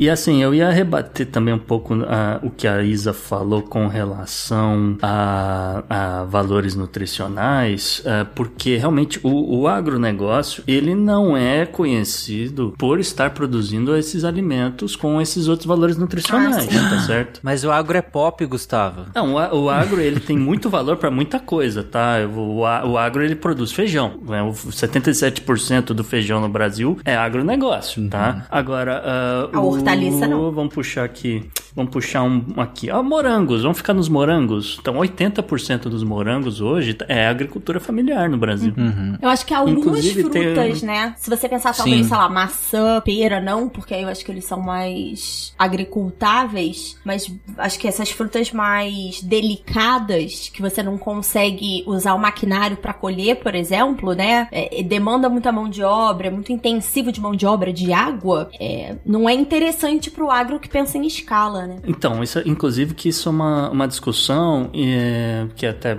E 0.00 0.08
assim, 0.08 0.42
eu 0.42 0.54
ia 0.54 0.70
rebater 0.70 1.26
também 1.26 1.52
um 1.52 1.58
pouco 1.58 1.94
ah, 2.08 2.40
o 2.42 2.50
que 2.50 2.66
a 2.66 2.82
Isa 2.82 3.12
falou 3.12 3.60
com 3.62 3.86
relação 3.86 4.96
a, 5.02 5.82
a 5.90 6.24
valores 6.24 6.74
nutricionais, 6.74 8.02
ah, 8.06 8.26
porque 8.34 8.76
realmente 8.76 9.20
o, 9.22 9.60
o 9.60 9.68
agronegócio, 9.68 10.64
ele 10.66 10.94
não 10.94 11.36
é 11.36 11.66
conhecido 11.66 12.74
por 12.78 12.98
estar 12.98 13.30
produzindo 13.30 13.94
esses 13.96 14.24
alimentos 14.24 14.96
com 14.96 15.20
esses 15.20 15.48
outros 15.48 15.66
valores 15.66 15.96
nutricionais, 15.98 16.66
Ah, 16.74 16.90
tá 16.90 16.98
certo? 17.00 17.40
Mas 17.44 17.62
o 17.64 17.70
agro 17.70 17.96
é 17.98 18.02
pop, 18.02 18.44
Gustavo. 18.46 19.06
Não, 19.14 19.34
o, 19.34 19.64
o 19.64 19.70
agro 19.70 20.00
ele 20.00 20.18
tem 20.20 20.38
muito 20.38 20.70
valor 20.70 20.96
para 20.96 21.10
muita 21.10 21.38
coisa, 21.38 21.82
tá? 21.82 22.16
O, 22.34 22.60
o 22.60 22.96
agro 22.98 23.22
ele 23.22 23.34
produz 23.36 23.70
feijão. 23.72 24.18
Né? 24.26 24.42
O 24.42 24.52
77% 24.52 25.92
do 25.92 26.02
feijão 26.02 26.40
no 26.40 26.48
Brasil 26.48 26.98
é 27.04 27.14
agronegócio, 27.16 28.08
tá? 28.08 28.46
Agora, 28.50 29.02
ah, 29.04 29.48
A 29.52 29.60
o- 29.60 29.89
hortaliça, 29.90 30.26
não. 30.26 30.50
Vamos 30.52 30.74
puxar 30.74 31.04
aqui. 31.04 31.44
Vamos 31.74 31.92
puxar 31.92 32.22
um 32.22 32.44
aqui. 32.56 32.90
Ah, 32.90 33.02
morangos. 33.02 33.62
Vamos 33.62 33.78
ficar 33.78 33.94
nos 33.94 34.08
morangos. 34.08 34.78
Então, 34.80 34.94
80% 34.96 35.82
dos 35.88 36.02
morangos 36.02 36.60
hoje 36.60 36.96
é 37.08 37.26
agricultura 37.28 37.78
familiar 37.80 38.28
no 38.28 38.36
Brasil. 38.36 38.72
Eu 39.20 39.28
acho 39.28 39.46
que 39.46 39.54
algumas 39.54 39.78
Inclusive, 39.78 40.28
tem- 40.30 40.42
frutas, 40.54 40.82
né? 40.82 41.14
Se 41.16 41.30
você 41.30 41.48
pensar 41.48 41.74
talvez, 41.74 41.98
Sim. 42.02 42.08
sei 42.08 42.16
lá, 42.16 42.28
maçã, 42.28 43.00
pera, 43.04 43.40
não, 43.40 43.68
porque 43.68 43.94
aí 43.94 44.02
eu 44.02 44.08
acho 44.08 44.24
que 44.24 44.30
eles 44.32 44.44
são 44.44 44.60
mais 44.60 45.54
agricultáveis, 45.58 46.96
mas 47.04 47.32
acho 47.58 47.78
que 47.78 47.86
essas 47.88 48.10
frutas 48.10 48.50
mais 48.52 49.20
delicadas, 49.22 50.50
que 50.52 50.60
você 50.60 50.82
não 50.82 50.98
consegue 50.98 51.84
usar 51.86 52.14
o 52.14 52.18
maquinário 52.18 52.76
pra 52.76 52.92
colher, 52.92 53.36
por 53.36 53.54
exemplo, 53.54 54.12
né? 54.12 54.48
É, 54.50 54.80
é, 54.80 54.82
demanda 54.82 55.28
muita 55.28 55.52
mão 55.52 55.68
de 55.68 55.82
obra, 55.82 56.28
é 56.28 56.30
muito 56.30 56.52
intensivo 56.52 57.12
de 57.12 57.20
mão 57.20 57.34
de 57.34 57.46
obra, 57.46 57.72
de 57.72 57.92
água, 57.92 58.50
é, 58.58 58.96
não 59.04 59.28
é 59.28 59.34
interessante 59.34 60.10
pro 60.10 60.30
agro 60.30 60.58
que 60.58 60.68
pensa 60.68 60.98
em 60.98 61.06
escala, 61.06 61.59
né? 61.66 61.76
Então, 61.86 62.22
isso, 62.22 62.40
inclusive 62.46 62.94
que 62.94 63.08
isso 63.08 63.28
é 63.28 63.32
uma, 63.32 63.70
uma 63.70 63.86
discussão 63.88 64.70
é, 64.74 65.46
que 65.56 65.66
até 65.66 65.96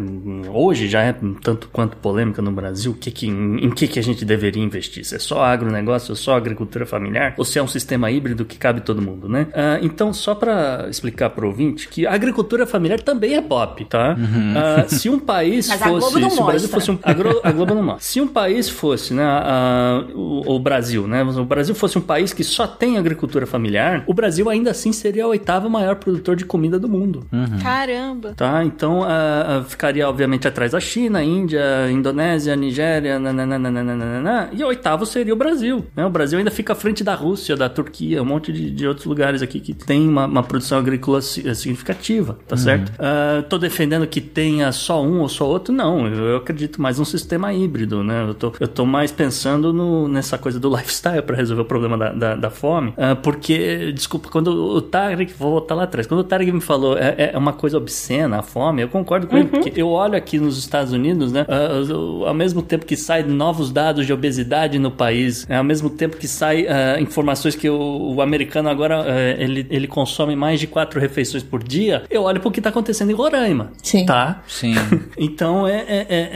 hoje 0.54 0.88
já 0.88 1.02
é 1.02 1.16
tanto 1.42 1.70
quanto 1.72 1.98
polêmica 1.98 2.42
no 2.42 2.52
Brasil, 2.52 2.96
que, 3.00 3.12
que, 3.12 3.28
em, 3.28 3.66
em 3.66 3.70
que, 3.72 3.88
que 3.88 4.00
a 4.00 4.04
gente 4.04 4.24
deveria 4.26 4.64
investir? 4.64 5.06
Se 5.06 5.16
é 5.16 5.20
só 5.20 5.44
agronegócio, 5.44 6.14
é 6.14 6.16
só 6.16 6.36
agricultura 6.36 6.86
familiar, 6.86 7.34
ou 7.38 7.46
se 7.46 7.58
é 7.60 7.64
um 7.64 7.68
sistema 7.68 8.10
híbrido 8.12 8.46
que 8.46 8.58
cabe 8.58 8.82
todo 8.82 9.02
mundo, 9.02 9.28
né? 9.30 9.48
Ah, 9.54 9.80
então, 9.82 10.14
só 10.14 10.36
para 10.36 10.88
explicar 10.90 11.30
pro 11.32 11.48
ouvinte 11.48 11.88
que 11.88 12.06
a 12.06 12.14
agricultura 12.14 12.66
familiar 12.66 13.00
também 13.02 13.36
é 13.36 13.42
pop, 13.42 13.84
tá? 13.86 14.16
Ah, 14.56 14.88
se 14.88 15.10
um 15.10 15.20
país 15.20 15.68
Mas 15.72 15.82
a 15.82 15.88
Globo 15.90 16.02
fosse... 16.06 16.20
não 16.20 16.30
se 16.30 16.42
o 16.42 16.46
Brasil 16.46 16.70
mostra. 16.70 16.80
fosse 16.80 16.92
um 16.92 17.00
a, 17.04 17.14
Glo- 17.14 17.42
a 17.44 17.52
Globo 17.52 17.74
não 17.76 17.84
mostra. 17.84 18.04
Se 18.04 18.22
um 18.22 18.28
país 18.28 18.70
fosse, 18.70 19.14
né, 19.14 19.24
a- 19.24 20.04
o, 20.14 20.20
o 20.46 20.60
Brasil, 20.60 21.08
né, 21.08 21.24
o 21.24 21.46
Brasil 21.46 21.74
fosse 21.76 21.98
um 21.98 22.02
país 22.02 22.34
que 22.34 22.44
só 22.44 22.68
tem 22.68 22.98
agricultura 22.98 23.46
familiar, 23.46 24.04
o 24.08 24.14
Brasil 24.14 24.50
ainda 24.50 24.72
assim 24.72 24.92
seria 24.92 25.26
o 25.26 25.30
oitavo 25.30 25.70
maior 25.70 25.96
produtor 25.96 26.36
de 26.36 26.46
comida 26.46 26.80
do 26.80 26.90
mundo. 26.90 27.26
Caramba. 27.62 28.34
Tá? 28.36 28.64
Então 28.64 29.06
ficaria 29.68 30.08
obviamente 30.08 30.48
atrás 30.48 30.72
da 30.72 30.80
China, 30.80 31.24
Índia, 31.24 31.90
Indonésia, 31.92 32.56
Nigéria, 32.56 33.20
nananana, 33.20 34.50
e 34.52 34.64
o 34.64 34.68
oitavo 34.68 35.06
seria 35.06 35.34
o 35.34 35.38
Brasil. 35.38 35.86
Né? 35.96 36.06
O 36.06 36.10
Brasil 36.10 36.40
ainda 36.40 36.52
fica 36.52 36.74
à 36.74 36.76
frente 36.76 37.04
da 37.04 37.14
Rússia, 37.14 37.56
da 37.56 37.70
Turquia, 37.70 38.22
um 38.22 38.26
monte 38.26 38.52
de, 38.52 38.72
de 38.72 38.88
outros 38.88 39.06
lugares 39.06 39.42
aqui 39.42 39.60
que 39.60 39.74
tem 39.74 40.08
uma, 40.08 40.26
uma 40.26 40.44
produção 40.44 40.78
agrícola 40.78 41.20
eh, 41.20 41.54
significativa, 41.54 42.38
tá 42.48 42.58
certo? 42.58 42.92
Ah, 43.00 43.44
tô 43.50 43.58
defendendo 43.58 44.06
que 44.08 44.22
tenha 44.22 44.72
só 44.72 45.04
um 45.04 45.20
ou 45.20 45.30
só 45.30 45.48
outro, 45.48 45.74
não. 45.74 46.08
Eu, 46.08 46.26
eu 46.26 46.38
acredito 46.38 46.82
mais 46.82 47.00
num 47.00 47.06
sistema 47.06 47.54
híbrido, 47.54 48.04
né? 48.04 48.26
Eu 48.28 48.34
tô, 48.34 48.54
eu 48.60 48.68
tô 48.68 48.86
mais 48.86 49.12
pensando 49.12 49.74
no, 49.74 50.08
nessa 50.08 50.31
coisa 50.38 50.60
do 50.60 50.70
lifestyle 50.70 51.22
para 51.22 51.36
resolver 51.36 51.62
o 51.62 51.66
problema 51.66 51.98
da, 51.98 52.12
da, 52.12 52.36
da 52.36 52.50
fome, 52.50 52.94
Ah, 52.98 53.16
porque, 53.16 53.92
desculpa, 53.94 54.30
quando 54.30 54.48
o 54.50 54.82
Tarek, 54.82 55.34
vou 55.38 55.52
voltar 55.52 55.76
lá 55.76 55.84
atrás, 55.84 56.08
quando 56.08 56.20
o 56.22 56.24
Tarek 56.24 56.52
me 56.52 56.62
falou 56.62 56.98
é, 56.98 57.32
é 57.34 57.38
uma 57.38 57.54
coisa 57.54 57.78
obscena 57.78 58.40
a 58.40 58.42
fome, 58.42 58.82
eu 58.82 58.88
concordo 58.90 59.28
com 59.28 59.38
ele, 59.38 59.48
porque 59.50 59.72
eu 59.76 59.90
olho 59.90 60.16
aqui 60.16 60.40
nos 60.40 60.58
Estados 60.58 60.94
Unidos, 60.94 61.32
né? 61.32 61.46
o- 61.96 62.26
ao 62.26 62.34
mesmo 62.34 62.62
tempo 62.62 62.86
que 62.86 62.96
saem 62.96 63.26
novos 63.26 63.72
dados 63.72 64.06
de 64.06 64.14
obesidade 64.14 64.78
no 64.80 64.92
país, 64.92 65.46
é, 65.50 65.56
ao 65.58 65.64
mesmo 65.64 65.90
tempo 65.90 66.18
que 66.18 66.28
sai 66.28 66.66
ah, 66.68 67.00
informações 67.00 67.56
que 67.56 67.70
o, 67.70 68.14
o 68.16 68.22
americano 68.22 68.70
agora 68.70 69.06
ele, 69.38 69.66
ele 69.70 69.88
consome 69.88 70.36
mais 70.36 70.60
de 70.60 70.68
quatro 70.68 71.00
refeições 71.00 71.44
por 71.44 71.64
dia, 71.64 72.04
eu 72.10 72.24
olho 72.24 72.40
pro 72.40 72.52
que 72.52 72.62
tá 72.62 72.70
acontecendo 72.70 73.10
em 73.12 73.14
Roraima. 73.14 73.72
Sim. 73.82 74.06
Tá? 74.06 74.42
Sim. 74.48 74.74
Então 75.18 75.68
é, 75.68 75.78
é- 75.88 76.08
é- 76.10 76.30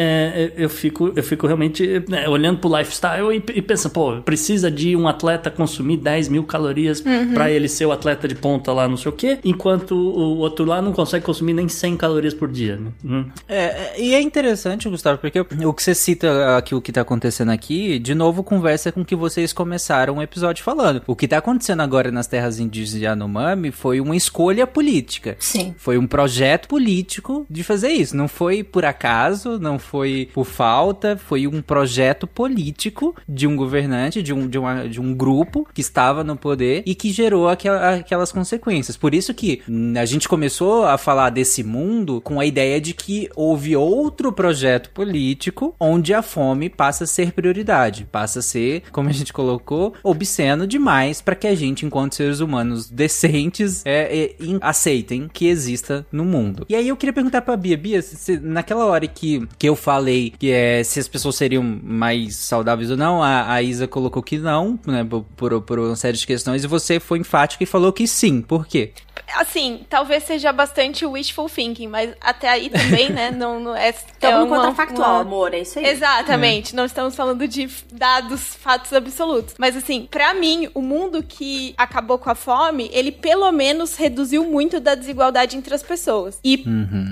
é- 0.43 0.53
eu, 0.57 0.69
fico, 0.69 1.11
eu 1.15 1.23
fico 1.23 1.47
realmente 1.47 2.03
né, 2.07 2.27
olhando 2.27 2.59
pro 2.59 2.75
lifestyle 2.77 3.31
e, 3.35 3.43
e 3.57 3.61
pensando, 3.61 3.84
pô, 3.89 4.21
precisa 4.21 4.69
de 4.69 4.95
um 4.95 5.07
atleta 5.07 5.49
consumir 5.49 5.97
10 5.97 6.29
mil 6.29 6.43
calorias 6.43 7.03
pra 7.33 7.49
ele 7.49 7.67
ser 7.67 7.85
o 7.85 7.91
atleta 7.91 8.27
de 8.27 8.35
ponta 8.35 8.71
lá, 8.71 8.87
não 8.87 8.97
sei 8.97 9.09
o 9.09 9.15
quê, 9.15 9.39
enquanto 9.43 9.95
o 9.95 10.37
outro 10.37 10.65
lá 10.65 10.81
não 10.81 10.91
consegue 10.91 11.25
consumir 11.25 11.53
nem 11.53 11.67
100 11.67 11.97
calorias 11.97 12.33
por 12.33 12.49
dia. 12.49 12.77
né? 12.77 12.91
Hum. 13.03 13.25
É, 13.47 13.99
e 14.01 14.13
é 14.13 14.21
interessante, 14.21 14.89
Gustavo, 14.89 15.17
porque 15.19 15.39
o 15.39 15.73
que 15.73 15.83
você 15.83 15.95
cita 15.95 16.57
aqui, 16.57 16.75
o 16.75 16.81
que 16.81 16.91
tá 16.91 17.01
acontecendo 17.01 17.49
aqui, 17.51 17.99
de 17.99 18.15
novo 18.15 18.43
conversa 18.43 18.91
com 18.91 19.01
o 19.01 19.05
que 19.05 19.15
vocês 19.15 19.53
começaram 19.53 20.17
o 20.17 20.21
episódio 20.21 20.63
falando. 20.63 21.01
O 21.07 21.15
que 21.15 21.27
tá 21.27 21.37
acontecendo 21.37 21.81
agora 21.81 22.11
nas 22.11 22.27
terras 22.27 22.59
indígenas 22.59 22.99
de 22.99 23.05
Yanomami 23.05 23.71
foi 23.71 23.99
uma 23.99 24.15
escolha 24.15 24.67
política. 24.67 25.35
Sim. 25.39 25.73
Foi 25.77 25.97
um 25.97 26.07
projeto 26.07 26.67
político 26.67 27.45
de 27.49 27.63
fazer 27.63 27.89
isso. 27.89 28.15
Não 28.15 28.27
foi 28.27 28.63
por 28.63 28.85
acaso, 28.85 29.59
não 29.59 29.79
foi 29.79 30.29
por 30.33 30.45
falta, 30.45 31.17
foi 31.17 31.47
um 31.47 31.61
projeto 31.61 32.27
político 32.27 33.15
de 33.27 33.47
um 33.47 33.55
governante, 33.75 34.23
de 34.23 34.33
um, 34.33 34.47
de 34.47 34.57
uma, 34.57 34.87
de 34.87 35.01
um 35.01 35.13
grupo 35.13 35.67
que 35.73 35.81
estava 35.81 36.23
no 36.23 36.35
poder 36.37 36.81
e 36.85 36.95
que 36.95 37.11
gerou 37.11 37.49
aquela- 37.49 37.95
aquelas 37.95 38.31
consequências. 38.31 38.95
Por 38.95 39.13
isso 39.13 39.33
que 39.33 39.61
hum, 39.67 39.93
a 39.97 40.05
gente 40.05 40.27
começou 40.29 40.85
a 40.85 40.97
falar 40.97 41.29
desse 41.29 41.61
mundo 41.63 42.21
com 42.21 42.39
a 42.39 42.45
ideia 42.45 42.79
de 42.79 42.93
que 42.93 43.29
houve 43.35 43.75
outro 43.75 44.31
projeto 44.31 44.89
político 44.91 45.75
onde 45.79 46.13
a 46.13 46.21
fome 46.21 46.69
passa 46.69 47.03
a 47.03 47.07
ser 47.07 47.33
prioridade, 47.33 48.07
passa 48.11 48.39
a 48.39 48.41
ser, 48.41 48.83
como 48.91 49.09
a 49.09 49.11
gente 49.11 49.33
colocou, 49.33 49.93
obsceno 50.03 50.65
demais 50.65 51.21
para 51.21 51.35
que 51.35 51.47
a 51.47 51.55
gente, 51.55 51.85
enquanto 51.85 52.15
seres 52.15 52.39
humanos 52.39 52.89
decentes, 52.89 53.81
é, 53.85 54.17
é, 54.17 54.35
aceitem 54.61 55.29
que 55.31 55.47
exista 55.47 56.05
no 56.11 56.23
mundo. 56.23 56.65
E 56.69 56.75
aí 56.75 56.87
eu 56.87 56.95
queria 56.95 57.13
perguntar 57.13 57.41
pra 57.41 57.57
Bia, 57.57 57.77
Bia, 57.77 58.01
se- 58.01 58.39
naquela 58.39 58.85
hora 58.85 59.05
que, 59.07 59.45
que 59.59 59.67
eu 59.67 59.75
falei 59.75 60.33
que 60.39 60.51
é, 60.51 60.83
se 60.83 60.99
as 60.99 61.07
pessoas 61.07 61.35
seriam 61.35 61.63
mais 61.83 62.35
saudáveis 62.35 62.89
ou 62.91 62.97
não, 62.97 63.21
a, 63.21 63.53
a 63.53 63.63
Isa 63.65 63.87
colocou 63.87 64.23
que 64.23 64.37
não, 64.37 64.79
né, 64.85 65.05
por, 65.35 65.61
por, 65.61 65.79
uma 65.79 65.95
série 65.95 66.17
de 66.17 66.25
questões, 66.25 66.63
e 66.63 66.67
você 66.67 66.99
foi 66.99 67.19
enfática 67.19 67.63
e 67.63 67.67
falou 67.67 67.91
que 67.91 68.07
sim. 68.07 68.41
Por 68.41 68.65
quê? 68.65 68.91
Assim, 69.35 69.85
talvez 69.89 70.23
seja 70.23 70.51
bastante 70.53 71.05
wishful 71.05 71.49
thinking, 71.49 71.87
mas 71.87 72.13
até 72.21 72.49
aí 72.49 72.69
também, 72.69 73.09
né? 73.09 73.31
Não, 73.35 73.59
não 73.59 73.75
é. 73.75 73.89
Estamos 73.89 74.21
é 74.21 74.43
uma- 74.43 74.55
contrafactual, 74.57 75.11
uma- 75.11 75.21
amor, 75.21 75.53
é 75.53 75.59
isso 75.59 75.77
aí. 75.79 75.85
Exatamente, 75.85 76.75
não 76.75 76.85
estamos 76.85 77.15
falando 77.15 77.47
de 77.47 77.69
dados, 77.91 78.55
fatos 78.55 78.93
absolutos. 78.93 79.55
Mas 79.57 79.75
assim, 79.75 80.07
pra 80.09 80.33
mim, 80.33 80.69
o 80.73 80.81
mundo 80.81 81.21
que 81.23 81.73
acabou 81.77 82.17
com 82.17 82.29
a 82.29 82.35
fome, 82.35 82.89
ele 82.93 83.11
pelo 83.11 83.51
menos 83.51 83.95
reduziu 83.95 84.45
muito 84.45 84.79
da 84.79 84.95
desigualdade 84.95 85.57
entre 85.57 85.73
as 85.73 85.83
pessoas. 85.83 86.39
E 86.43 86.63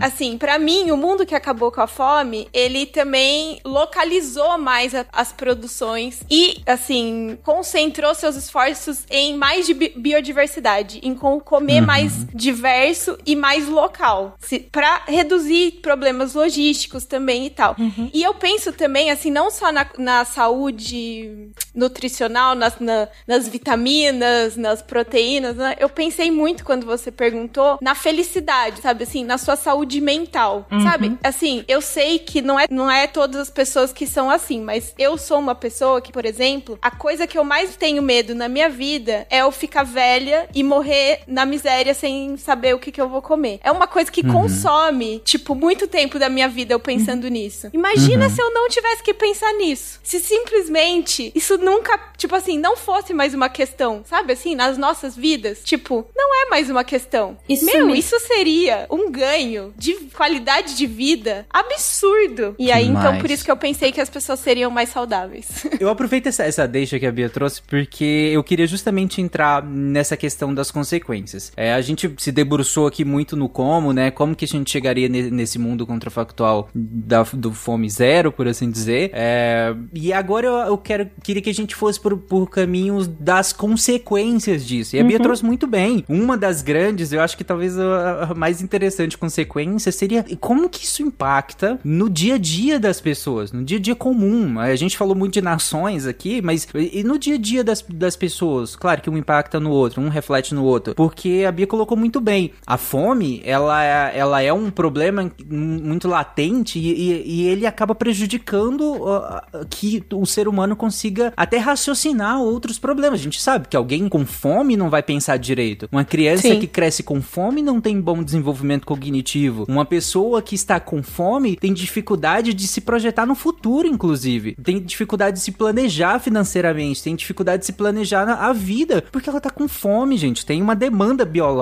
assim, 0.02 0.38
pra 0.38 0.58
mim, 0.58 0.92
o 0.92 0.98
mundo 0.98 1.26
que 1.26 1.36
acabou 1.36 1.72
com 1.72 1.82
a 1.82 1.88
fome, 1.88 2.48
ele 2.54 2.86
também 2.86 3.60
localizou 3.66 4.58
mais 4.58 4.96
a- 4.96 5.06
as 5.12 5.32
produções 5.32 6.22
e 6.30 6.62
assim, 6.66 7.38
concentrou 7.44 8.13
seus 8.16 8.36
esforços 8.36 9.06
em 9.10 9.36
mais 9.36 9.66
de 9.66 9.74
bi- 9.74 9.94
biodiversidade, 9.96 11.00
em 11.04 11.13
com- 11.16 11.39
comer 11.39 11.82
mais 11.82 11.92
mais 11.93 12.25
diverso 12.34 13.17
e 13.25 13.36
mais 13.36 13.67
local, 13.67 14.36
para 14.71 15.03
reduzir 15.08 15.79
problemas 15.82 16.34
logísticos 16.34 17.06
também 17.06 17.45
e 17.45 17.49
tal. 17.51 17.75
Uhum. 17.77 18.10
E 18.12 18.23
eu 18.23 18.34
penso 18.34 18.73
também, 18.73 19.12
assim, 19.12 19.29
não 19.29 19.51
só 19.51 19.71
na, 19.71 19.86
na 19.97 20.25
saúde 20.25 21.49
nutricional, 21.75 22.56
nas, 22.56 22.79
na, 22.79 23.08
nas 23.27 23.47
vitaminas, 23.47 24.56
nas 24.56 24.82
proteínas, 24.82 25.56
né? 25.56 25.75
eu 25.79 25.89
pensei 25.89 26.32
muito 26.32 26.63
quando 26.63 26.86
você 26.86 27.12
perguntou 27.12 27.77
na 27.82 27.93
felicidade, 27.93 28.82
sabe, 28.82 29.03
assim, 29.03 29.23
na 29.23 29.38
sua 29.38 29.56
saúde 29.56 30.01
mental, 30.01 30.65
uhum. 30.71 30.82
sabe? 30.82 31.17
Assim, 31.23 31.63
eu 31.67 31.82
sei 31.82 32.17
que 32.17 32.41
não 32.41 32.60
é, 32.60 32.65
não 32.69 32.89
é 32.89 33.06
todas 33.06 33.39
as 33.39 33.49
pessoas 33.49 33.93
que 33.93 34.08
são 34.08 34.29
assim, 34.29 34.62
mas 34.62 34.93
eu 34.97 35.17
sou 35.17 35.38
uma 35.38 35.53
pessoa 35.56 36.01
que, 36.01 36.12
por 36.12 36.25
exemplo, 36.25 36.77
a 36.82 36.89
coisa 36.89 37.27
que 37.27 37.38
eu 37.38 37.43
mais 37.43 37.75
tenho 37.75 38.01
medo 38.01 38.34
na 38.34 38.49
minha 38.49 38.69
vida 38.69 39.27
é 39.29 39.39
eu 39.39 39.51
ficar 39.51 39.84
velha 39.84 40.47
e 40.56 40.63
morrer 40.63 41.21
na 41.27 41.45
miséria 41.45 41.83
sem 41.91 42.38
saber 42.38 42.76
o 42.76 42.80
que, 42.80 42.91
que 42.91 43.01
eu 43.01 43.10
vou 43.10 43.22
comer. 43.22 43.60
É 43.64 43.72
uma 43.72 43.88
coisa 43.88 44.12
que 44.12 44.22
uhum. 44.22 44.34
consome, 44.34 45.22
tipo, 45.26 45.55
muito 45.55 45.88
tempo 45.88 46.20
da 46.20 46.30
minha 46.30 46.47
vida 46.47 46.74
eu 46.74 46.80
pensando 46.80 47.24
uhum. 47.24 47.32
nisso. 47.32 47.70
Imagina 47.74 48.26
uhum. 48.26 48.30
se 48.30 48.41
eu 48.41 48.53
não 48.53 48.70
tivesse 48.70 49.01
que 49.01 49.14
pensar 49.14 49.51
nisso. 49.53 49.99
Se 50.03 50.20
simplesmente 50.20 51.32
isso 51.34 51.57
nunca, 51.57 51.97
tipo 52.18 52.36
assim, 52.36 52.60
não 52.60 52.78
fosse 52.78 53.14
mais 53.14 53.34
uma 53.34 53.49
questão, 53.49 54.03
sabe 54.05 54.34
assim, 54.34 54.53
nas 54.53 54.78
nossas 54.78 55.16
vidas. 55.16 55.62
Tipo, 55.64 56.05
não 56.16 56.43
é 56.43 56.49
mais 56.49 56.70
uma 56.70 56.84
questão. 56.84 57.38
Isso 57.49 57.66
Meu, 57.66 57.88
me... 57.88 57.97
isso 57.97 58.20
seria 58.20 58.86
um 58.89 59.12
ganho 59.12 59.74
de 59.78 59.93
qualidade 60.14 60.76
de 60.76 60.86
vida 60.86 61.45
absurdo. 61.49 62.55
E 62.60 62.72
aí, 62.72 62.88
então, 62.88 63.18
por 63.20 63.30
isso 63.30 63.43
que 63.43 63.51
eu 63.51 63.57
pensei 63.57 63.91
que 63.91 64.01
as 64.01 64.10
pessoas 64.10 64.39
seriam 64.39 64.70
mais 64.70 64.89
saudáveis. 64.89 65.47
Eu 65.80 65.89
aproveito 65.89 66.28
essa, 66.28 66.43
essa 66.43 66.68
deixa 66.68 66.99
que 66.99 67.05
a 67.05 67.12
Bia 67.12 67.30
trouxe, 67.30 67.62
porque 67.62 68.32
eu 68.34 68.43
queria 68.43 68.66
justamente 68.66 69.22
entrar 69.22 69.64
nessa 69.64 70.16
questão 70.16 70.53
das 70.53 70.72
consequências. 70.72 71.51
É, 71.57 71.72
a 71.76 71.82
gente 71.82 72.13
se 72.17 72.32
debruçou 72.32 72.88
aqui 72.88 73.03
muito 73.05 73.36
no 73.36 73.49
como, 73.49 73.93
né? 73.93 74.11
Como 74.11 74.36
que 74.36 74.45
a 74.45 74.47
gente 74.47 74.71
chegaria 74.71 75.07
nesse 75.09 75.59
mundo 75.59 75.86
contrafactual 75.86 76.69
da, 76.74 77.24
do 77.34 77.53
fome 77.53 77.89
zero, 77.89 78.32
por 78.32 78.47
assim 78.47 78.69
dizer. 78.69 79.11
É, 79.13 79.76
e 79.93 80.11
agora 80.11 80.47
eu, 80.47 80.53
eu, 80.53 80.78
quero, 80.78 81.09
queria 81.21 81.41
que 81.41 81.49
a 81.49 81.53
gente 81.53 81.76
fosse 81.76 81.99
por, 81.99 82.17
por 82.17 82.49
caminhos 82.49 83.07
das 83.07 83.53
consequências 83.53 84.65
disso. 84.65 84.95
E 84.95 84.99
a 84.99 85.01
uhum. 85.01 85.07
Bia 85.07 85.19
trouxe 85.19 85.45
muito 85.45 85.67
bem. 85.67 86.03
Uma 86.07 86.38
das 86.38 86.61
grandes, 86.61 87.11
eu 87.11 87.21
acho 87.21 87.38
que 87.38 87.43
talvez 87.43 87.78
a, 87.78 88.30
a 88.32 88.34
mais 88.34 88.61
interessante 88.61 89.17
consequência 89.17 89.91
seria 89.91 90.26
como 90.39 90.69
que 90.69 90.86
isso 90.86 91.01
impacta 91.01 91.80
no 91.84 92.09
dia 92.09 92.36
a 92.36 92.38
dia 92.38 92.80
das 92.80 92.99
pessoas, 92.99 93.51
no 93.51 93.63
dia 93.63 93.78
a 93.78 93.82
dia 93.82 93.95
comum. 93.95 94.59
A 94.59 94.76
gente 94.76 94.97
falou 94.97 95.15
muito 95.15 95.34
de 95.34 95.41
nações 95.41 96.05
aqui, 96.05 96.41
mas 96.41 96.67
e 96.76 97.03
no 97.03 97.17
dia 97.17 97.36
a 97.36 97.38
dia 97.38 97.63
das, 97.63 97.82
das 97.82 98.15
pessoas? 98.15 98.76
Claro 98.76 99.01
que 99.01 99.09
um 99.09 99.17
impacta 99.17 99.59
no 99.59 99.71
outro, 99.71 100.01
um 100.01 100.09
reflete 100.09 100.53
no 100.53 100.63
outro. 100.63 100.95
Porque 100.95 101.43
a 101.47 101.51
Bia 101.51 101.62
colocou 101.66 101.97
muito 101.97 102.20
bem. 102.20 102.51
A 102.66 102.78
fome, 102.78 103.41
ela, 103.45 103.84
ela 103.84 104.41
é 104.41 104.51
um 104.51 104.70
problema 104.70 105.32
muito 105.49 106.07
latente 106.07 106.80
e, 106.80 106.91
e, 106.91 107.24
e 107.26 107.47
ele 107.47 107.66
acaba 107.66 107.95
prejudicando 107.95 108.82
uh, 108.82 109.66
que 109.70 110.03
o 110.14 110.26
ser 110.26 110.47
humano 110.47 110.76
consiga 110.76 111.34
até 111.36 111.57
raciocinar 111.57 112.41
outros 112.41 112.78
problemas. 112.78 113.20
A 113.20 113.24
gente 113.24 113.41
sabe 113.41 113.68
que 113.68 113.78
alguém 113.78 114.09
com 114.09 114.26
fome 114.26 114.76
não 114.76 114.89
vai 114.89 115.01
pensar 115.01 115.38
direito. 115.38 115.88
Uma 115.91 116.03
criança 116.03 116.43
Sim. 116.43 116.59
que 116.59 116.68
cresce 116.68 117.03
com 117.03 117.22
fome 117.22 117.61
não 117.61 117.80
tem 117.80 117.99
bom 117.99 118.24
desenvolvimento 118.24 118.86
cognitivo. 118.86 119.66
Uma 119.68 119.86
pessoa 119.86 120.41
que 120.41 120.55
está 120.55 120.80
com 120.80 121.01
fome 121.01 121.55
tem 121.55 121.74
dificuldade 121.74 122.53
de 122.53 122.68
se 122.68 122.82
projetar 122.82 123.26
no 123.26 123.36
futuro, 123.36 123.88
inclusive. 123.88 124.55
Tem 124.64 124.82
dificuldade 124.82 125.38
de 125.38 125.43
se 125.43 125.51
planejar 125.51 126.20
financeiramente, 126.20 127.03
tem 127.03 127.16
dificuldade 127.16 127.61
de 127.61 127.66
se 127.66 127.74
planejar 127.74 128.24
a 128.24 128.53
vida, 128.53 129.03
porque 129.11 129.30
ela 129.30 129.41
tá 129.41 129.49
com 129.49 129.68
fome, 129.68 130.18
gente. 130.18 130.45
Tem 130.45 130.61
uma 130.61 130.76
demanda 130.76 131.26
biológica 131.26 131.53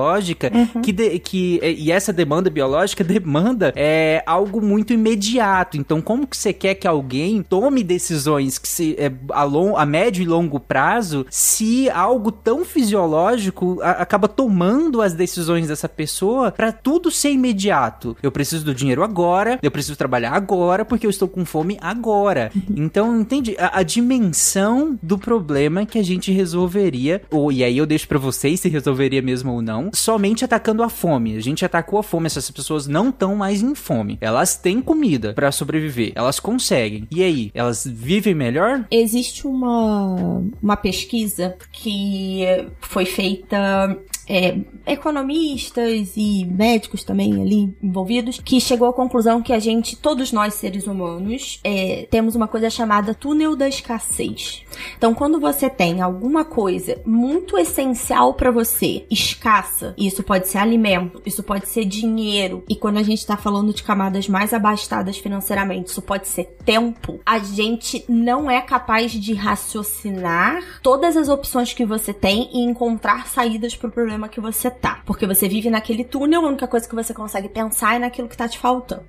uhum. 0.53 0.81
que, 0.81 0.91
de, 0.91 1.19
que 1.19 1.59
e 1.61 1.91
essa 1.91 2.13
demanda 2.13 2.49
biológica 2.49 3.03
demanda 3.03 3.73
é 3.75 4.23
algo 4.25 4.61
muito 4.61 4.93
imediato. 4.93 5.77
Então, 5.77 6.01
como 6.01 6.27
que 6.27 6.37
você 6.37 6.53
quer 6.53 6.75
que 6.75 6.87
alguém 6.87 7.43
tome 7.43 7.83
decisões 7.83 8.57
que 8.57 8.67
se 8.67 8.95
é, 8.97 9.11
a, 9.31 9.43
long, 9.43 9.75
a 9.75 9.85
médio 9.85 10.21
e 10.21 10.25
longo 10.25 10.59
prazo, 10.59 11.25
se 11.29 11.89
algo 11.89 12.31
tão 12.31 12.63
fisiológico 12.63 13.79
a, 13.81 13.91
acaba 13.91 14.27
tomando 14.27 15.01
as 15.01 15.13
decisões 15.13 15.67
dessa 15.67 15.89
pessoa 15.89 16.51
para 16.51 16.71
tudo 16.71 17.11
ser 17.11 17.31
imediato? 17.31 18.15
Eu 18.21 18.31
preciso 18.31 18.65
do 18.65 18.73
dinheiro 18.73 19.03
agora, 19.03 19.59
eu 19.61 19.71
preciso 19.71 19.97
trabalhar 19.97 20.31
agora 20.31 20.85
porque 20.85 21.05
eu 21.05 21.09
estou 21.09 21.27
com 21.27 21.45
fome 21.45 21.77
agora. 21.81 22.51
Uhum. 22.55 22.85
Então, 22.85 23.19
entende 23.19 23.55
a, 23.59 23.79
a 23.79 23.83
dimensão 23.83 24.97
do 25.01 25.17
problema 25.17 25.85
que 25.85 25.99
a 25.99 26.03
gente 26.03 26.31
resolveria, 26.31 27.21
ou 27.29 27.51
e 27.51 27.63
aí 27.63 27.77
eu 27.77 27.85
deixo 27.85 28.07
para 28.07 28.19
vocês 28.19 28.59
se 28.59 28.69
resolveria 28.69 29.21
mesmo 29.21 29.51
ou 29.51 29.61
não, 29.61 29.70
somente 29.93 30.43
atacando 30.45 30.83
a 30.83 30.89
fome. 30.89 31.35
A 31.35 31.41
gente 31.41 31.63
atacou 31.65 31.99
a 31.99 32.03
fome, 32.03 32.27
essas 32.27 32.49
pessoas 32.51 32.87
não 32.87 33.09
estão 33.09 33.35
mais 33.35 33.61
em 33.61 33.75
fome. 33.75 34.17
Elas 34.21 34.55
têm 34.55 34.81
comida 34.81 35.33
para 35.33 35.51
sobreviver, 35.51 36.11
elas 36.15 36.39
conseguem. 36.39 37.07
E 37.11 37.23
aí, 37.23 37.51
elas 37.53 37.85
vivem 37.85 38.33
melhor? 38.33 38.85
Existe 38.91 39.47
uma 39.47 40.41
uma 40.61 40.75
pesquisa 40.77 41.55
que 41.71 42.43
foi 42.81 43.05
feita 43.05 43.97
é, 44.31 44.57
economistas 44.85 46.13
e 46.15 46.45
médicos 46.45 47.03
também 47.03 47.41
ali 47.41 47.75
envolvidos, 47.83 48.39
que 48.39 48.61
chegou 48.61 48.87
à 48.87 48.93
conclusão 48.93 49.41
que 49.41 49.51
a 49.51 49.59
gente, 49.59 49.97
todos 49.97 50.31
nós 50.31 50.53
seres 50.53 50.87
humanos, 50.87 51.59
é, 51.65 52.07
temos 52.09 52.33
uma 52.33 52.47
coisa 52.47 52.69
chamada 52.69 53.13
túnel 53.13 53.57
da 53.57 53.67
escassez. 53.67 54.63
Então, 54.97 55.13
quando 55.13 55.37
você 55.37 55.69
tem 55.69 56.01
alguma 56.01 56.45
coisa 56.45 57.01
muito 57.05 57.57
essencial 57.57 58.33
para 58.33 58.51
você, 58.51 59.05
escassa, 59.09 59.93
isso 59.97 60.23
pode 60.23 60.47
ser 60.47 60.59
alimento, 60.59 61.21
isso 61.25 61.43
pode 61.43 61.67
ser 61.67 61.83
dinheiro, 61.83 62.63
e 62.69 62.75
quando 62.77 62.99
a 62.99 63.03
gente 63.03 63.27
tá 63.27 63.35
falando 63.35 63.73
de 63.73 63.83
camadas 63.83 64.29
mais 64.29 64.53
abastadas 64.53 65.17
financeiramente, 65.17 65.89
isso 65.89 66.01
pode 66.01 66.29
ser 66.29 66.55
tempo, 66.63 67.19
a 67.25 67.37
gente 67.39 68.05
não 68.07 68.49
é 68.49 68.61
capaz 68.61 69.11
de 69.11 69.33
raciocinar 69.33 70.79
todas 70.81 71.17
as 71.17 71.27
opções 71.27 71.73
que 71.73 71.85
você 71.85 72.13
tem 72.13 72.49
e 72.53 72.59
encontrar 72.63 73.27
saídas 73.27 73.75
para 73.75 73.89
o 73.89 73.91
problema 73.91 74.20
problema 74.21 74.29
que 74.29 74.39
você 74.39 74.69
tá. 74.69 75.01
Porque 75.05 75.25
você 75.25 75.47
vive 75.47 75.69
naquele 75.69 76.03
túnel, 76.03 76.45
a 76.45 76.47
única 76.47 76.67
coisa 76.67 76.87
que 76.87 76.95
você 76.95 77.13
consegue 77.13 77.49
pensar 77.49 77.95
é 77.95 77.99
naquilo 77.99 78.27
que 78.27 78.37
tá 78.37 78.47
te 78.47 78.59
faltando. 78.59 79.03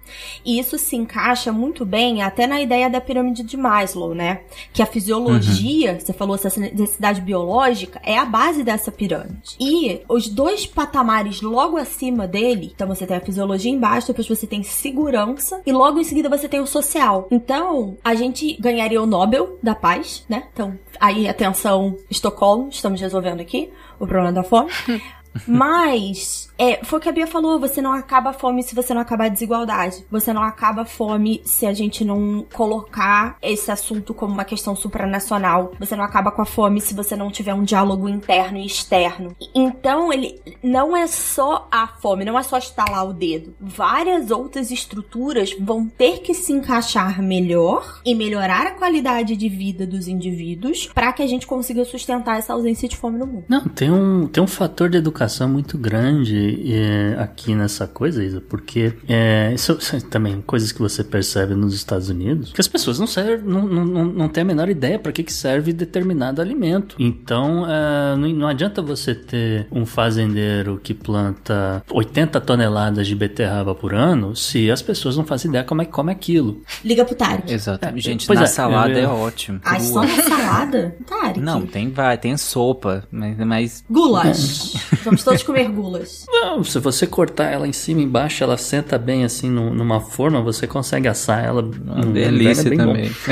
E 0.44 0.58
isso 0.58 0.78
se 0.78 0.96
encaixa 0.96 1.52
muito 1.52 1.84
bem 1.84 2.22
até 2.22 2.46
na 2.46 2.60
ideia 2.60 2.88
da 2.88 3.00
pirâmide 3.00 3.42
de 3.42 3.56
Maslow, 3.56 4.14
né? 4.14 4.40
Que 4.72 4.82
a 4.82 4.86
fisiologia, 4.86 5.92
uhum. 5.92 6.00
você 6.00 6.12
falou 6.12 6.34
essa 6.34 6.60
necessidade 6.60 7.20
biológica, 7.20 8.00
é 8.04 8.18
a 8.18 8.24
base 8.24 8.62
dessa 8.62 8.90
pirâmide. 8.90 9.56
E 9.60 10.00
os 10.08 10.28
dois 10.28 10.66
patamares 10.66 11.40
logo 11.42 11.76
acima 11.76 12.26
dele, 12.26 12.72
então 12.74 12.88
você 12.88 13.06
tem 13.06 13.16
a 13.16 13.20
fisiologia 13.20 13.70
embaixo, 13.70 14.08
depois 14.08 14.28
você 14.28 14.46
tem 14.46 14.62
segurança 14.62 15.60
e 15.66 15.72
logo 15.72 15.98
em 15.98 16.04
seguida 16.04 16.28
você 16.28 16.48
tem 16.48 16.60
o 16.60 16.66
social. 16.66 17.26
Então, 17.30 17.96
a 18.04 18.14
gente 18.14 18.56
ganharia 18.60 19.02
o 19.02 19.06
Nobel 19.06 19.58
da 19.62 19.74
Paz, 19.74 20.24
né? 20.28 20.44
Então, 20.52 20.78
aí 21.00 21.28
atenção, 21.28 21.96
Estocolmo, 22.10 22.68
estamos 22.70 23.00
resolvendo 23.00 23.40
aqui 23.40 23.70
o 23.98 24.06
problema 24.06 24.32
da 24.32 24.42
fome. 24.42 24.70
Mas 25.46 26.48
é, 26.58 26.84
foi 26.84 26.98
o 26.98 27.02
que 27.02 27.08
a 27.08 27.12
Bia 27.12 27.26
falou, 27.26 27.58
você 27.58 27.80
não 27.80 27.92
acaba 27.92 28.30
a 28.30 28.32
fome 28.32 28.62
se 28.62 28.74
você 28.74 28.94
não 28.94 29.00
acabar 29.00 29.26
a 29.26 29.28
desigualdade. 29.28 30.04
Você 30.10 30.32
não 30.32 30.42
acaba 30.42 30.82
a 30.82 30.86
fome 30.86 31.42
se 31.44 31.66
a 31.66 31.72
gente 31.72 32.04
não 32.04 32.46
colocar 32.52 33.36
esse 33.42 33.70
assunto 33.70 34.14
como 34.14 34.32
uma 34.32 34.44
questão 34.44 34.76
supranacional. 34.76 35.72
Você 35.78 35.96
não 35.96 36.04
acaba 36.04 36.30
com 36.30 36.42
a 36.42 36.46
fome 36.46 36.80
se 36.80 36.94
você 36.94 37.16
não 37.16 37.30
tiver 37.30 37.54
um 37.54 37.64
diálogo 37.64 38.08
interno 38.08 38.58
e 38.58 38.66
externo. 38.66 39.34
Então, 39.54 40.12
ele 40.12 40.40
não 40.62 40.96
é 40.96 41.06
só 41.06 41.68
a 41.70 41.86
fome, 41.86 42.24
não 42.24 42.38
é 42.38 42.42
só 42.42 42.58
estalar 42.58 43.08
o 43.08 43.12
dedo. 43.12 43.54
Várias 43.60 44.30
outras 44.30 44.70
estruturas 44.70 45.54
vão 45.58 45.86
ter 45.86 46.20
que 46.20 46.34
se 46.34 46.52
encaixar 46.52 47.22
melhor 47.22 48.00
e 48.04 48.14
melhorar 48.14 48.66
a 48.66 48.72
qualidade 48.72 49.36
de 49.36 49.48
vida 49.48 49.86
dos 49.86 50.08
indivíduos 50.08 50.90
para 50.94 51.12
que 51.12 51.22
a 51.22 51.26
gente 51.26 51.46
consiga 51.46 51.84
sustentar 51.84 52.38
essa 52.38 52.52
ausência 52.52 52.88
de 52.88 52.96
fome 52.96 53.18
no 53.18 53.26
mundo. 53.26 53.44
Não, 53.48 53.64
tem 53.64 53.90
um, 53.90 54.26
tem 54.26 54.42
um 54.42 54.46
fator 54.46 54.88
de 54.88 54.98
educação 54.98 55.21
muito 55.46 55.78
grande 55.78 56.72
é, 56.72 57.16
aqui 57.18 57.54
nessa 57.54 57.86
coisa, 57.86 58.22
Isa, 58.24 58.40
porque 58.40 58.92
é, 59.08 59.52
isso, 59.54 59.76
isso, 59.80 60.00
também 60.06 60.40
coisas 60.40 60.72
que 60.72 60.80
você 60.80 61.02
percebe 61.02 61.54
nos 61.54 61.74
Estados 61.74 62.08
Unidos, 62.08 62.52
que 62.52 62.60
as 62.60 62.68
pessoas 62.68 62.98
não 62.98 63.06
servem, 63.06 63.46
não, 63.46 63.66
não, 63.66 64.04
não 64.04 64.28
têm 64.28 64.42
a 64.42 64.44
menor 64.44 64.68
ideia 64.68 64.98
para 64.98 65.12
que, 65.12 65.22
que 65.22 65.32
serve 65.32 65.72
determinado 65.72 66.40
alimento. 66.40 66.96
Então, 66.98 67.66
é, 67.68 68.16
não, 68.16 68.28
não 68.28 68.48
adianta 68.48 68.82
você 68.82 69.14
ter 69.14 69.66
um 69.70 69.86
fazendeiro 69.86 70.80
que 70.82 70.94
planta 70.94 71.82
80 71.90 72.40
toneladas 72.40 73.06
de 73.06 73.14
beterraba 73.14 73.74
por 73.74 73.94
ano 73.94 74.34
se 74.36 74.70
as 74.70 74.82
pessoas 74.82 75.16
não 75.16 75.24
fazem 75.24 75.48
ideia 75.48 75.64
como 75.64 75.82
é 75.82 75.84
que 75.84 75.92
come 75.92 76.12
aquilo. 76.12 76.62
Liga 76.84 77.04
pro 77.04 77.14
Tarek. 77.14 77.52
Exato. 77.52 77.84
É, 77.84 77.92
Gente, 77.96 78.26
pois 78.26 78.38
na 78.38 78.44
é, 78.44 78.48
salada 78.48 78.98
é 78.98 79.06
ótimo. 79.06 79.60
Ah, 79.64 79.78
só 79.80 80.02
na 80.02 80.22
salada? 80.22 80.96
Tarek. 81.06 81.40
Não, 81.40 81.66
tem, 81.66 81.90
vai, 81.90 82.18
tem 82.18 82.36
sopa, 82.36 83.04
mas... 83.10 83.38
mas... 83.38 83.84
Goulash. 83.88 84.74
Vamos 85.12 85.24
todos 85.24 85.42
comer 85.42 85.68
gulas. 85.68 86.24
Não, 86.32 86.64
se 86.64 86.78
você 86.78 87.06
cortar 87.06 87.50
ela 87.50 87.68
em 87.68 87.72
cima 87.72 88.00
e 88.00 88.04
embaixo, 88.04 88.42
ela 88.42 88.56
senta 88.56 88.98
bem 88.98 89.24
assim 89.24 89.50
no, 89.50 89.72
numa 89.72 90.00
forma, 90.00 90.40
você 90.40 90.66
consegue 90.66 91.06
assar 91.06 91.44
ela. 91.44 91.62
Uma 91.62 92.06
delícia 92.06 92.74
também. 92.74 93.10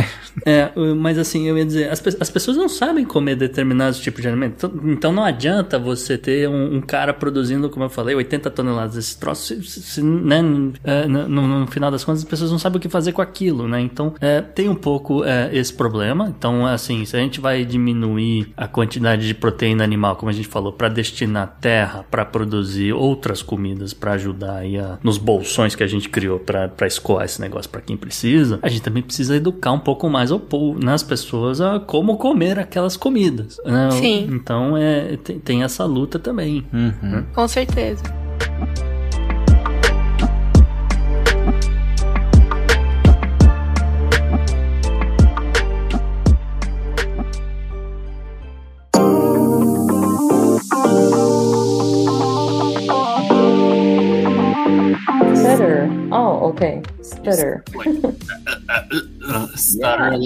É, 0.46 0.70
mas 0.96 1.18
assim, 1.18 1.48
eu 1.48 1.58
ia 1.58 1.64
dizer, 1.64 1.90
as, 1.90 2.02
as 2.20 2.30
pessoas 2.30 2.56
não 2.56 2.68
sabem 2.68 3.04
comer 3.04 3.34
determinados 3.34 3.98
tipos 3.98 4.22
de 4.22 4.28
alimento. 4.28 4.66
Então, 4.66 4.92
então 4.92 5.12
não 5.12 5.24
adianta 5.24 5.78
você 5.78 6.16
ter 6.16 6.48
um, 6.48 6.76
um, 6.76 6.80
cara 6.80 7.12
produzindo, 7.12 7.68
como 7.68 7.84
eu 7.84 7.90
falei, 7.90 8.14
80 8.14 8.48
toneladas 8.50 8.94
desse 8.94 9.18
troço, 9.18 9.60
se, 9.62 9.82
se, 9.82 10.02
né, 10.02 10.40
é, 10.84 11.06
no, 11.06 11.28
no, 11.28 11.66
final 11.66 11.90
das 11.90 12.04
contas 12.04 12.22
as 12.22 12.28
pessoas 12.28 12.50
não 12.50 12.58
sabem 12.58 12.78
o 12.78 12.80
que 12.80 12.88
fazer 12.88 13.12
com 13.12 13.20
aquilo, 13.20 13.66
né? 13.66 13.80
Então 13.80 14.14
é, 14.20 14.40
tem 14.40 14.68
um 14.68 14.74
pouco 14.74 15.24
é, 15.24 15.50
esse 15.52 15.72
problema. 15.72 16.32
Então, 16.36 16.66
assim, 16.66 17.04
se 17.04 17.16
a 17.16 17.20
gente 17.20 17.40
vai 17.40 17.64
diminuir 17.64 18.52
a 18.56 18.68
quantidade 18.68 19.26
de 19.26 19.34
proteína 19.34 19.84
animal, 19.84 20.16
como 20.16 20.30
a 20.30 20.32
gente 20.32 20.48
falou, 20.48 20.72
para 20.72 20.88
destinar 20.88 21.58
terra 21.70 22.04
para 22.10 22.24
produzir 22.24 22.92
outras 22.92 23.42
comidas 23.42 23.94
para 23.94 24.14
ajudar 24.14 24.56
aí 24.56 24.76
a, 24.76 24.98
nos 25.04 25.18
bolsões 25.18 25.76
que 25.76 25.84
a 25.84 25.86
gente 25.86 26.08
criou 26.08 26.40
para 26.40 26.84
escoar 26.84 27.24
esse 27.24 27.40
negócio 27.40 27.70
para 27.70 27.80
quem 27.80 27.96
precisa, 27.96 28.58
a 28.60 28.68
gente 28.68 28.82
também 28.82 29.04
precisa 29.04 29.36
educar 29.36 29.70
um 29.70 29.78
pouco 29.78 30.10
mais 30.10 30.32
ao 30.32 30.40
povo, 30.40 30.80
nas 30.82 31.04
pessoas 31.04 31.60
a 31.60 31.78
como 31.78 32.16
comer 32.16 32.58
aquelas 32.58 32.96
comidas. 32.96 33.60
Né? 33.64 33.88
Sim. 33.92 34.28
Então 34.32 34.76
é, 34.76 35.16
tem, 35.18 35.38
tem 35.38 35.62
essa 35.62 35.84
luta 35.84 36.18
também. 36.18 36.66
Uhum. 36.72 37.24
Com 37.32 37.46
certeza. 37.46 38.02
Okay. 56.50 56.82
Stutter. 57.02 57.64
Like, 57.74 57.88
uh, 58.68 59.00
uh, 59.26 59.46
stutter, 59.56 60.20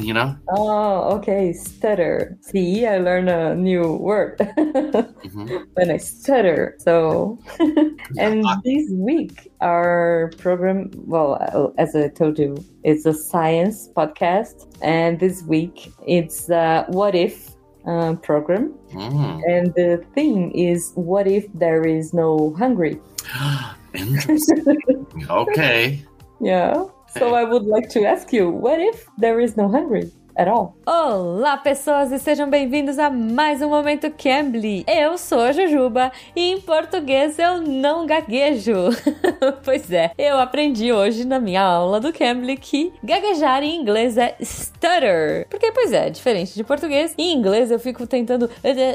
you 0.00 0.12
know? 0.12 0.36
Oh, 0.50 1.16
okay. 1.18 1.52
Stutter. 1.52 2.36
See, 2.40 2.86
I 2.86 2.98
learned 2.98 3.28
a 3.28 3.54
new 3.54 3.94
word 3.96 4.38
mm-hmm. 4.38 5.56
when 5.74 5.90
I 5.90 5.96
stutter. 5.96 6.76
So, 6.78 7.38
and 8.18 8.44
this 8.64 8.90
week, 8.90 9.50
our 9.60 10.32
program, 10.38 10.90
well, 10.94 11.38
uh, 11.40 11.70
as 11.80 11.94
I 11.94 12.08
told 12.08 12.38
you, 12.38 12.56
it's 12.84 13.06
a 13.06 13.14
science 13.14 13.88
podcast. 13.88 14.66
And 14.82 15.20
this 15.20 15.42
week, 15.42 15.92
it's 16.06 16.50
uh, 16.50 16.84
What 16.88 17.14
If 17.14 17.54
uh, 17.86 18.14
program. 18.16 18.74
Mm. 18.92 19.42
And 19.48 19.74
the 19.74 20.04
theme 20.14 20.50
is 20.54 20.92
what 20.94 21.26
if 21.26 21.50
there 21.54 21.86
is 21.86 22.12
no 22.12 22.54
hungry? 22.58 23.00
Interesting. 23.98 25.06
okay. 25.28 26.02
Yeah. 26.40 26.84
So 27.18 27.34
eh. 27.34 27.40
I 27.40 27.44
would 27.44 27.64
like 27.64 27.88
to 27.90 28.06
ask 28.06 28.32
you, 28.32 28.48
what 28.50 28.80
if 28.80 29.06
there 29.18 29.40
is 29.40 29.56
no 29.56 29.68
hungry? 29.68 30.10
At 30.38 30.46
all. 30.46 30.76
Olá, 30.86 31.56
pessoas, 31.56 32.12
e 32.12 32.18
sejam 32.18 32.48
bem-vindos 32.48 32.96
a 32.96 33.10
mais 33.10 33.60
um 33.60 33.68
Momento 33.68 34.08
Cambly. 34.12 34.84
Eu 34.86 35.18
sou 35.18 35.40
a 35.40 35.50
Jujuba 35.50 36.12
e 36.34 36.52
em 36.52 36.60
português 36.60 37.36
eu 37.40 37.60
não 37.60 38.06
gaguejo. 38.06 38.88
pois 39.64 39.90
é, 39.90 40.12
eu 40.16 40.38
aprendi 40.38 40.92
hoje 40.92 41.26
na 41.26 41.40
minha 41.40 41.62
aula 41.62 41.98
do 41.98 42.12
Cambly 42.12 42.56
que 42.56 42.92
gaguejar 43.02 43.64
em 43.64 43.80
inglês 43.80 44.16
é 44.16 44.36
stutter. 44.40 45.46
Porque, 45.50 45.72
pois 45.72 45.92
é, 45.92 46.08
diferente 46.08 46.54
de 46.54 46.62
português, 46.62 47.14
em 47.18 47.34
inglês 47.34 47.72
eu 47.72 47.80
fico 47.80 48.06
tentando. 48.06 48.48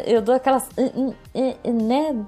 Eu 0.07 0.21
dou 0.21 0.35
aquelas. 0.35 0.69
né? 0.73 2.25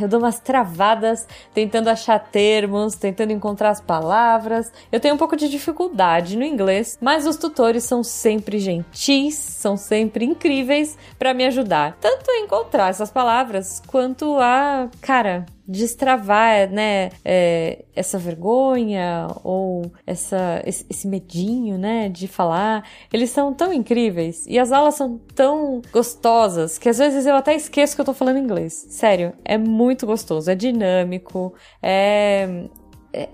Eu 0.00 0.08
dou 0.08 0.20
umas 0.20 0.38
travadas 0.38 1.26
tentando 1.54 1.88
achar 1.88 2.18
termos, 2.18 2.94
tentando 2.94 3.32
encontrar 3.32 3.70
as 3.70 3.80
palavras. 3.80 4.70
Eu 4.92 5.00
tenho 5.00 5.14
um 5.14 5.18
pouco 5.18 5.36
de 5.36 5.48
dificuldade 5.48 6.36
no 6.36 6.44
inglês, 6.44 6.98
mas 7.00 7.26
os 7.26 7.36
tutores 7.36 7.84
são 7.84 8.04
sempre 8.10 8.58
gentis, 8.58 9.34
são 9.34 9.76
sempre 9.76 10.24
incríveis 10.24 10.96
para 11.18 11.32
me 11.32 11.44
ajudar, 11.46 11.96
tanto 12.00 12.30
a 12.30 12.38
encontrar 12.38 12.90
essas 12.90 13.10
palavras 13.10 13.80
quanto 13.86 14.36
a, 14.38 14.88
cara, 15.00 15.46
destravar, 15.70 16.68
né, 16.68 17.10
é, 17.24 17.84
essa 17.94 18.18
vergonha 18.18 19.28
ou 19.44 19.90
essa, 20.04 20.60
esse, 20.66 21.06
medinho, 21.06 21.78
né, 21.78 22.08
de 22.08 22.26
falar. 22.26 22.84
Eles 23.12 23.30
são 23.30 23.54
tão 23.54 23.72
incríveis 23.72 24.44
e 24.48 24.58
as 24.58 24.72
aulas 24.72 24.96
são 24.96 25.18
tão 25.32 25.80
gostosas 25.92 26.76
que 26.76 26.88
às 26.88 26.98
vezes 26.98 27.24
eu 27.24 27.36
até 27.36 27.54
esqueço 27.54 27.94
que 27.94 28.00
eu 28.00 28.04
tô 28.04 28.12
falando 28.12 28.38
inglês. 28.38 28.86
Sério, 28.90 29.32
é 29.44 29.56
muito 29.56 30.06
gostoso, 30.06 30.50
é 30.50 30.56
dinâmico, 30.56 31.54
é, 31.80 32.64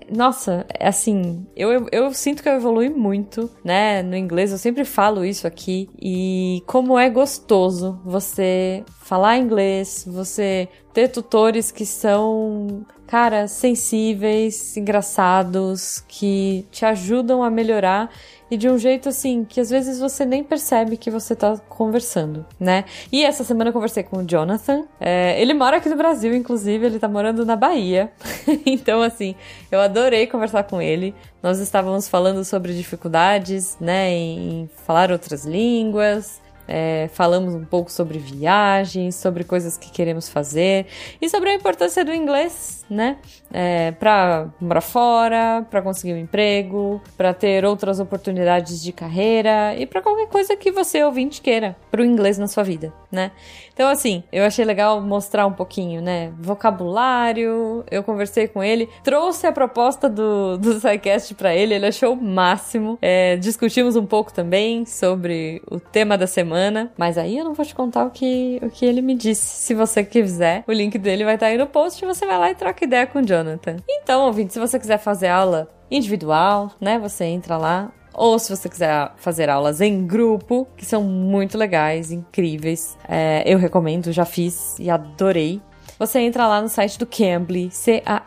nossa, 0.09 0.65
é 0.73 0.87
assim, 0.87 1.45
eu, 1.55 1.71
eu, 1.71 1.87
eu, 1.91 2.13
sinto 2.13 2.41
que 2.41 2.49
eu 2.49 2.53
evolui 2.53 2.89
muito, 2.89 3.49
né? 3.63 4.01
No 4.01 4.15
inglês, 4.15 4.51
eu 4.51 4.57
sempre 4.57 4.83
falo 4.83 5.23
isso 5.23 5.45
aqui. 5.45 5.89
E 6.01 6.63
como 6.65 6.97
é 6.97 7.09
gostoso 7.09 7.99
você 8.03 8.83
falar 9.01 9.37
inglês, 9.37 10.03
você 10.07 10.67
ter 10.93 11.09
tutores 11.09 11.71
que 11.71 11.85
são, 11.85 12.85
cara, 13.05 13.47
sensíveis, 13.47 14.75
engraçados, 14.75 16.03
que 16.07 16.65
te 16.71 16.83
ajudam 16.83 17.43
a 17.43 17.49
melhorar 17.49 18.09
e 18.49 18.57
de 18.57 18.69
um 18.69 18.77
jeito 18.77 19.09
assim 19.09 19.43
que 19.43 19.59
às 19.59 19.69
vezes 19.69 19.99
você 19.99 20.25
nem 20.25 20.43
percebe 20.43 20.97
que 20.97 21.11
você 21.11 21.35
tá 21.35 21.57
conversando, 21.69 22.45
né? 22.59 22.85
E 23.11 23.23
essa 23.23 23.43
semana 23.43 23.69
eu 23.69 23.73
conversei 23.73 24.03
com 24.03 24.17
o 24.17 24.23
Jonathan. 24.25 24.85
É, 24.99 25.39
ele 25.41 25.53
mora 25.53 25.77
aqui 25.77 25.89
no 25.89 25.95
Brasil, 25.95 26.35
inclusive, 26.35 26.85
ele 26.85 26.99
tá 26.99 27.07
morando 27.07 27.45
na 27.45 27.55
Bahia. 27.55 28.11
então, 28.65 29.01
assim, 29.01 29.35
eu 29.71 29.79
adorei 29.79 30.27
conversar 30.27 30.63
com 30.63 30.81
ele. 30.81 31.13
Nós 31.41 31.59
estávamos 31.59 32.07
falando 32.07 32.43
sobre 32.43 32.73
dificuldades, 32.73 33.77
né, 33.79 34.09
em 34.11 34.69
falar 34.85 35.11
outras 35.11 35.45
línguas. 35.45 36.41
É, 36.67 37.09
falamos 37.13 37.55
um 37.55 37.63
pouco 37.63 37.91
sobre 37.91 38.19
viagens, 38.19 39.15
sobre 39.15 39.43
coisas 39.43 39.77
que 39.77 39.89
queremos 39.89 40.27
fazer 40.27 40.85
e 41.21 41.29
sobre 41.29 41.49
a 41.49 41.53
importância 41.53 42.03
do 42.03 42.13
inglês, 42.13 42.85
né? 42.89 43.17
É, 43.53 43.91
para 43.91 44.47
morar 44.59 44.81
fora, 44.81 45.65
para 45.69 45.81
conseguir 45.81 46.13
um 46.13 46.17
emprego, 46.17 47.01
para 47.15 47.33
ter 47.33 47.63
outras 47.63 47.99
oportunidades 47.99 48.83
de 48.83 48.91
carreira 48.91 49.75
e 49.77 49.85
para 49.85 50.01
qualquer 50.01 50.27
coisa 50.27 50.57
que 50.57 50.71
você 50.71 51.01
ouvinte 51.03 51.41
queira 51.41 51.77
para 51.89 52.01
o 52.01 52.05
inglês 52.05 52.37
na 52.37 52.47
sua 52.47 52.63
vida, 52.63 52.93
né? 53.09 53.31
Então, 53.73 53.87
assim, 53.89 54.23
eu 54.31 54.43
achei 54.43 54.65
legal 54.65 54.99
mostrar 55.01 55.45
um 55.45 55.53
pouquinho, 55.53 56.01
né? 56.01 56.33
Vocabulário, 56.39 57.85
eu 57.89 58.03
conversei 58.03 58.47
com 58.47 58.61
ele, 58.61 58.89
trouxe 59.03 59.47
a 59.47 59.51
proposta 59.51 60.09
do, 60.09 60.57
do 60.57 60.79
SciCast 60.79 61.33
para 61.35 61.55
ele, 61.55 61.75
ele 61.75 61.85
achou 61.85 62.13
o 62.13 62.21
máximo. 62.21 62.97
É, 63.01 63.37
discutimos 63.37 63.95
um 63.95 64.05
pouco 64.05 64.33
também 64.33 64.85
sobre 64.85 65.61
o 65.69 65.79
tema 65.79 66.17
da 66.17 66.27
semana 66.27 66.56
semana. 66.57 66.91
Mas 66.97 67.17
aí 67.17 67.37
eu 67.37 67.45
não 67.45 67.53
vou 67.53 67.65
te 67.65 67.75
contar 67.75 68.05
o 68.05 68.09
que, 68.09 68.59
o 68.61 68.69
que 68.69 68.85
ele 68.85 69.01
me 69.01 69.15
disse. 69.15 69.45
Se 69.45 69.73
você 69.73 70.03
quiser, 70.03 70.63
o 70.67 70.71
link 70.71 70.97
dele 70.97 71.23
vai 71.23 71.35
estar 71.35 71.47
aí 71.47 71.57
no 71.57 71.67
post 71.67 72.03
e 72.03 72.07
você 72.07 72.25
vai 72.25 72.37
lá 72.37 72.51
e 72.51 72.55
troca 72.55 72.83
ideia 72.83 73.05
com 73.05 73.19
o 73.19 73.25
Jonathan. 73.25 73.77
Então, 73.87 74.25
ouvinte, 74.25 74.53
se 74.53 74.59
você 74.59 74.79
quiser 74.79 74.97
fazer 74.97 75.27
aula 75.27 75.69
individual, 75.89 76.71
né? 76.81 76.99
Você 76.99 77.25
entra 77.25 77.57
lá, 77.57 77.91
ou 78.13 78.39
se 78.39 78.53
você 78.53 78.67
quiser 78.67 79.11
fazer 79.17 79.49
aulas 79.49 79.79
em 79.79 80.05
grupo, 80.05 80.67
que 80.75 80.85
são 80.85 81.03
muito 81.03 81.57
legais, 81.57 82.11
incríveis. 82.11 82.97
É, 83.07 83.43
eu 83.45 83.57
recomendo, 83.57 84.11
já 84.11 84.25
fiz 84.25 84.77
e 84.79 84.89
adorei 84.89 85.61
você 85.97 86.19
entra 86.19 86.47
lá 86.47 86.61
no 86.61 86.69
site 86.69 86.99
do 86.99 87.05
Cambly, 87.05 87.69
C-A-M-B-L-Y.com 87.71 88.17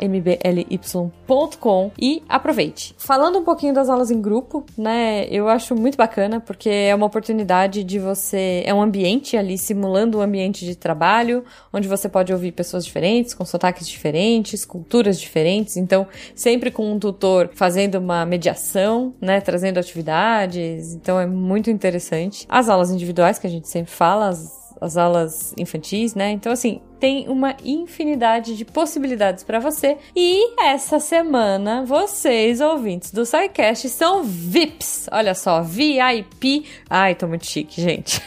e 1.98 2.22
aproveite. 2.28 2.94
Falando 2.98 3.38
um 3.38 3.44
pouquinho 3.44 3.72
das 3.72 3.88
aulas 3.88 4.10
em 4.10 4.20
grupo, 4.20 4.64
né, 4.76 5.26
eu 5.30 5.48
acho 5.48 5.74
muito 5.74 5.96
bacana 5.96 6.40
porque 6.40 6.68
é 6.68 6.94
uma 6.94 7.06
oportunidade 7.06 7.82
de 7.84 7.98
você, 7.98 8.62
é 8.64 8.74
um 8.74 8.82
ambiente 8.82 9.36
ali 9.36 9.56
simulando 9.58 10.18
um 10.18 10.20
ambiente 10.20 10.64
de 10.64 10.74
trabalho, 10.74 11.44
onde 11.72 11.86
você 11.88 12.08
pode 12.08 12.32
ouvir 12.32 12.52
pessoas 12.52 12.84
diferentes, 12.84 13.34
com 13.34 13.44
sotaques 13.44 13.88
diferentes, 13.88 14.64
culturas 14.64 15.20
diferentes, 15.20 15.76
então 15.76 16.06
sempre 16.34 16.70
com 16.70 16.92
um 16.92 16.98
tutor 16.98 17.50
fazendo 17.54 17.96
uma 17.96 18.24
mediação, 18.26 19.14
né, 19.20 19.40
trazendo 19.40 19.78
atividades, 19.78 20.94
então 20.94 21.20
é 21.20 21.26
muito 21.26 21.70
interessante. 21.70 22.46
As 22.48 22.68
aulas 22.68 22.90
individuais 22.90 23.38
que 23.38 23.46
a 23.46 23.50
gente 23.50 23.68
sempre 23.68 23.92
fala, 23.92 24.28
as 24.28 24.59
as 24.80 24.96
aulas 24.96 25.54
infantis, 25.58 26.14
né? 26.14 26.30
Então, 26.30 26.50
assim, 26.50 26.80
tem 26.98 27.28
uma 27.28 27.56
infinidade 27.64 28.56
de 28.56 28.64
possibilidades 28.64 29.44
para 29.44 29.58
você. 29.58 29.98
E 30.16 30.54
essa 30.60 30.98
semana, 30.98 31.84
vocês, 31.84 32.60
ouvintes 32.60 33.10
do 33.12 33.24
SciCast, 33.26 33.88
são 33.88 34.22
VIPs. 34.22 35.08
Olha 35.12 35.34
só, 35.34 35.62
VIP. 35.62 36.66
Ai, 36.88 37.14
tô 37.14 37.26
muito 37.26 37.46
chique, 37.46 37.80
gente. 37.80 38.22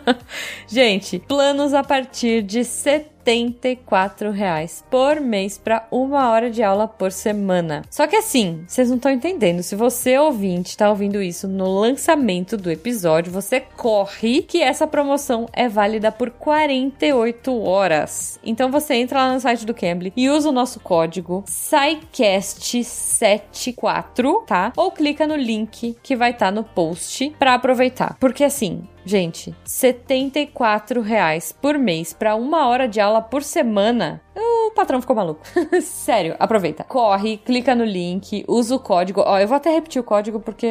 gente, 0.68 1.18
planos 1.18 1.74
a 1.74 1.82
partir 1.82 2.42
de 2.42 2.64
setembro 2.64 3.15
74 3.26 4.30
reais 4.30 4.84
por 4.88 5.20
mês 5.20 5.58
para 5.58 5.84
uma 5.90 6.30
hora 6.30 6.48
de 6.48 6.62
aula 6.62 6.86
por 6.86 7.10
semana. 7.10 7.82
Só 7.90 8.06
que 8.06 8.14
assim, 8.14 8.62
vocês 8.68 8.88
não 8.88 8.94
estão 8.96 9.10
entendendo. 9.10 9.64
Se 9.64 9.74
você 9.74 10.16
ouvinte 10.16 10.70
está 10.70 10.88
ouvindo 10.88 11.20
isso 11.20 11.48
no 11.48 11.80
lançamento 11.80 12.56
do 12.56 12.70
episódio, 12.70 13.32
você 13.32 13.58
corre 13.60 14.42
que 14.42 14.62
essa 14.62 14.86
promoção 14.86 15.48
é 15.52 15.68
válida 15.68 16.12
por 16.12 16.30
48 16.30 17.64
horas. 17.64 18.38
Então 18.44 18.70
você 18.70 18.94
entra 18.94 19.26
lá 19.26 19.34
no 19.34 19.40
site 19.40 19.66
do 19.66 19.74
Cambly 19.74 20.12
e 20.16 20.30
usa 20.30 20.48
o 20.48 20.52
nosso 20.52 20.78
código 20.78 21.42
SciCast74, 21.48 24.44
tá? 24.46 24.72
Ou 24.76 24.92
clica 24.92 25.26
no 25.26 25.34
link 25.34 25.96
que 26.00 26.14
vai 26.14 26.30
estar 26.30 26.46
tá 26.46 26.52
no 26.52 26.62
post 26.62 27.34
para 27.40 27.54
aproveitar. 27.54 28.16
Porque 28.20 28.44
assim, 28.44 28.86
Gente, 29.06 29.54
74 29.64 31.00
reais 31.00 31.52
por 31.52 31.78
mês 31.78 32.12
para 32.12 32.34
uma 32.34 32.66
hora 32.66 32.88
de 32.88 33.00
aula 33.00 33.22
por 33.22 33.40
semana. 33.44 34.20
O 34.34 34.72
patrão 34.72 35.00
ficou 35.00 35.14
maluco. 35.14 35.42
Sério, 35.80 36.34
aproveita. 36.40 36.82
Corre, 36.82 37.36
clica 37.36 37.72
no 37.72 37.84
link, 37.84 38.44
usa 38.48 38.74
o 38.74 38.80
código. 38.80 39.22
Ó, 39.24 39.38
eu 39.38 39.46
vou 39.46 39.56
até 39.56 39.70
repetir 39.70 40.00
o 40.00 40.04
código 40.04 40.40
porque. 40.40 40.66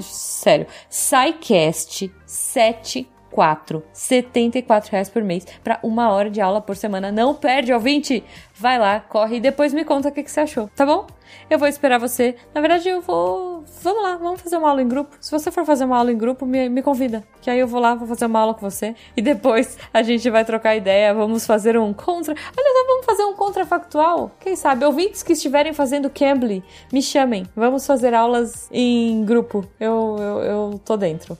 Sério. 0.00 0.68
SciCast 0.88 2.14
74 2.24 3.82
74 3.92 4.92
reais 4.92 5.10
por 5.10 5.24
mês 5.24 5.44
para 5.64 5.80
uma 5.82 6.12
hora 6.12 6.30
de 6.30 6.40
aula 6.40 6.60
por 6.60 6.76
semana. 6.76 7.10
Não 7.10 7.34
perde, 7.34 7.72
ouvinte! 7.72 8.22
Vai 8.58 8.76
lá, 8.76 8.98
corre 8.98 9.36
e 9.36 9.40
depois 9.40 9.72
me 9.72 9.84
conta 9.84 10.08
o 10.08 10.12
que, 10.12 10.22
que 10.22 10.30
você 10.30 10.40
achou, 10.40 10.68
tá 10.74 10.84
bom? 10.84 11.06
Eu 11.48 11.60
vou 11.60 11.68
esperar 11.68 11.98
você. 11.98 12.34
Na 12.52 12.60
verdade, 12.60 12.88
eu 12.88 13.00
vou. 13.00 13.62
Vamos 13.82 14.02
lá, 14.02 14.16
vamos 14.16 14.40
fazer 14.40 14.56
uma 14.56 14.68
aula 14.68 14.82
em 14.82 14.88
grupo. 14.88 15.16
Se 15.20 15.30
você 15.30 15.50
for 15.52 15.64
fazer 15.64 15.84
uma 15.84 15.96
aula 15.96 16.10
em 16.10 16.18
grupo, 16.18 16.44
me, 16.44 16.68
me 16.68 16.82
convida. 16.82 17.22
Que 17.40 17.50
aí 17.50 17.60
eu 17.60 17.68
vou 17.68 17.80
lá, 17.80 17.94
vou 17.94 18.08
fazer 18.08 18.26
uma 18.26 18.40
aula 18.40 18.54
com 18.54 18.68
você. 18.68 18.96
E 19.16 19.22
depois 19.22 19.78
a 19.94 20.02
gente 20.02 20.28
vai 20.28 20.44
trocar 20.44 20.74
ideia. 20.74 21.14
Vamos 21.14 21.46
fazer 21.46 21.78
um 21.78 21.92
contra. 21.92 22.34
Olha 22.34 22.72
só, 22.72 22.86
vamos 22.86 23.06
fazer 23.06 23.24
um 23.24 23.34
contrafactual. 23.34 24.32
Quem 24.40 24.56
sabe? 24.56 24.84
Ouvintes 24.84 25.22
que 25.22 25.34
estiverem 25.34 25.72
fazendo 25.72 26.10
Cambly, 26.10 26.64
me 26.92 27.00
chamem. 27.00 27.46
Vamos 27.54 27.86
fazer 27.86 28.12
aulas 28.12 28.68
em 28.72 29.24
grupo. 29.24 29.64
Eu, 29.78 30.16
eu, 30.18 30.42
eu 30.42 30.80
tô 30.84 30.96
dentro. 30.96 31.38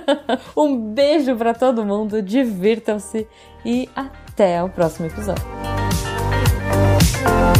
um 0.54 0.76
beijo 0.76 1.34
para 1.34 1.54
todo 1.54 1.84
mundo. 1.84 2.20
Divirtam-se. 2.20 3.26
E 3.64 3.88
até 3.96 4.62
o 4.62 4.68
próximo 4.68 5.06
episódio. 5.06 5.77
Bom, 7.24 7.57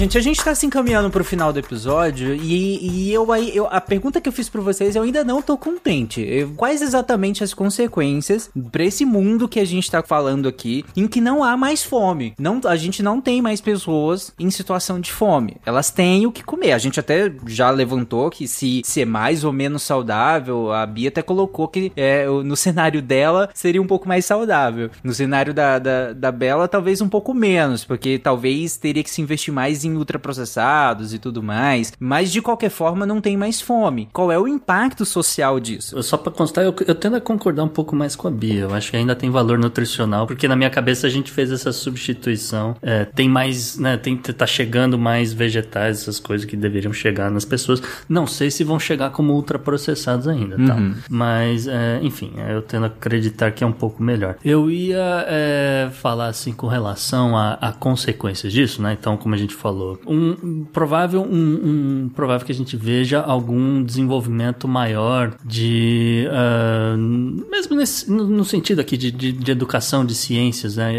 gente, 0.00 0.16
a 0.16 0.20
gente 0.20 0.42
tá 0.42 0.54
se 0.54 0.66
encaminhando 0.66 1.10
pro 1.10 1.22
final 1.22 1.52
do 1.52 1.58
episódio 1.58 2.34
e, 2.34 3.08
e 3.08 3.12
eu 3.12 3.30
aí, 3.30 3.54
eu, 3.54 3.66
a 3.66 3.80
pergunta 3.80 4.20
que 4.20 4.28
eu 4.28 4.32
fiz 4.32 4.48
pra 4.48 4.60
vocês, 4.60 4.96
eu 4.96 5.02
ainda 5.02 5.22
não 5.22 5.42
tô 5.42 5.58
contente. 5.58 6.48
Quais 6.56 6.80
exatamente 6.80 7.44
as 7.44 7.52
consequências 7.52 8.50
pra 8.70 8.84
esse 8.84 9.04
mundo 9.04 9.48
que 9.48 9.60
a 9.60 9.64
gente 9.64 9.90
tá 9.90 10.02
falando 10.02 10.48
aqui, 10.48 10.84
em 10.96 11.06
que 11.06 11.20
não 11.20 11.44
há 11.44 11.56
mais 11.56 11.84
fome? 11.84 12.34
Não, 12.38 12.60
a 12.64 12.76
gente 12.76 13.02
não 13.02 13.20
tem 13.20 13.42
mais 13.42 13.60
pessoas 13.60 14.32
em 14.38 14.50
situação 14.50 15.00
de 15.00 15.12
fome. 15.12 15.56
Elas 15.66 15.90
têm 15.90 16.26
o 16.26 16.32
que 16.32 16.42
comer. 16.42 16.72
A 16.72 16.78
gente 16.78 16.98
até 16.98 17.30
já 17.46 17.70
levantou 17.70 18.30
que 18.30 18.48
se 18.48 18.80
ser 18.84 19.04
mais 19.04 19.44
ou 19.44 19.52
menos 19.52 19.82
saudável, 19.82 20.72
a 20.72 20.86
Bia 20.86 21.08
até 21.08 21.20
colocou 21.20 21.68
que 21.68 21.92
é, 21.94 22.26
no 22.26 22.56
cenário 22.56 23.02
dela 23.02 23.50
seria 23.52 23.82
um 23.82 23.86
pouco 23.86 24.08
mais 24.08 24.24
saudável. 24.24 24.90
No 25.04 25.12
cenário 25.12 25.52
da, 25.52 25.78
da, 25.78 26.12
da 26.12 26.32
Bela, 26.32 26.66
talvez 26.66 27.00
um 27.00 27.08
pouco 27.08 27.34
menos, 27.34 27.84
porque 27.84 28.18
talvez 28.18 28.76
teria 28.76 29.02
que 29.02 29.10
se 29.10 29.20
investir 29.20 29.52
mais 29.52 29.70
mais 29.70 29.84
em 29.90 29.96
ultraprocessados 29.96 31.12
e 31.12 31.18
tudo 31.18 31.42
mais, 31.42 31.92
mas 31.98 32.30
de 32.30 32.40
qualquer 32.40 32.70
forma 32.70 33.06
não 33.06 33.20
tem 33.20 33.36
mais 33.36 33.60
fome. 33.60 34.08
Qual 34.12 34.30
é 34.30 34.38
o 34.38 34.48
impacto 34.48 35.04
social 35.04 35.58
disso? 35.60 36.02
Só 36.02 36.16
para 36.16 36.32
constar, 36.32 36.64
eu, 36.64 36.74
eu 36.86 36.94
tendo 36.94 37.16
a 37.16 37.20
concordar 37.20 37.64
um 37.64 37.68
pouco 37.68 37.94
mais 37.94 38.16
com 38.16 38.28
a 38.28 38.30
Bia. 38.30 38.60
Eu 38.60 38.74
acho 38.74 38.90
que 38.90 38.96
ainda 38.96 39.14
tem 39.14 39.30
valor 39.30 39.58
nutricional, 39.58 40.26
porque 40.26 40.48
na 40.48 40.56
minha 40.56 40.70
cabeça 40.70 41.06
a 41.06 41.10
gente 41.10 41.30
fez 41.30 41.50
essa 41.50 41.72
substituição. 41.72 42.76
É, 42.82 43.04
tem 43.04 43.28
mais, 43.28 43.78
né? 43.78 43.96
Tem, 43.96 44.16
tá 44.16 44.46
chegando 44.46 44.98
mais 44.98 45.32
vegetais, 45.32 46.02
essas 46.02 46.18
coisas 46.18 46.46
que 46.46 46.56
deveriam 46.56 46.92
chegar 46.92 47.30
nas 47.30 47.44
pessoas. 47.44 47.82
Não 48.08 48.26
sei 48.26 48.50
se 48.50 48.64
vão 48.64 48.78
chegar 48.78 49.10
como 49.10 49.34
ultraprocessados 49.34 50.28
ainda, 50.28 50.56
tá? 50.56 50.74
Uhum. 50.74 50.94
Mas, 51.08 51.66
é, 51.66 51.98
enfim, 52.02 52.32
eu 52.48 52.62
tendo 52.62 52.84
a 52.84 52.86
acreditar 52.86 53.50
que 53.52 53.64
é 53.64 53.66
um 53.66 53.72
pouco 53.72 54.02
melhor. 54.02 54.36
Eu 54.44 54.70
ia 54.70 55.24
é, 55.28 55.90
falar 55.92 56.28
assim 56.28 56.52
com 56.52 56.66
relação 56.66 57.36
a, 57.36 57.54
a 57.54 57.72
consequências 57.72 58.52
disso, 58.52 58.82
né? 58.82 58.96
Então, 58.98 59.16
como 59.16 59.34
a 59.34 59.38
gente 59.38 59.54
falou. 59.54 59.79
Um, 60.06 60.64
provável, 60.64 61.22
um, 61.22 62.04
um, 62.04 62.10
provável 62.14 62.46
que 62.46 62.52
a 62.52 62.54
gente 62.54 62.76
veja 62.76 63.20
algum 63.20 63.82
desenvolvimento 63.82 64.68
maior 64.68 65.34
de. 65.44 66.26
Uh, 66.28 67.50
mesmo 67.50 67.76
nesse, 67.76 68.10
no, 68.10 68.26
no, 68.26 68.44
sentido 68.44 68.80
aqui 68.80 68.96
de, 68.96 69.10
de, 69.10 69.32
de, 69.32 69.50
educação, 69.50 70.04
de 70.04 70.14
ciências, 70.14 70.76
né? 70.76 70.92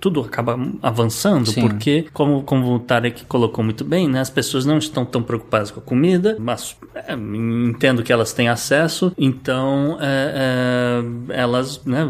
Tudo 0.00 0.20
acaba 0.20 0.58
avançando, 0.82 1.50
Sim. 1.50 1.60
porque, 1.60 2.06
como, 2.12 2.42
como 2.42 2.74
o 2.74 2.78
Tarek 2.78 3.24
colocou 3.26 3.64
muito 3.64 3.84
bem, 3.84 4.08
né? 4.08 4.20
As 4.20 4.30
pessoas 4.30 4.64
não 4.64 4.78
estão 4.78 5.04
tão 5.04 5.22
preocupadas 5.22 5.70
com 5.70 5.80
a 5.80 5.82
comida, 5.82 6.36
mas 6.38 6.76
é, 6.94 7.14
entendo 7.14 8.02
que 8.02 8.12
elas 8.12 8.32
têm 8.32 8.48
acesso, 8.48 9.12
então 9.16 9.96
é, 10.00 11.02
é, 11.30 11.40
elas, 11.40 11.80
né? 11.84 12.06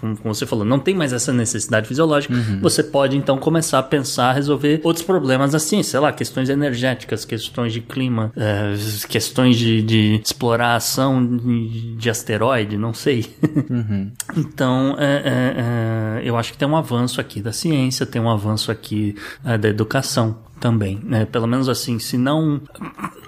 Como 0.00 0.34
você 0.34 0.46
falou, 0.46 0.64
não 0.64 0.78
tem 0.78 0.94
mais 0.94 1.12
essa 1.12 1.32
necessidade 1.32 1.86
fisiológica. 1.86 2.34
Uhum. 2.34 2.60
Você 2.60 2.82
pode 2.82 3.16
então 3.16 3.38
começar 3.38 3.78
a 3.78 3.82
pensar, 3.82 4.32
resolver 4.32 4.80
outros 4.82 5.03
problemas 5.04 5.54
assim, 5.54 5.82
sei 5.82 6.00
lá, 6.00 6.12
questões 6.12 6.48
energéticas, 6.48 7.24
questões 7.24 7.72
de 7.72 7.80
clima, 7.80 8.32
é, 8.36 8.74
questões 9.08 9.56
de, 9.56 9.82
de 9.82 10.20
exploração 10.24 11.24
de, 11.24 11.96
de, 11.96 12.10
asteroide, 12.10 12.76
não 12.76 12.92
sei. 12.92 13.26
Uhum. 13.70 14.10
então, 14.36 14.96
é, 14.98 15.04
é, 15.04 16.20
é, 16.24 16.28
eu 16.28 16.36
acho 16.36 16.52
que 16.52 16.58
tem 16.58 16.66
um 16.66 16.76
avanço 16.76 17.20
aqui 17.20 17.40
da 17.40 17.52
ciência, 17.52 18.04
tem 18.06 18.20
um 18.20 18.30
avanço 18.30 18.70
aqui 18.70 19.14
é, 19.44 19.56
da 19.56 19.68
educação 19.68 20.38
também, 20.64 20.98
né? 21.04 21.26
Pelo 21.26 21.46
menos 21.46 21.68
assim, 21.68 21.98
se 21.98 22.16
não 22.16 22.58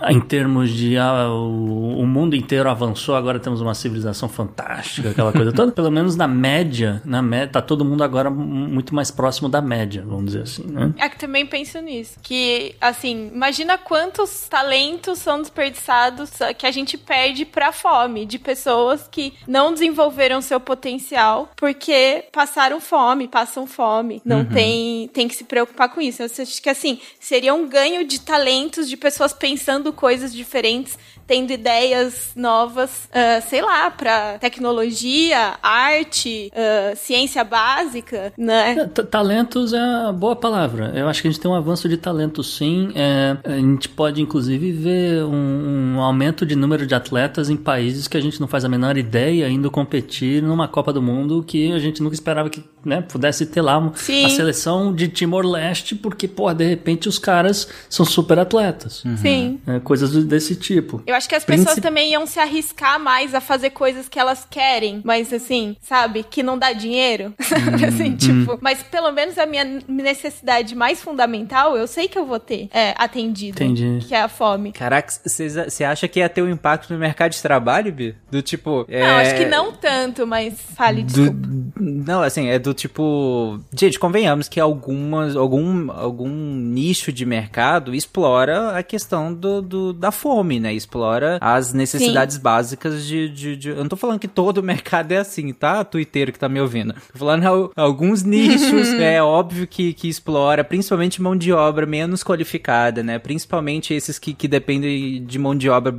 em 0.08 0.20
termos 0.20 0.70
de 0.70 0.96
ah, 0.96 1.28
o, 1.28 2.00
o, 2.00 2.06
mundo 2.06 2.34
inteiro 2.34 2.70
avançou, 2.70 3.14
agora 3.14 3.38
temos 3.38 3.60
uma 3.60 3.74
civilização 3.74 4.26
fantástica, 4.26 5.10
aquela 5.10 5.32
coisa 5.32 5.52
toda, 5.52 5.70
pelo 5.70 5.90
menos 5.90 6.16
na 6.16 6.26
média, 6.26 7.02
na 7.04 7.20
média, 7.20 7.48
tá 7.48 7.62
todo 7.62 7.84
mundo 7.84 8.02
agora 8.02 8.30
muito 8.30 8.94
mais 8.94 9.10
próximo 9.10 9.50
da 9.50 9.60
média, 9.60 10.02
vamos 10.06 10.26
dizer 10.26 10.42
assim, 10.42 10.64
né? 10.66 10.94
É 10.96 11.10
que 11.10 11.18
também 11.18 11.44
penso 11.44 11.78
nisso, 11.80 12.18
que 12.22 12.74
assim, 12.80 13.30
imagina 13.34 13.76
quantos 13.76 14.48
talentos 14.48 15.18
são 15.18 15.40
desperdiçados 15.40 16.30
que 16.56 16.66
a 16.66 16.70
gente 16.70 16.96
perde 16.96 17.44
pra 17.44 17.70
fome, 17.70 18.24
de 18.24 18.38
pessoas 18.38 19.08
que 19.10 19.34
não 19.46 19.74
desenvolveram 19.74 20.40
seu 20.40 20.58
potencial 20.58 21.50
porque 21.54 22.24
passaram 22.32 22.80
fome, 22.80 23.28
passam 23.28 23.66
fome, 23.66 24.22
não 24.24 24.38
uhum. 24.38 24.46
tem, 24.46 25.08
tem 25.08 25.28
que 25.28 25.34
se 25.34 25.44
preocupar 25.44 25.90
com 25.90 26.00
isso. 26.00 26.22
Eu 26.22 26.26
acho 26.26 26.62
que 26.62 26.70
assim, 26.70 26.98
seria 27.26 27.52
um 27.52 27.68
ganho 27.68 28.06
de 28.06 28.20
talentos, 28.20 28.88
de 28.88 28.96
pessoas 28.96 29.32
pensando 29.32 29.92
coisas 29.92 30.32
diferentes, 30.32 30.96
tendo 31.26 31.52
ideias 31.52 32.30
novas, 32.36 33.08
uh, 33.10 33.42
sei 33.48 33.60
lá, 33.60 33.90
para 33.90 34.38
tecnologia, 34.38 35.58
arte, 35.60 36.52
uh, 36.52 36.96
ciência 36.96 37.42
básica, 37.42 38.32
né? 38.38 38.76
É, 38.78 39.02
talentos 39.02 39.72
é 39.72 39.82
uma 39.82 40.12
boa 40.12 40.36
palavra. 40.36 40.92
Eu 40.94 41.08
acho 41.08 41.20
que 41.20 41.26
a 41.26 41.30
gente 41.32 41.40
tem 41.40 41.50
um 41.50 41.54
avanço 41.54 41.88
de 41.88 41.96
talento, 41.96 42.44
sim. 42.44 42.92
É, 42.94 43.36
a 43.42 43.56
gente 43.56 43.88
pode, 43.88 44.22
inclusive, 44.22 44.70
ver 44.70 45.24
um, 45.24 45.96
um, 45.96 46.00
aumento 46.00 46.46
de 46.46 46.54
número 46.54 46.86
de 46.86 46.94
atletas 46.94 47.50
em 47.50 47.56
países 47.56 48.06
que 48.06 48.16
a 48.16 48.20
gente 48.20 48.40
não 48.40 48.46
faz 48.46 48.64
a 48.64 48.68
menor 48.68 48.96
ideia 48.96 49.48
indo 49.48 49.68
competir 49.68 50.40
numa 50.40 50.68
Copa 50.68 50.92
do 50.92 51.02
Mundo 51.02 51.42
que 51.44 51.72
a 51.72 51.78
gente 51.80 52.00
nunca 52.00 52.14
esperava 52.14 52.48
que 52.48 52.62
né, 52.86 53.02
pudesse 53.02 53.44
ter 53.46 53.60
lá 53.60 53.92
sim. 53.96 54.24
a 54.24 54.28
seleção 54.28 54.94
de 54.94 55.08
Timor-Leste, 55.08 55.94
porque, 55.94 56.28
pô, 56.28 56.52
de 56.54 56.64
repente 56.64 57.08
os 57.08 57.18
caras 57.18 57.68
são 57.90 58.06
super 58.06 58.38
atletas. 58.38 59.04
Uhum. 59.04 59.16
Sim. 59.16 59.60
É, 59.66 59.80
coisas 59.80 60.24
desse 60.24 60.54
tipo. 60.54 61.02
Eu 61.06 61.14
acho 61.14 61.28
que 61.28 61.34
as 61.34 61.44
pessoas 61.44 61.76
também 61.76 62.12
iam 62.12 62.26
se 62.26 62.38
arriscar 62.38 63.00
mais 63.00 63.34
a 63.34 63.40
fazer 63.40 63.70
coisas 63.70 64.08
que 64.08 64.18
elas 64.18 64.46
querem, 64.48 65.00
mas 65.04 65.32
assim, 65.32 65.76
sabe? 65.80 66.22
Que 66.22 66.42
não 66.42 66.58
dá 66.58 66.72
dinheiro. 66.72 67.34
Hum, 67.66 67.84
assim, 67.86 68.10
hum. 68.10 68.16
tipo, 68.16 68.58
mas 68.60 68.82
pelo 68.82 69.10
menos 69.12 69.38
a 69.38 69.46
minha 69.46 69.64
necessidade 69.88 70.74
mais 70.74 71.02
fundamental, 71.02 71.76
eu 71.76 71.86
sei 71.86 72.06
que 72.06 72.18
eu 72.18 72.26
vou 72.26 72.38
ter 72.38 72.68
é, 72.72 72.94
atendido. 72.96 73.62
Entendi. 73.62 74.06
Que 74.06 74.14
é 74.14 74.20
a 74.20 74.28
fome. 74.28 74.72
Caraca, 74.72 75.12
você 75.24 75.84
acha 75.84 76.06
que 76.06 76.20
ia 76.20 76.28
ter 76.28 76.42
um 76.42 76.50
impacto 76.50 76.92
no 76.92 76.98
mercado 76.98 77.32
de 77.32 77.42
trabalho, 77.42 77.92
Bi? 77.92 78.14
Do 78.30 78.42
tipo. 78.42 78.84
É... 78.88 79.00
Não, 79.00 79.16
acho 79.16 79.36
que 79.36 79.44
não 79.46 79.72
tanto, 79.72 80.26
mas 80.26 80.54
fale, 80.76 81.02
desculpa. 81.02 81.32
Do... 81.32 81.72
Não, 81.80 82.22
assim, 82.22 82.48
é 82.48 82.58
do 82.58 82.74
tipo. 82.76 83.58
Gente, 83.76 83.98
convenhamos 83.98 84.48
que 84.48 84.60
algumas, 84.60 85.34
algum, 85.34 85.90
algum 85.90 86.28
nicho 86.54 87.10
de 87.12 87.26
mercado 87.26 87.94
explora 87.94 88.76
a 88.78 88.82
questão 88.82 89.34
do, 89.34 89.60
do 89.60 89.92
da 89.92 90.10
fome, 90.12 90.60
né? 90.60 90.72
Explora 90.72 91.38
as 91.40 91.72
necessidades 91.72 92.36
básicas 92.36 93.04
de, 93.06 93.28
de, 93.28 93.56
de- 93.56 93.68
Eu 93.70 93.76
não 93.76 93.88
tô 93.88 93.96
falando 93.96 94.18
que 94.20 94.28
todo 94.28 94.62
mercado 94.62 95.12
é 95.12 95.16
assim, 95.18 95.52
tá? 95.52 95.82
Twitter 95.84 96.32
que 96.32 96.38
tá 96.38 96.48
me 96.48 96.60
ouvindo. 96.60 96.94
Tô 97.12 97.18
falando 97.18 97.44
al- 97.44 97.72
alguns 97.74 98.22
nichos, 98.22 98.92
é 99.00 99.20
óbvio 99.22 99.66
que, 99.66 99.92
que 99.92 100.08
explora, 100.08 100.62
principalmente 100.62 101.20
mão 101.20 101.34
de 101.36 101.52
obra 101.52 101.86
menos 101.86 102.22
qualificada, 102.22 103.02
né? 103.02 103.18
Principalmente 103.18 103.94
esses 103.94 104.18
que, 104.18 104.32
que 104.34 104.46
dependem 104.46 105.24
de 105.24 105.38
mão 105.38 105.56
de 105.56 105.68
obra 105.70 105.94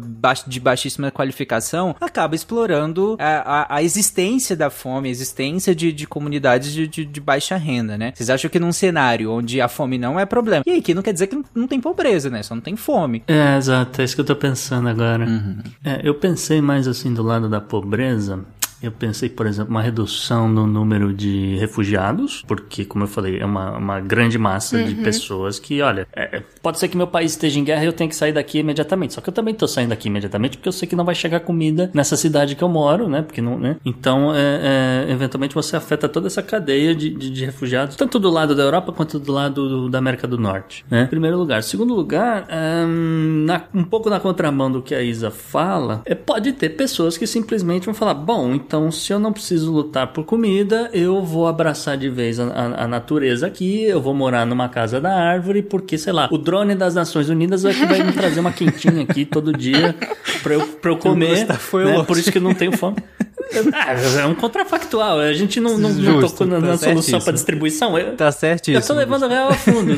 de 0.47 0.59
baixíssima 0.59 1.11
qualificação, 1.11 1.95
acaba 1.99 2.35
explorando 2.35 3.15
a, 3.19 3.61
a, 3.73 3.75
a 3.77 3.83
existência 3.83 4.55
da 4.55 4.69
fome, 4.69 5.07
a 5.07 5.11
existência 5.11 5.73
de, 5.75 5.91
de 5.91 6.05
comunidades 6.05 6.66
de, 6.73 6.87
de, 6.87 7.05
de 7.05 7.19
baixa 7.19 7.55
renda, 7.55 7.97
né? 7.97 8.11
Vocês 8.15 8.29
acham 8.29 8.49
que 8.49 8.59
num 8.59 8.71
cenário 8.71 9.31
onde 9.31 9.61
a 9.61 9.67
fome 9.67 9.97
não 9.97 10.19
é 10.19 10.25
problema, 10.25 10.63
e 10.65 10.71
aqui 10.71 10.93
não 10.93 11.01
quer 11.01 11.13
dizer 11.13 11.27
que 11.27 11.35
não, 11.35 11.45
não 11.53 11.67
tem 11.67 11.79
pobreza, 11.79 12.29
né? 12.29 12.43
Só 12.43 12.55
não 12.55 12.61
tem 12.61 12.75
fome. 12.75 13.23
É, 13.27 13.57
exato, 13.57 14.01
é 14.01 14.03
isso 14.03 14.15
que 14.15 14.21
eu 14.21 14.25
tô 14.25 14.35
pensando 14.35 14.87
agora. 14.89 15.25
Uhum. 15.25 15.57
É, 15.83 16.01
eu 16.03 16.15
pensei 16.15 16.61
mais 16.61 16.87
assim 16.87 17.13
do 17.13 17.23
lado 17.23 17.49
da 17.49 17.61
pobreza. 17.61 18.45
Eu 18.81 18.91
pensei, 18.91 19.27
por 19.27 19.47
exemplo, 19.47 19.71
uma 19.71 19.81
redução 19.81 20.47
no 20.47 20.67
número 20.67 21.11
de 21.13 21.55
refugiados, 21.57 22.43
porque, 22.47 22.85
como 22.85 23.03
eu 23.05 23.07
falei, 23.07 23.39
é 23.39 23.45
uma, 23.45 23.75
uma 23.77 23.99
grande 23.99 24.37
massa 24.37 24.83
de 24.83 24.93
pessoas 24.95 25.57
que, 25.59 25.81
olha, 25.81 26.07
é, 26.15 26.41
pode 26.61 26.77
ser 26.77 26.87
que 26.87 26.95
meu 26.95 27.07
país 27.07 27.31
esteja 27.31 27.59
em 27.59 27.63
guerra 27.63 27.83
e 27.83 27.87
eu 27.87 27.93
tenha 27.93 28.07
que 28.07 28.15
sair 28.15 28.31
daqui 28.31 28.59
imediatamente. 28.59 29.13
Só 29.15 29.21
que 29.21 29.29
eu 29.29 29.33
também 29.33 29.53
tô 29.53 29.67
saindo 29.67 29.89
daqui 29.89 30.07
imediatamente 30.09 30.57
porque 30.57 30.69
eu 30.69 30.73
sei 30.73 30.87
que 30.87 30.95
não 30.95 31.03
vai 31.05 31.15
chegar 31.15 31.39
comida 31.39 31.89
nessa 31.93 32.15
cidade 32.15 32.55
que 32.55 32.63
eu 32.63 32.69
moro, 32.69 33.09
né? 33.09 33.21
Porque 33.23 33.41
não, 33.41 33.57
né? 33.57 33.77
Então, 33.83 34.33
é, 34.35 35.05
é, 35.07 35.11
eventualmente 35.11 35.55
você 35.55 35.75
afeta 35.75 36.07
toda 36.07 36.27
essa 36.27 36.43
cadeia 36.43 36.93
de, 36.93 37.09
de, 37.09 37.29
de 37.31 37.45
refugiados, 37.45 37.95
tanto 37.95 38.19
do 38.19 38.29
lado 38.29 38.55
da 38.55 38.61
Europa 38.63 38.91
quanto 38.91 39.17
do 39.19 39.31
lado 39.31 39.67
do- 39.67 39.89
da 39.89 39.97
América 39.97 40.27
do 40.27 40.37
Norte, 40.37 40.85
né? 40.89 41.03
Em 41.03 41.07
primeiro 41.07 41.37
lugar. 41.37 41.63
Segundo 41.63 41.95
lugar, 41.95 42.47
hum, 42.85 43.43
na- 43.47 43.63
um 43.73 43.83
pouco 43.83 44.09
na 44.09 44.19
contramão 44.19 44.71
do 44.71 44.81
que 44.83 44.93
a 44.93 45.01
Isa 45.01 45.31
fala, 45.31 46.01
é, 46.05 46.13
pode 46.13 46.53
ter 46.53 46.69
pessoas 46.69 47.17
que 47.17 47.25
simplesmente 47.25 47.85
vão 47.85 47.93
falar: 47.93 48.13
bom, 48.13 48.53
então 48.67 48.91
se 48.91 49.13
eu 49.13 49.17
não 49.19 49.31
preciso 49.31 49.71
lutar 49.71 50.07
por 50.07 50.25
comida, 50.25 50.89
eu 50.93 51.23
vou 51.23 51.47
abraçar 51.47 51.97
de 51.97 52.09
vez 52.09 52.37
a, 52.39 52.47
a- 52.47 52.83
a 52.83 52.87
natureza 52.87 53.47
aqui, 53.47 53.83
eu 53.85 54.01
vou 54.01 54.13
morar 54.13 54.45
numa 54.45 54.67
casa 54.67 54.99
da 54.99 55.15
árvore, 55.15 55.61
porque, 55.61 55.97
sei 55.97 56.11
lá, 56.11 56.27
o 56.29 56.37
drone 56.37 56.75
das 56.75 56.93
Nações 56.93 57.29
Unidas 57.29 57.63
é 57.63 57.73
que 57.73 57.85
vai 57.85 58.03
me 58.03 58.11
trazer 58.11 58.41
uma 58.41 58.51
quentinha 58.51 59.01
aqui 59.03 59.23
todo 59.25 59.53
dia 59.53 59.95
pra 60.43 60.53
eu, 60.55 60.67
pra 60.67 60.91
eu 60.91 60.97
comer. 60.99 61.47
Né? 61.85 62.03
Por 62.05 62.17
isso 62.17 62.29
que 62.31 62.37
eu 62.37 62.41
não 62.41 62.53
tenho 62.53 62.75
fome. 62.75 62.97
Ah, 63.73 63.93
é 64.21 64.25
um 64.25 64.35
contrafactual. 64.35 65.19
A 65.19 65.33
gente 65.33 65.59
não, 65.59 65.77
não, 65.77 65.89
não 65.89 66.01
Justo, 66.21 66.29
tocou 66.31 66.47
na, 66.47 66.59
tá 66.59 66.67
na 66.67 66.77
solução 66.77 67.19
para 67.21 67.33
distribuição. 67.33 67.97
Eu, 67.97 68.15
Tá 68.15 68.31
certíssimo. 68.31 68.77
eu 68.77 68.85
tô 68.87 68.93
levando 68.93 69.23
a 69.25 69.27
real 69.27 69.49
a 69.49 69.53
fundo. 69.53 69.93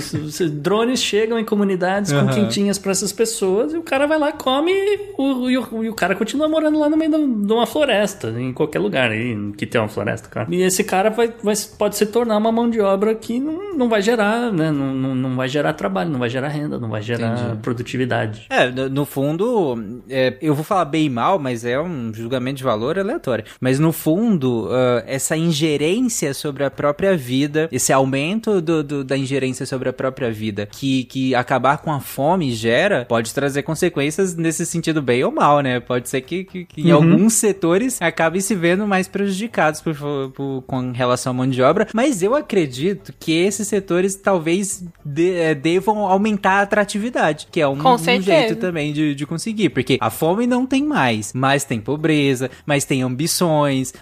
Drones 0.52 1.02
chegam 1.02 1.39
em 1.39 1.45
comunidades 1.45 2.12
com 2.12 2.20
Aham. 2.20 2.34
quentinhas 2.34 2.78
pra 2.78 2.91
essas 2.91 3.12
pessoas 3.12 3.74
e 3.74 3.78
o 3.78 3.82
cara 3.84 4.06
vai 4.08 4.18
lá, 4.20 4.32
come 4.32 4.72
e 4.72 5.00
o, 5.18 5.50
e 5.50 5.58
o, 5.58 5.84
e 5.84 5.89
o 5.89 5.93
cara 5.93 6.16
continua 6.16 6.47
morando 6.47 6.80
lá 6.80 6.89
no 6.89 6.97
meio 6.97 7.12
de 7.12 7.54
uma 7.54 7.66
floresta, 7.66 8.30
em 8.38 8.54
qualquer 8.54 8.80
lugar 8.80 9.12
aí, 9.12 9.36
que 9.58 9.66
tem 9.66 9.80
uma 9.80 9.88
floresta, 9.88 10.30
claro. 10.30 10.54
E 10.54 10.62
esse 10.62 10.84
cara 10.84 11.10
vai, 11.10 11.34
vai- 11.43 11.56
pode 11.78 11.95
se 11.95 12.06
tornar 12.06 12.38
uma 12.38 12.52
mão 12.52 12.70
de 12.70 12.80
obra 12.80 13.14
que 13.16 13.39
não, 13.39 13.74
não 13.76 13.89
vai 13.89 14.02
gerar, 14.02 14.52
né? 14.52 14.72
Não, 14.72 14.93
não, 14.93 15.16
não 15.16 15.36
vai 15.36 15.47
gerar 15.47 15.74
trabalho, 15.74 16.10
não 16.10 16.20
vai 16.20 16.30
gerar 16.30 16.50
renda, 16.50 16.78
não 16.80 16.89
vai 16.89 17.02
gerar 17.02 17.38
Entendi. 17.39 17.62
produtividade. 17.62 18.45
É, 18.50 18.70
no, 18.70 18.89
no 18.89 19.06
fundo, 19.06 20.02
é, 20.10 20.36
eu 20.41 20.54
vou 20.54 20.64
falar 20.64 20.86
bem 20.86 21.06
e 21.06 21.10
mal, 21.10 21.39
mas 21.39 21.66
é 21.66 21.80
um 21.80 22.12
julgamento 22.14 22.58
de 22.58 22.64
valor 22.64 22.97
aleatório. 23.00 23.38
Mas 23.59 23.79
no 23.79 23.91
fundo, 23.91 24.67
ah, 24.71 25.03
essa 25.07 25.35
ingerência 25.37 26.33
sobre 26.33 26.63
a 26.63 26.71
própria 26.71 27.15
vida, 27.15 27.67
esse 27.71 27.91
aumento 27.93 28.61
do, 28.61 28.83
do- 28.83 29.03
da 29.03 29.17
ingerência 29.17 29.65
sobre 29.65 29.89
a 29.89 29.93
própria 29.93 30.31
vida, 30.31 30.67
que, 30.71 31.03
que 31.05 31.35
acabar 31.35 31.77
com 31.79 31.91
a 31.91 31.99
fome 31.99 32.51
gera, 32.51 33.05
pode 33.07 33.33
trazer 33.33 33.63
consequências 33.63 34.35
nesse 34.35 34.65
sentido 34.65 35.01
bem 35.01 35.23
ou 35.23 35.31
mal, 35.31 35.59
né? 35.61 35.79
Pode 35.79 36.09
ser 36.09 36.21
que, 36.21 36.43
que- 36.43 36.65
que 36.65 36.81
em 36.81 36.91
Uhum. 36.93 36.95
alguns 37.13 37.33
setores 37.33 38.01
acabem 38.01 38.41
se 38.41 38.55
vendo 38.55 38.87
mais 38.87 39.07
prejudicados 39.07 39.81
por, 39.81 39.95
por- 40.33 40.63
com 40.65 40.91
relação 40.91 41.31
à 41.31 41.33
mão 41.33 41.47
de 41.49 41.61
obra, 41.61 41.87
mas 41.93 42.21
eu 42.23 42.35
acredito 42.35 43.13
que 43.19 43.31
esses 43.31 43.67
setores 43.67 44.15
talvez 44.15 44.83
de- 45.05 45.31
eh, 45.33 45.55
devam 45.55 45.99
aumentar 46.07 46.59
a 46.59 46.61
atratividade, 46.61 47.47
que 47.51 47.61
é 47.61 47.67
um, 47.67 47.73
um 47.73 47.97
jeito 48.21 48.55
também 48.55 48.91
de, 48.93 49.13
de 49.15 49.25
conseguir, 49.25 49.69
porque 49.69 49.97
a 50.01 50.09
fome 50.09 50.47
não 50.47 50.65
tem 50.65 50.83
mais, 50.83 51.31
mas 51.33 51.63
tem 51.63 51.79
pobreza, 51.79 52.49
mas 52.65 52.85
tem 52.85 53.03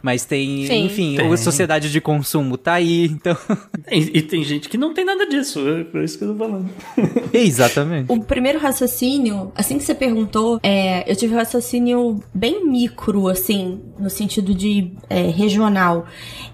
mas 0.01 0.25
tem, 0.25 0.65
Sim. 0.65 0.85
enfim, 0.85 1.15
Tem. 1.15 1.31
a 1.31 1.37
sociedade 1.37 1.91
de 1.91 2.01
consumo 2.01 2.57
tá 2.57 2.73
aí, 2.73 3.05
então... 3.05 3.37
E, 3.89 4.17
e 4.17 4.21
tem 4.21 4.43
gente 4.43 4.67
que 4.67 4.77
não 4.77 4.93
tem 4.93 5.05
nada 5.05 5.25
disso, 5.25 5.65
é 5.65 5.83
por 5.85 6.03
isso 6.03 6.17
que 6.17 6.25
eu 6.25 6.33
tô 6.33 6.35
falando. 6.35 6.69
Exatamente. 7.31 8.11
O 8.11 8.21
primeiro 8.21 8.59
raciocínio, 8.59 9.49
assim 9.55 9.77
que 9.77 9.83
você 9.85 9.95
perguntou, 9.95 10.59
é, 10.61 11.09
eu 11.09 11.15
tive 11.15 11.33
um 11.33 11.37
raciocínio 11.37 12.21
bem 12.33 12.67
micro, 12.67 13.29
assim, 13.29 13.79
no 13.97 14.09
sentido 14.09 14.53
de 14.53 14.91
é, 15.09 15.29
regional. 15.29 16.05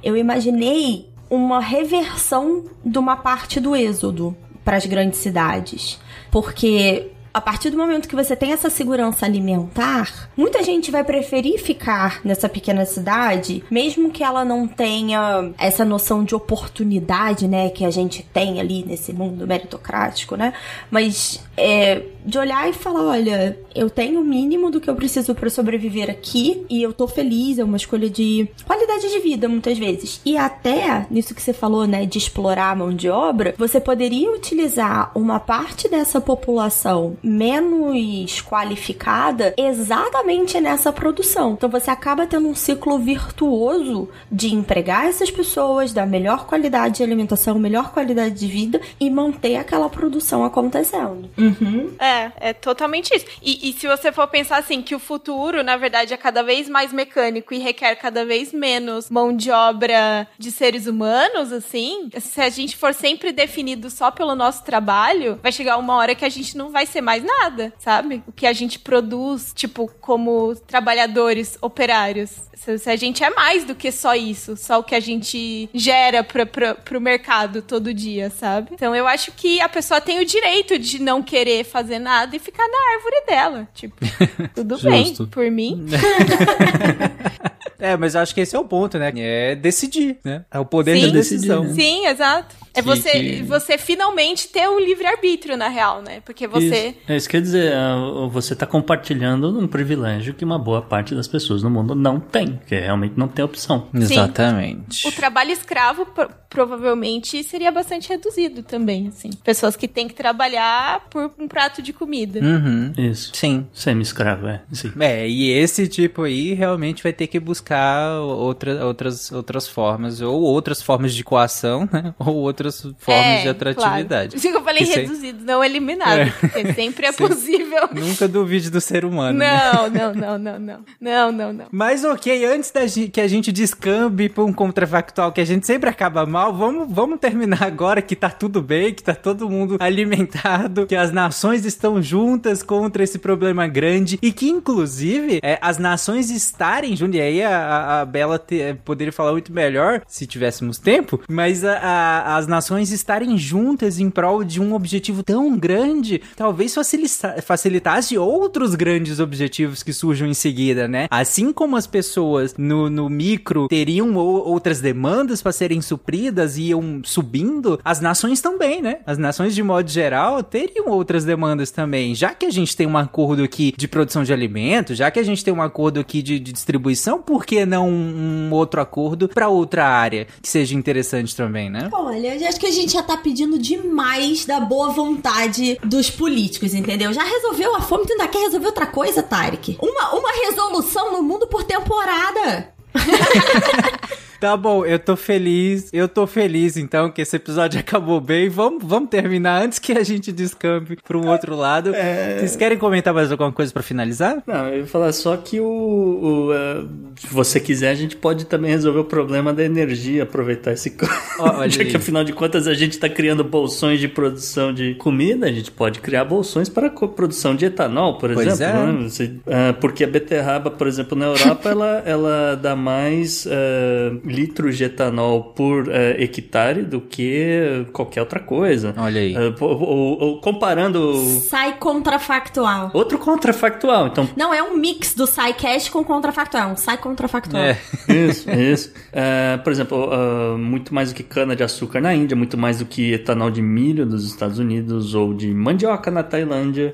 Eu 0.04 0.16
imaginei 0.16 1.08
uma 1.28 1.60
reversão 1.60 2.66
de 2.86 3.00
uma 3.00 3.18
parte 3.18 3.60
do 3.60 3.76
êxodo 3.76 4.36
para 4.64 4.78
as 4.78 4.86
grandes 4.86 5.20
cidades. 5.20 6.00
Porque 6.30 7.12
a 7.34 7.42
partir 7.42 7.72
do 7.72 7.78
momento 7.78 8.08
que 8.08 8.16
você 8.16 8.36
tem 8.36 8.52
essa 8.52 8.70
segurança 8.70 9.26
alimentar, 9.26 10.30
muita 10.38 10.62
gente 10.62 10.92
vai 10.92 11.04
preferir 11.04 11.60
ficar 11.60 12.22
nessa 12.24 12.48
pequena 12.48 12.86
cidade, 12.86 13.64
mesmo 13.72 14.12
que 14.12 14.24
ela 14.24 14.46
não 14.46 14.68
tenha 14.68 15.52
essa 15.58 15.84
noção 15.84 16.24
de 16.24 16.36
oportunidade, 16.36 17.48
né, 17.48 17.70
que 17.70 17.84
a 17.84 17.90
gente 17.90 18.22
tem 18.32 18.60
ali 18.60 18.86
nesse 18.86 19.12
mundo 19.12 19.48
meritocrático, 19.48 20.36
né? 20.36 20.54
Mas 20.92 21.44
é, 21.58 22.04
de 22.24 22.38
olhar 22.38 22.70
e 22.70 22.74
falar, 22.74 23.04
olha, 23.04 23.58
eu 23.74 23.90
tenho 23.90 24.22
o 24.22 24.24
mínimo 24.24 24.70
do 24.70 24.80
que 24.80 24.90
eu 24.90 24.96
preciso 24.96 25.34
para 25.34 25.50
sobreviver 25.50 26.12
aqui 26.12 26.66
e 26.70 26.84
eu 26.84 26.94
tô 26.94 27.08
feliz, 27.08 27.58
é 27.58 27.64
uma 27.64 27.78
escolha 27.78 28.10
de 28.10 28.48
qualidade 28.66 29.10
de 29.10 29.20
vida 29.20 29.48
muitas 29.48 29.78
vezes. 29.78 30.22
E 30.24 30.38
até 30.38 31.08
nisso 31.10 31.34
que 31.34 31.42
você 31.42 31.54
falou, 31.54 31.88
né, 31.88 32.06
de 32.06 32.20
explorar 32.20 32.72
a 32.72 32.76
mão 32.76 32.94
de 32.94 33.10
obra, 33.10 33.56
você 33.58 33.80
poderia 33.80 34.32
utilizar 34.32 35.12
uma 35.16 35.40
parte 35.40 35.90
dessa 35.90 36.22
população 36.22 37.18
menos 37.24 38.42
qualificada 38.42 39.54
exatamente 39.58 40.60
nessa 40.60 40.92
produção. 40.92 41.54
Então 41.54 41.70
você 41.70 41.90
acaba 41.90 42.28
tendo 42.28 42.48
um 42.48 42.56
ciclo 42.56 43.00
virtuoso 43.00 44.10
de 44.32 44.54
empregar 44.54 45.08
essas 45.08 45.32
pessoas, 45.32 45.94
dar 45.94 46.06
melhor 46.06 46.46
qualidade 46.46 46.98
de 46.98 47.04
alimentação, 47.04 47.58
melhor 47.58 47.92
qualidade 47.92 48.36
de 48.36 48.48
vida 48.48 48.82
e 49.00 49.10
manter 49.10 49.56
aquela 49.56 49.90
produção 49.90 50.44
acontecendo. 50.44 51.30
Uhum. 51.38 51.92
É, 52.00 52.50
é 52.50 52.54
totalmente 52.54 53.16
isso. 53.16 53.26
E, 53.42 53.70
e 53.70 53.74
se 53.74 53.88
você 53.88 54.12
for 54.12 54.28
pensar 54.28 54.58
assim, 54.58 54.82
que 54.82 54.96
o 54.96 55.00
futuro, 55.00 55.64
na 55.64 55.78
verdade, 55.78 56.14
é 56.14 56.18
cada 56.18 56.44
vez 56.44 56.68
mais 56.68 56.92
mecânico 56.92 57.54
e 57.54 57.60
requer 57.60 57.96
cada 57.96 58.26
vez 58.26 58.52
menos 58.52 59.10
mão 59.10 59.36
de 59.36 59.52
obra 59.52 60.28
de 60.38 60.52
seres 60.52 60.88
humanos, 60.88 61.52
assim, 61.52 62.10
se 62.20 62.42
a 62.42 62.50
gente 62.50 62.76
for 62.76 62.94
sempre 62.94 63.32
definido 63.32 63.90
só 63.90 64.12
pelo 64.12 64.36
nosso 64.36 64.64
trabalho, 64.64 65.40
vai 65.42 65.52
chegar 65.52 65.78
uma 65.78 65.96
hora 65.96 66.16
que 66.16 66.26
a 66.26 66.30
gente 66.30 66.58
não 66.58 66.70
vai 66.70 66.86
ser 66.86 67.02
mais 67.02 67.13
nada, 67.22 67.74
sabe? 67.78 68.24
O 68.26 68.32
que 68.32 68.48
a 68.48 68.54
gente 68.54 68.80
produz, 68.80 69.52
tipo, 69.54 69.92
como 70.00 70.56
trabalhadores 70.56 71.58
operários. 71.62 72.32
Se, 72.56 72.90
a 72.90 72.96
gente 72.96 73.22
é 73.24 73.30
mais 73.30 73.66
do 73.66 73.76
que 73.76 73.92
só 73.92 74.16
isso, 74.16 74.56
só 74.56 74.80
o 74.80 74.84
que 74.84 74.96
a 74.96 75.00
gente 75.00 75.70
gera 75.74 76.24
pra, 76.24 76.46
pra, 76.46 76.74
pro 76.74 77.02
mercado 77.02 77.62
todo 77.62 77.94
dia, 77.94 78.30
sabe? 78.30 78.70
Então 78.72 78.96
eu 78.96 79.06
acho 79.06 79.34
que 79.34 79.60
a 79.60 79.68
pessoa 79.68 80.00
tem 80.00 80.20
o 80.20 80.26
direito 80.26 80.80
de 80.80 81.02
não 81.02 81.22
querer 81.22 81.66
fazer 81.66 82.00
nada 82.00 82.36
e 82.36 82.40
ficar 82.40 82.66
na 82.66 82.94
árvore 82.96 83.26
dela. 83.28 83.68
Tipo, 83.74 83.96
tudo 84.56 84.80
bem, 84.82 85.14
por 85.30 85.52
mim. 85.52 85.86
É, 87.84 87.98
mas 87.98 88.16
eu 88.16 88.22
acho 88.22 88.34
que 88.34 88.42
esse 88.42 88.56
é 88.56 88.60
o 88.60 88.64
ponto, 88.66 88.98
né? 88.98 89.12
É 89.16 89.56
decidir, 89.56 90.18
né? 90.24 90.46
É 90.52 90.58
o 90.60 90.66
poder 90.66 90.96
Sim. 90.98 91.08
da 91.08 91.14
decisão. 91.14 91.74
Sim, 91.74 92.08
exato. 92.08 92.56
É 92.76 92.82
Que- 92.82 92.88
você, 92.88 93.10
que- 93.12 93.44
você 93.44 93.78
finalmente 93.78 94.48
ter 94.48 94.68
o 94.68 94.80
livre-arbítrio, 94.80 95.56
na 95.56 95.68
real, 95.68 96.02
né? 96.02 96.22
Porque 96.26 96.48
você. 96.48 96.88
Isso, 96.88 96.98
é, 97.08 97.16
isso 97.18 97.30
quer 97.30 97.42
dizer, 97.42 97.74
ah, 97.74 98.28
você 98.32 98.54
está 98.54 98.66
compartilhando 98.66 99.60
um 99.60 99.68
privilégio 99.68 100.34
que 100.34 100.44
uma 100.44 100.58
boa 100.58 100.82
parte 100.82 101.14
das 101.14 101.28
pessoas 101.28 101.62
no 101.62 101.70
mundo 101.70 101.94
não 101.94 102.20
tem, 102.20 102.60
que 102.66 102.74
realmente 102.76 103.14
não 103.16 103.28
tem 103.28 103.46
opção. 103.46 103.88
Exatamente. 103.94 105.08
O 105.08 105.12
trabalho 105.12 105.52
escravo 105.52 106.06
pro- 106.08 106.30
provavelmente 106.50 107.44
seria 107.44 107.72
bastante 107.72 108.10
reduzido 108.10 108.64
também, 108.64 109.08
assim. 109.08 109.30
Pessoas 109.44 109.76
que 109.76 109.88
têm 109.88 110.08
que 110.08 110.14
trabalhar 110.16 111.08
por 111.10 111.32
um 111.38 111.48
prato 111.48 111.82
de 111.82 111.92
comida. 111.94 112.40
Uhum. 112.40 112.92
Isso. 112.98 113.32
Sim. 113.36 113.68
Semi-escravo, 113.74 114.48
é. 114.48 114.62
Sim. 114.72 114.92
É, 115.00 115.28
e 115.28 115.52
esse 115.52 115.88
tipo 115.88 116.24
aí 116.24 116.54
realmente 116.54 117.04
vai 117.04 117.14
ter 117.14 117.28
que 117.28 117.40
buscar 117.40 117.73
outra, 118.22 118.86
outras, 118.86 119.32
outras 119.32 119.68
formas, 119.68 120.22
ou 120.22 120.42
outras 120.42 120.82
formas 120.82 121.14
de 121.14 121.24
coação, 121.24 121.88
né? 121.92 122.14
Ou 122.20 122.36
outras 122.36 122.82
formas 123.00 123.26
É, 123.26 123.42
de 123.44 123.50
atratividade. 123.50 124.36
Claro. 124.40 124.58
Eu 124.58 124.64
falei 124.64 124.86
Que 124.86 124.96
reduzido, 124.96 125.44
não 125.44 125.64
eliminado, 125.64 126.20
É. 126.20 126.26
porque 126.40 126.74
sempre 126.74 127.06
é 127.08 127.12
possível. 127.14 127.90
Nunca 127.94 128.28
duvide 128.28 128.70
do 128.70 128.80
ser 128.82 129.04
humano. 129.06 129.38
né? 129.40 129.72
Não, 129.74 129.90
não, 129.90 130.14
não, 130.14 130.38
não, 130.40 130.60
não. 130.60 130.80
Não, 131.00 131.32
não, 131.32 131.54
não. 131.54 131.66
Mas 131.72 132.04
ok, 132.04 132.46
antes 132.46 132.72
da 132.72 132.86
gente, 132.88 133.10
que 133.10 133.22
a 133.22 133.28
gente 133.28 133.52
descambe 133.52 134.30
pra 134.30 134.44
um 134.44 134.54
contrafactual 134.54 135.32
que 135.32 135.42
a 135.42 135.46
gente 135.46 135.66
sempre 135.66 135.90
acaba 135.90 136.26
mal, 136.26 136.54
vamos, 136.54 136.88
vamos 136.94 137.20
terminar 137.20 137.64
agora 137.64 138.02
que 138.02 138.16
tá 138.16 138.30
tudo 138.30 138.62
bem, 138.62 138.94
que 138.94 139.04
tá 139.04 139.14
todo 139.16 139.50
mundo 139.50 139.78
alimentado, 139.80 140.86
que 140.86 140.96
as 140.96 141.12
nações 141.12 141.66
estão 141.66 142.02
juntas 142.02 142.62
contra 142.64 143.04
esse 143.04 143.20
problema 143.20 143.68
grande 143.68 144.18
e 144.22 144.32
que, 144.32 144.50
inclusive, 144.50 145.40
é, 145.44 145.58
as 145.62 145.78
nações 145.78 146.30
estarem 146.30 146.96
juntas, 146.96 147.16
e 147.16 147.22
aí 147.22 147.44
a, 147.44 147.63
a- 147.64 148.02
a 148.02 148.06
Bela 148.06 148.38
te- 148.40 148.76
poderia 148.86 149.12
falar 149.12 149.32
muito 149.32 149.52
melhor 149.52 150.02
se 150.08 150.26
tivéssemos 150.28 150.78
tempo, 150.78 151.22
mas 151.30 151.64
a- 151.64 151.78
a- 151.78 152.38
as 152.38 152.48
nações 152.48 152.92
estarem 152.92 153.38
juntas 153.38 154.00
em 154.00 154.10
prol 154.10 154.44
de 154.44 154.62
um 154.62 154.74
objetivo 154.74 155.24
tão 155.24 155.58
grande, 155.58 156.22
talvez 156.36 156.74
facilita- 156.74 157.42
facilitasse 157.42 158.18
outros 158.18 158.76
grandes 158.76 159.20
objetivos 159.20 159.84
que 159.84 159.94
surjam 159.94 160.28
em 160.28 160.34
seguida, 160.34 160.88
né? 160.88 161.08
Assim 161.10 161.52
como 161.54 161.76
as 161.76 161.88
pessoas 161.88 162.56
no, 162.58 162.90
no 162.90 163.10
micro 163.10 163.68
teriam 163.68 164.16
ou- 164.16 164.48
outras 164.48 164.82
demandas 164.82 165.42
para 165.42 165.52
serem 165.52 165.82
supridas 165.82 166.58
e 166.58 166.64
iam 166.70 167.02
subindo, 167.04 167.80
as 167.84 168.00
nações 168.02 168.42
também, 168.42 168.82
né? 168.82 169.00
As 169.06 169.18
nações, 169.18 169.56
de 169.56 169.64
modo 169.64 169.90
geral, 169.90 170.42
teriam 170.44 170.88
outras 170.90 171.24
demandas 171.24 171.72
também. 171.72 172.14
Já 172.16 172.34
que 172.34 172.46
a 172.46 172.50
gente 172.52 172.76
tem 172.76 172.88
um 172.88 172.98
acordo 172.98 173.44
aqui 173.44 173.74
de 173.78 173.88
produção 173.88 174.24
de 174.24 174.34
alimentos, 174.34 174.98
já 174.98 175.10
que 175.12 175.20
a 175.20 175.24
gente 175.24 175.44
tem 175.44 175.54
um 175.54 175.62
acordo 175.62 176.00
aqui 176.00 176.22
de, 176.22 176.40
de 176.40 176.52
distribuição, 176.52 177.22
por 177.22 177.46
que 177.46 177.53
não 177.66 177.90
um, 177.90 178.50
outro 178.52 178.82
acordo 178.82 179.28
para 179.28 179.48
outra 179.48 179.86
área 179.86 180.28
que 180.42 180.50
seja 180.50 180.76
interessante 180.76 181.36
também, 181.36 181.70
né? 181.70 181.90
Olha, 181.92 182.48
acho 182.48 182.60
que 182.60 182.68
a 182.68 182.72
gente 182.72 182.94
já 182.94 183.04
tá 183.04 183.18
pedindo 183.18 183.58
demais 183.58 184.46
da 184.46 184.60
boa 184.60 184.90
vontade 184.90 185.78
dos 185.84 186.10
políticos, 186.10 186.74
entendeu? 186.74 187.14
Já 187.14 187.24
resolveu 187.24 187.76
a 187.76 187.82
fome, 187.82 188.06
tu 188.06 188.12
ainda 188.14 188.28
quer 188.28 188.40
resolver 188.40 188.68
outra 188.68 188.86
coisa, 188.86 189.24
Tarek? 189.24 189.78
Uma, 189.82 190.14
uma 190.16 190.32
resolução 190.46 191.12
no 191.12 191.24
mundo 191.24 191.48
por 191.48 191.64
temporada. 191.64 192.74
Tá 194.44 194.58
bom, 194.58 194.86
eu 194.86 195.00
tô 195.00 195.16
feliz. 195.16 195.90
Eu 195.94 196.06
tô 196.06 196.28
feliz, 196.28 196.76
então, 196.76 197.10
que 197.10 197.22
esse 197.22 197.34
episódio 197.34 197.80
acabou 197.80 198.20
bem. 198.20 198.50
Vamos, 198.50 198.84
vamos 198.84 199.08
terminar 199.10 199.64
antes 199.64 199.80
que 199.80 199.94
a 199.94 200.04
gente 200.04 200.34
descampe 200.34 200.98
pra 201.02 201.18
um 201.18 201.30
outro 201.30 201.56
lado. 201.56 201.94
Vocês 202.38 202.58
querem 202.58 202.78
comentar 202.78 203.14
mais 203.14 203.32
alguma 203.32 203.54
coisa 203.54 203.72
pra 203.72 203.82
finalizar? 203.82 204.44
Não, 204.46 204.68
eu 204.68 204.80
ia 204.80 204.86
falar 204.86 205.14
só 205.14 205.38
que 205.38 205.62
o, 205.62 205.66
o, 205.66 206.54
eh, 206.54 206.84
se 207.22 207.28
você 207.34 207.58
quiser, 207.58 207.92
a 207.92 207.96
gente 207.96 208.18
pode 208.18 208.46
também 208.46 208.72
resolver 208.72 209.00
o 209.00 209.06
problema 209.06 209.54
da 209.54 209.64
energia, 209.64 210.24
aproveitar 210.24 210.74
esse 210.74 210.94
olha 211.40 211.70
Já 211.72 211.86
que 211.86 211.96
afinal 211.96 212.26
de 212.26 212.34
contas 212.34 212.68
a 212.68 212.74
gente 212.74 212.92
está 212.92 213.08
criando 213.08 213.46
bolsões 213.46 214.02
de 214.02 214.10
produção 214.10 214.74
de 214.74 214.96
comida, 214.96 215.46
a 215.46 215.52
gente 215.54 215.72
pode 215.72 216.02
criar 216.02 216.26
bolsões 216.26 216.68
para 216.68 216.90
produção 216.90 217.56
de 217.56 217.68
etanol, 217.68 218.18
por 218.18 218.34
Pois 218.34 218.46
exemplo. 218.48 218.78
é. 218.78 218.92
né? 218.92 219.04
Você- 219.10 219.36
ah, 219.48 219.74
porque 219.80 220.04
a 220.04 220.08
beterraba, 220.08 220.70
por 220.70 220.86
exemplo, 220.86 221.18
na 221.18 221.28
Europa, 221.28 221.70
ela, 221.70 222.04
ela 222.06 222.56
dá 222.56 222.76
mais 222.76 223.48
ah, 223.48 224.33
litros 224.34 224.78
de 224.78 224.86
etanol 224.86 225.44
por 225.56 225.90
ah, 225.90 226.22
hectare 226.22 226.82
do 226.84 227.00
que 227.02 227.86
qualquer 227.94 228.22
outra 228.22 228.40
coisa. 228.40 228.94
Olha 228.98 229.22
aí. 229.22 229.36
Ah, 229.36 229.52
po- 229.58 229.66
o- 229.68 230.32
o- 230.38 230.42
comparando 230.42 231.16
Sai 231.50 231.78
contrafactual. 231.78 232.92
outro 232.94 233.18
contrafactual, 233.18 234.08
então 234.08 234.28
Não, 234.36 234.54
é 234.54 234.62
um 234.64 234.76
mix 234.78 235.14
do 235.14 235.26
SciCast 235.28 235.92
com 235.92 236.04
contrafactual. 236.04 236.72
Um 236.72 236.76
sai 236.76 236.98
contrafactual. 236.98 237.62
É. 237.64 237.78
Isso, 238.14 238.50
isso. 238.52 238.94
É, 239.12 239.58
por 239.58 239.72
exemplo, 239.72 240.10
muito 240.58 240.94
mais 240.94 241.10
do 241.12 241.16
que 241.16 241.24
cana-de-açúcar 241.24 242.02
na 242.02 242.14
Índia, 242.14 242.36
muito 242.36 242.58
mais 242.58 242.80
do 242.80 242.86
que 242.86 243.14
etanol 243.14 243.50
de 243.52 243.62
milho 243.62 244.06
dos 244.06 244.26
Estados 244.26 244.60
Unidos 244.60 245.14
ou 245.16 245.34
de 245.34 245.54
mandioca 245.54 246.10
na 246.12 246.24
Tailândia, 246.24 246.94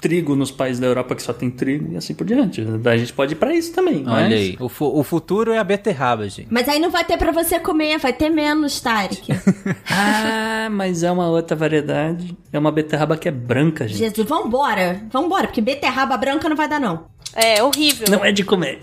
trigo 0.00 0.34
nos 0.36 0.50
países 0.50 0.80
da 0.80 0.86
Europa 0.86 1.14
que 1.14 1.22
só 1.22 1.32
tem 1.32 1.50
trigo 1.50 1.92
e 1.92 1.96
assim 1.96 2.14
por 2.14 2.26
diante. 2.26 2.64
A 2.84 2.96
gente 2.96 3.12
pode 3.12 3.32
ir 3.32 3.36
pra 3.36 3.54
isso 3.54 3.72
também. 3.72 3.98
Olha 4.06 4.22
mas- 4.24 4.32
aí. 4.32 4.56
O, 4.60 4.68
fu- 4.68 4.98
o 4.98 5.02
futuro 5.02 5.52
é 5.52 5.58
a 5.58 5.64
beterraba, 5.64 6.28
gente. 6.28 6.48
Mas 6.56 6.70
aí 6.70 6.78
não 6.78 6.90
vai 6.90 7.04
ter 7.04 7.18
pra 7.18 7.30
você 7.32 7.60
comer, 7.60 7.98
vai 7.98 8.14
ter 8.14 8.30
menos, 8.30 8.80
Tarek. 8.80 9.28
Ah, 9.90 10.68
mas 10.70 11.02
é 11.02 11.10
uma 11.10 11.28
outra 11.28 11.54
variedade. 11.54 12.36
É 12.50 12.58
uma 12.58 12.72
beterraba 12.72 13.16
que 13.16 13.28
é 13.28 13.30
branca, 13.30 13.86
gente. 13.86 13.98
Jesus, 13.98 14.26
vambora. 14.26 15.02
Vambora, 15.10 15.46
porque 15.46 15.60
beterraba 15.60 16.16
branca 16.16 16.48
não 16.48 16.56
vai 16.56 16.66
dar, 16.66 16.80
não. 16.80 17.04
É 17.36 17.62
horrível. 17.62 18.06
Não 18.10 18.24
é 18.24 18.32
de 18.32 18.42
comer. 18.42 18.78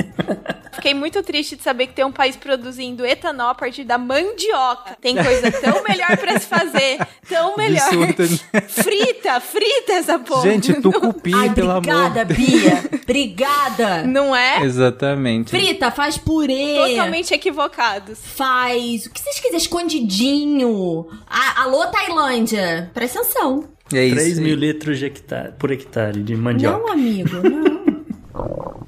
Fiquei 0.74 0.94
muito 0.94 1.22
triste 1.24 1.56
de 1.56 1.64
saber 1.64 1.88
que 1.88 1.94
tem 1.94 2.06
um 2.06 2.12
país 2.12 2.36
produzindo 2.36 3.06
etanol 3.06 3.50
a 3.50 3.56
partir 3.56 3.84
da 3.84 3.98
mandioca. 3.98 4.96
Tem 5.02 5.16
coisa 5.16 5.52
tão 5.52 5.84
melhor 5.84 6.18
pra 6.18 6.40
se 6.40 6.46
fazer. 6.46 7.00
Tão 7.28 7.56
melhor. 7.58 7.88
Absurdo. 7.88 8.28
Frita, 8.68 9.40
frita 9.40 9.94
essa 9.94 10.20
porra. 10.20 10.44
Gente, 10.44 10.74
tucupi, 10.82 11.34
Ai, 11.34 11.54
pelo 11.54 11.76
obrigada, 11.78 12.22
amor. 12.22 12.36
Bia. 12.36 12.84
Obrigada. 13.02 14.04
Não 14.04 14.36
é? 14.36 14.64
Exatamente. 14.64 15.50
Frita, 15.50 15.90
faz 15.90 16.18
purê. 16.18 16.76
Totalmente 16.90 17.34
equivocados. 17.34 18.20
Faz. 18.22 19.06
O 19.06 19.10
que 19.10 19.20
vocês 19.20 19.36
quiserem? 19.38 19.58
Escondidinho. 19.58 21.08
A, 21.28 21.64
alô, 21.64 21.86
Tailândia. 21.88 22.92
Presta 22.94 23.22
atenção. 23.22 23.70
É 23.94 24.06
isso. 24.06 24.16
3 24.16 24.38
aí. 24.38 24.44
mil 24.44 24.56
litros 24.56 24.98
de 24.98 25.06
hectare, 25.06 25.54
por 25.58 25.72
hectare 25.72 26.22
de 26.24 26.36
mandioca. 26.36 26.78
Não, 26.78 26.92
amigo, 26.92 27.36
não. 27.48 27.73
어, 28.34 28.83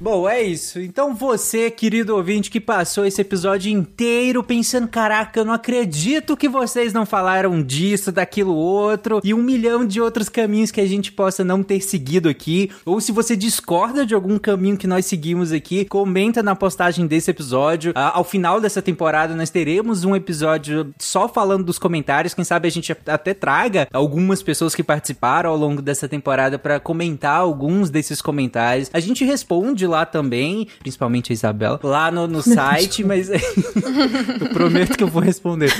Bom, 0.00 0.28
é 0.28 0.40
isso. 0.40 0.78
Então 0.78 1.12
você, 1.12 1.72
querido 1.72 2.14
ouvinte, 2.14 2.52
que 2.52 2.60
passou 2.60 3.04
esse 3.04 3.20
episódio 3.20 3.72
inteiro 3.72 4.44
pensando, 4.44 4.86
caraca, 4.86 5.40
eu 5.40 5.44
não 5.44 5.52
acredito 5.52 6.36
que 6.36 6.48
vocês 6.48 6.92
não 6.92 7.04
falaram 7.04 7.60
disso, 7.60 8.12
daquilo 8.12 8.54
outro, 8.54 9.20
e 9.24 9.34
um 9.34 9.42
milhão 9.42 9.84
de 9.84 10.00
outros 10.00 10.28
caminhos 10.28 10.70
que 10.70 10.80
a 10.80 10.86
gente 10.86 11.10
possa 11.10 11.42
não 11.42 11.64
ter 11.64 11.80
seguido 11.80 12.28
aqui. 12.28 12.70
Ou 12.86 13.00
se 13.00 13.10
você 13.10 13.34
discorda 13.34 14.06
de 14.06 14.14
algum 14.14 14.38
caminho 14.38 14.76
que 14.76 14.86
nós 14.86 15.04
seguimos 15.04 15.50
aqui, 15.50 15.84
comenta 15.84 16.44
na 16.44 16.54
postagem 16.54 17.04
desse 17.04 17.32
episódio. 17.32 17.92
Ah, 17.96 18.12
ao 18.16 18.24
final 18.24 18.60
dessa 18.60 18.80
temporada, 18.80 19.34
nós 19.34 19.50
teremos 19.50 20.04
um 20.04 20.14
episódio 20.14 20.94
só 20.96 21.28
falando 21.28 21.64
dos 21.64 21.78
comentários. 21.78 22.34
Quem 22.34 22.44
sabe 22.44 22.68
a 22.68 22.70
gente 22.70 22.96
até 23.04 23.34
traga 23.34 23.88
algumas 23.92 24.44
pessoas 24.44 24.76
que 24.76 24.84
participaram 24.84 25.50
ao 25.50 25.56
longo 25.56 25.82
dessa 25.82 26.08
temporada 26.08 26.56
para 26.56 26.78
comentar 26.78 27.40
alguns 27.40 27.90
desses 27.90 28.22
comentários. 28.22 28.88
A 28.92 29.00
gente 29.00 29.24
responde 29.24 29.87
lá 29.88 30.06
também, 30.06 30.68
principalmente 30.78 31.32
a 31.32 31.34
Isabela, 31.34 31.80
lá 31.82 32.10
no, 32.10 32.26
no 32.26 32.42
site, 32.42 33.02
mas 33.04 33.28
eu 33.30 34.48
prometo 34.52 34.96
que 34.96 35.02
eu 35.02 35.08
vou 35.08 35.22
responder. 35.22 35.72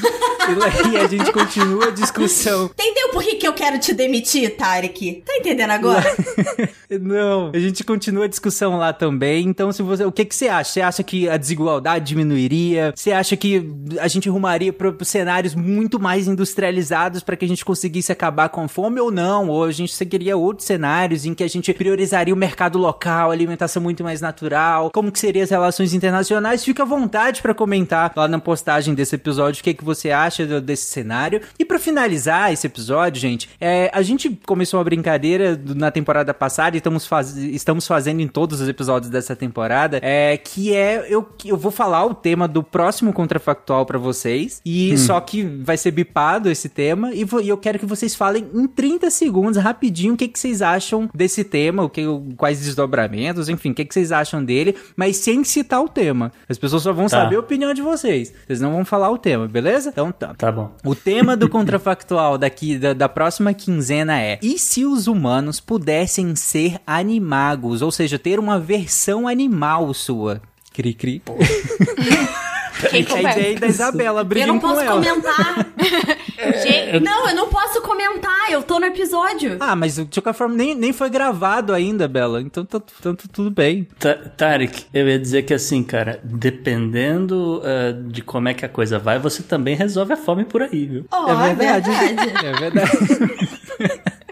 E 0.91 0.97
a 0.97 1.07
gente 1.07 1.31
continua 1.31 1.89
a 1.89 1.91
discussão. 1.91 2.71
Entendeu 2.73 3.11
por 3.11 3.23
que, 3.23 3.35
que 3.37 3.47
eu 3.47 3.53
quero 3.53 3.79
te 3.79 3.93
demitir, 3.93 4.57
Tarek? 4.57 5.23
Tá 5.27 5.37
entendendo 5.37 5.71
agora? 5.71 6.05
Não, 7.01 7.51
a 7.55 7.59
gente 7.59 7.85
continua 7.85 8.25
a 8.25 8.29
discussão 8.29 8.79
lá 8.79 8.93
também. 8.93 9.47
Então, 9.47 9.71
se 9.73 9.83
você, 9.83 10.05
o 10.05 10.13
que 10.13 10.25
que 10.25 10.35
você 10.35 10.49
acha? 10.49 10.73
Você 10.73 10.81
acha 10.81 11.03
que 11.03 11.29
a 11.29 11.37
desigualdade 11.37 12.07
diminuiria? 12.07 12.95
Você 12.97 13.13
acha 13.13 13.37
que 13.37 13.71
a 14.01 14.09
gente 14.09 14.29
rumaria 14.29 14.73
para 14.73 14.95
cenários 15.05 15.55
muito 15.55 16.01
mais 16.01 16.27
industrializados 16.27 17.23
para 17.23 17.37
que 17.37 17.45
a 17.45 17.49
gente 17.49 17.65
conseguisse 17.65 18.11
acabar 18.11 18.49
com 18.49 18.63
a 18.63 18.69
fome 18.69 19.01
ou 19.01 19.11
não? 19.11 19.49
Ou 19.49 19.65
a 19.65 19.73
gente 19.73 19.93
seguiria 19.93 20.37
outros 20.37 20.67
cenários 20.67 21.27
em 21.27 21.35
que 21.35 21.45
a 21.45 21.49
gente 21.49 21.73
priorizaria 21.75 22.33
o 22.33 22.37
mercado 22.37 22.79
local, 22.79 23.31
alimentação 23.31 23.83
muito 23.83 23.98
mais 24.03 24.21
natural? 24.21 24.91
Como 24.91 25.11
que 25.13 25.19
seriam 25.19 25.45
as 25.45 25.51
relações 25.51 25.93
internacionais? 25.95 26.65
Fica 26.65 26.83
à 26.83 26.87
vontade 26.87 27.43
para 27.43 27.55
comentar 27.55 28.13
lá 28.17 28.27
na 28.29 28.39
postagem 28.39 28.95
desse 28.95 29.15
episódio 29.15 29.61
o 29.61 29.65
que 29.65 29.75
que 29.75 29.85
você 29.85 30.11
acha 30.11 30.61
desse 30.61 30.87
cenário. 30.87 31.41
E 31.59 31.65
para 31.65 31.79
finalizar 31.79 32.53
esse 32.53 32.67
episódio, 32.67 33.21
gente, 33.21 33.49
é, 33.61 33.91
a 33.93 34.03
gente 34.03 34.31
começou 34.47 34.79
uma 34.79 34.85
brincadeira 34.85 35.61
na 35.77 35.91
temporada 35.91 36.33
passada 36.35 36.77
e 36.77 36.79
estamos, 36.79 37.07
faz, 37.07 37.37
estamos 37.37 37.87
fazendo 37.87 38.21
em 38.21 38.29
todos 38.29 38.61
os 38.61 38.69
episódios 38.69 39.11
dessa 39.11 39.35
temporada, 39.37 39.99
é 40.03 40.37
que 40.37 40.75
é 40.75 41.07
eu, 41.09 41.29
eu 41.45 41.57
vou 41.57 41.71
falar 41.73 42.05
o 42.05 42.15
tema 42.15 42.47
do 42.49 42.63
próximo 42.63 43.13
contrafactual 43.13 43.85
para 43.87 43.99
vocês 43.99 44.61
e 44.65 44.97
só 44.99 45.21
que 45.21 45.43
vai 45.43 45.77
ser 45.77 45.91
bipado 45.91 46.51
esse 46.51 46.69
tema 46.69 47.13
e, 47.15 47.25
vo- 47.25 47.41
e 47.41 47.49
eu 47.49 47.57
quero 47.59 47.79
que 47.79 47.87
vocês 47.87 48.15
falem 48.15 48.47
em 48.55 48.67
30 48.67 49.11
segundos 49.11 49.57
rapidinho 49.63 50.15
o 50.15 50.17
que, 50.17 50.29
que 50.29 50.39
vocês 50.39 50.63
acham 50.63 51.09
desse 51.15 51.45
tema, 51.45 51.83
o 51.83 51.89
que 51.91 52.03
quais 52.37 52.61
desdobramentos, 52.61 53.49
enfim, 53.49 53.71
o 53.71 53.75
que, 53.75 53.85
que 53.89 53.95
vocês 53.95 54.13
acham 54.13 54.45
dele, 54.45 54.77
mas 54.95 55.17
sem 55.17 55.43
citar 55.43 55.83
o 55.83 55.89
tema. 55.89 56.31
As 56.49 56.59
pessoas 56.59 56.83
só 56.83 56.93
vão 56.93 57.07
Tá. 57.07 57.23
saber 57.23 57.37
a 57.37 57.41
opinião 57.41 57.73
de 57.75 57.83
vocês. 57.83 58.33
Vocês 58.47 58.61
não 58.61 58.73
vão 58.73 58.85
falar 58.85 59.11
o 59.11 59.19
tema, 59.19 59.49
beleza? 59.49 59.89
Então 59.91 60.13
tá. 60.13 60.35
Tá 60.35 60.53
bom. 60.53 60.71
O 60.85 60.95
tema 60.95 61.37
do 61.37 61.49
contrafactual 61.49 62.39
daqui 62.39 62.79
da, 62.79 62.93
da 62.93 63.09
próxima 63.09 63.53
quinzena 63.55 64.21
é: 64.21 64.39
e 64.43 64.59
se 64.59 64.85
os 64.85 65.07
humanos 65.09 65.59
pudessem 65.61 66.37
ser 66.37 66.77
animagos, 66.87 67.83
ou 67.83 67.91
seja, 67.91 68.19
ter 68.19 68.39
uma 68.39 68.59
versão 68.59 69.27
animal 69.27 69.93
sua? 69.95 70.41
Cri 70.79 70.95
cri. 70.95 71.21
Quem 72.91 73.05
É 73.27 73.57
a 73.57 73.59
da 73.59 73.67
Isabela, 73.67 74.21
eu 74.21 74.25
briguem 74.25 74.47
não 74.47 74.61
com 74.61 74.69
posso 74.69 74.81
ela. 74.81 75.03
comentar. 75.03 75.67
Gente, 76.63 77.01
Não, 77.01 77.29
eu 77.29 77.35
não 77.35 77.49
posso 77.49 77.83
comentar, 77.83 78.53
eu 78.53 78.63
tô 78.63 78.79
no 78.79 78.87
episódio. 78.87 79.57
Ah, 79.59 79.75
mas 79.75 79.97
de 79.97 80.05
qualquer 80.21 80.33
forma 80.39 80.55
nem, 80.55 80.77
nem 80.77 80.93
foi 80.93 81.11
gravado 81.11 81.75
ainda, 81.75 82.07
Bela. 82.07 82.41
Então 82.41 82.65
tá, 82.65 82.79
tá 82.79 83.13
tudo 83.33 83.51
bem. 83.51 83.89
Ta- 83.99 84.15
Tarek, 84.15 84.85
eu 84.95 85.09
ia 85.09 85.19
dizer 85.19 85.43
que 85.43 85.53
assim, 85.53 85.83
cara, 85.83 86.21
dependendo 86.23 87.61
eh, 87.65 87.97
de 88.07 88.23
como 88.23 88.49
é 88.49 88.55
que 88.55 88.65
a 88.65 88.69
coisa 88.69 88.97
vai, 89.01 89.19
você 89.19 89.43
também 89.43 89.75
resolve 89.75 90.13
a 90.13 90.17
fome 90.17 90.45
por 90.45 90.63
aí, 90.63 90.87
viu? 90.87 91.05
Ó, 91.11 91.33
é 91.33 91.55
verdade. 91.57 91.91
verdade. 91.91 92.47
É 92.47 92.53
verdade. 92.53 93.59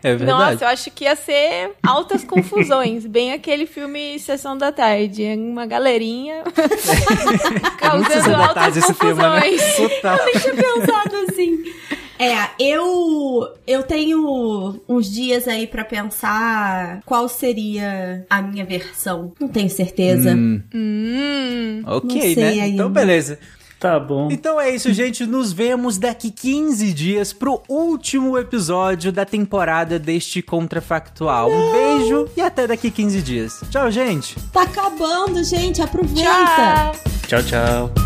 é 0.03 0.15
verdade. 0.15 0.53
Nossa, 0.53 0.65
eu 0.65 0.69
acho 0.69 0.91
que 0.91 1.05
ia 1.05 1.17
ser 1.17 1.73
altas 1.87 2.23
confusões. 2.25 3.05
Bem 3.07 3.33
aquele 3.33 3.67
filme 3.67 4.19
Sessão 4.19 4.57
da 4.57 4.71
Tarde. 4.73 5.25
Uma 5.37 5.67
galerinha 5.67 6.43
causando 7.79 8.13
Sessão 8.13 8.33
da 8.33 8.39
altas 8.49 8.55
Tarde 8.55 8.79
esse 8.79 8.95
filme, 8.95 9.23
né? 9.23 9.41
confusões. 9.41 9.77
Total. 9.77 10.19
Eu 10.29 10.41
tinha 10.41 10.55
pensado 10.55 11.17
assim. 11.29 11.65
É, 12.19 12.49
eu 12.59 13.47
eu 13.67 13.83
tenho 13.83 14.81
uns 14.89 15.13
dias 15.13 15.47
aí 15.47 15.67
pra 15.67 15.85
pensar 15.85 17.01
qual 17.05 17.29
seria 17.29 18.25
a 18.31 18.41
minha 18.41 18.65
versão. 18.65 19.33
Não 19.39 19.49
tenho 19.49 19.69
certeza. 19.69 20.33
Hum, 20.35 20.63
Hum. 20.75 21.83
ok, 21.85 22.15
Não 22.15 22.21
sei 22.23 22.35
né? 22.37 22.49
ainda. 22.49 22.67
Então, 22.69 22.91
beleza. 22.91 23.39
Tá 23.87 24.01
bom. 24.01 24.29
Então 24.33 24.61
é 24.61 24.75
isso, 24.75 24.93
gente. 24.93 25.25
Nos 25.25 25.53
vemos 25.53 25.97
daqui 25.97 26.31
15 26.31 26.93
dias 26.93 27.33
pro 27.33 27.63
último 27.69 28.37
episódio 28.37 29.13
da 29.13 29.25
temporada 29.25 29.99
deste 29.99 30.43
Contrafactual. 30.43 31.51
Um 31.51 31.73
beijo 31.73 32.29
e 32.37 32.41
até 32.41 32.67
daqui 32.67 32.91
15 32.91 33.23
dias. 33.23 33.61
Tchau, 33.71 33.89
gente. 33.91 34.35
Tá 34.53 34.63
acabando, 34.63 35.45
gente. 35.45 35.81
Aproveita. 35.81 36.25
Tchau. 36.25 36.93
Tchau, 37.29 37.43
tchau. 37.43 38.06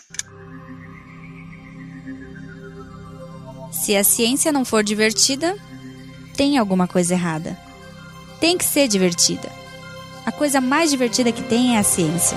Se 3.72 3.96
a 3.96 4.02
ciência 4.02 4.52
não 4.52 4.64
for 4.64 4.82
divertida, 4.82 5.56
tem 6.36 6.58
alguma 6.58 6.86
coisa 6.86 7.14
errada. 7.14 7.56
Tem 8.40 8.56
que 8.56 8.64
ser 8.64 8.88
divertida. 8.88 9.48
A 10.24 10.32
coisa 10.32 10.60
mais 10.60 10.90
divertida 10.90 11.30
que 11.30 11.42
tem 11.42 11.76
é 11.76 11.78
a 11.78 11.84
ciência. 11.84 12.36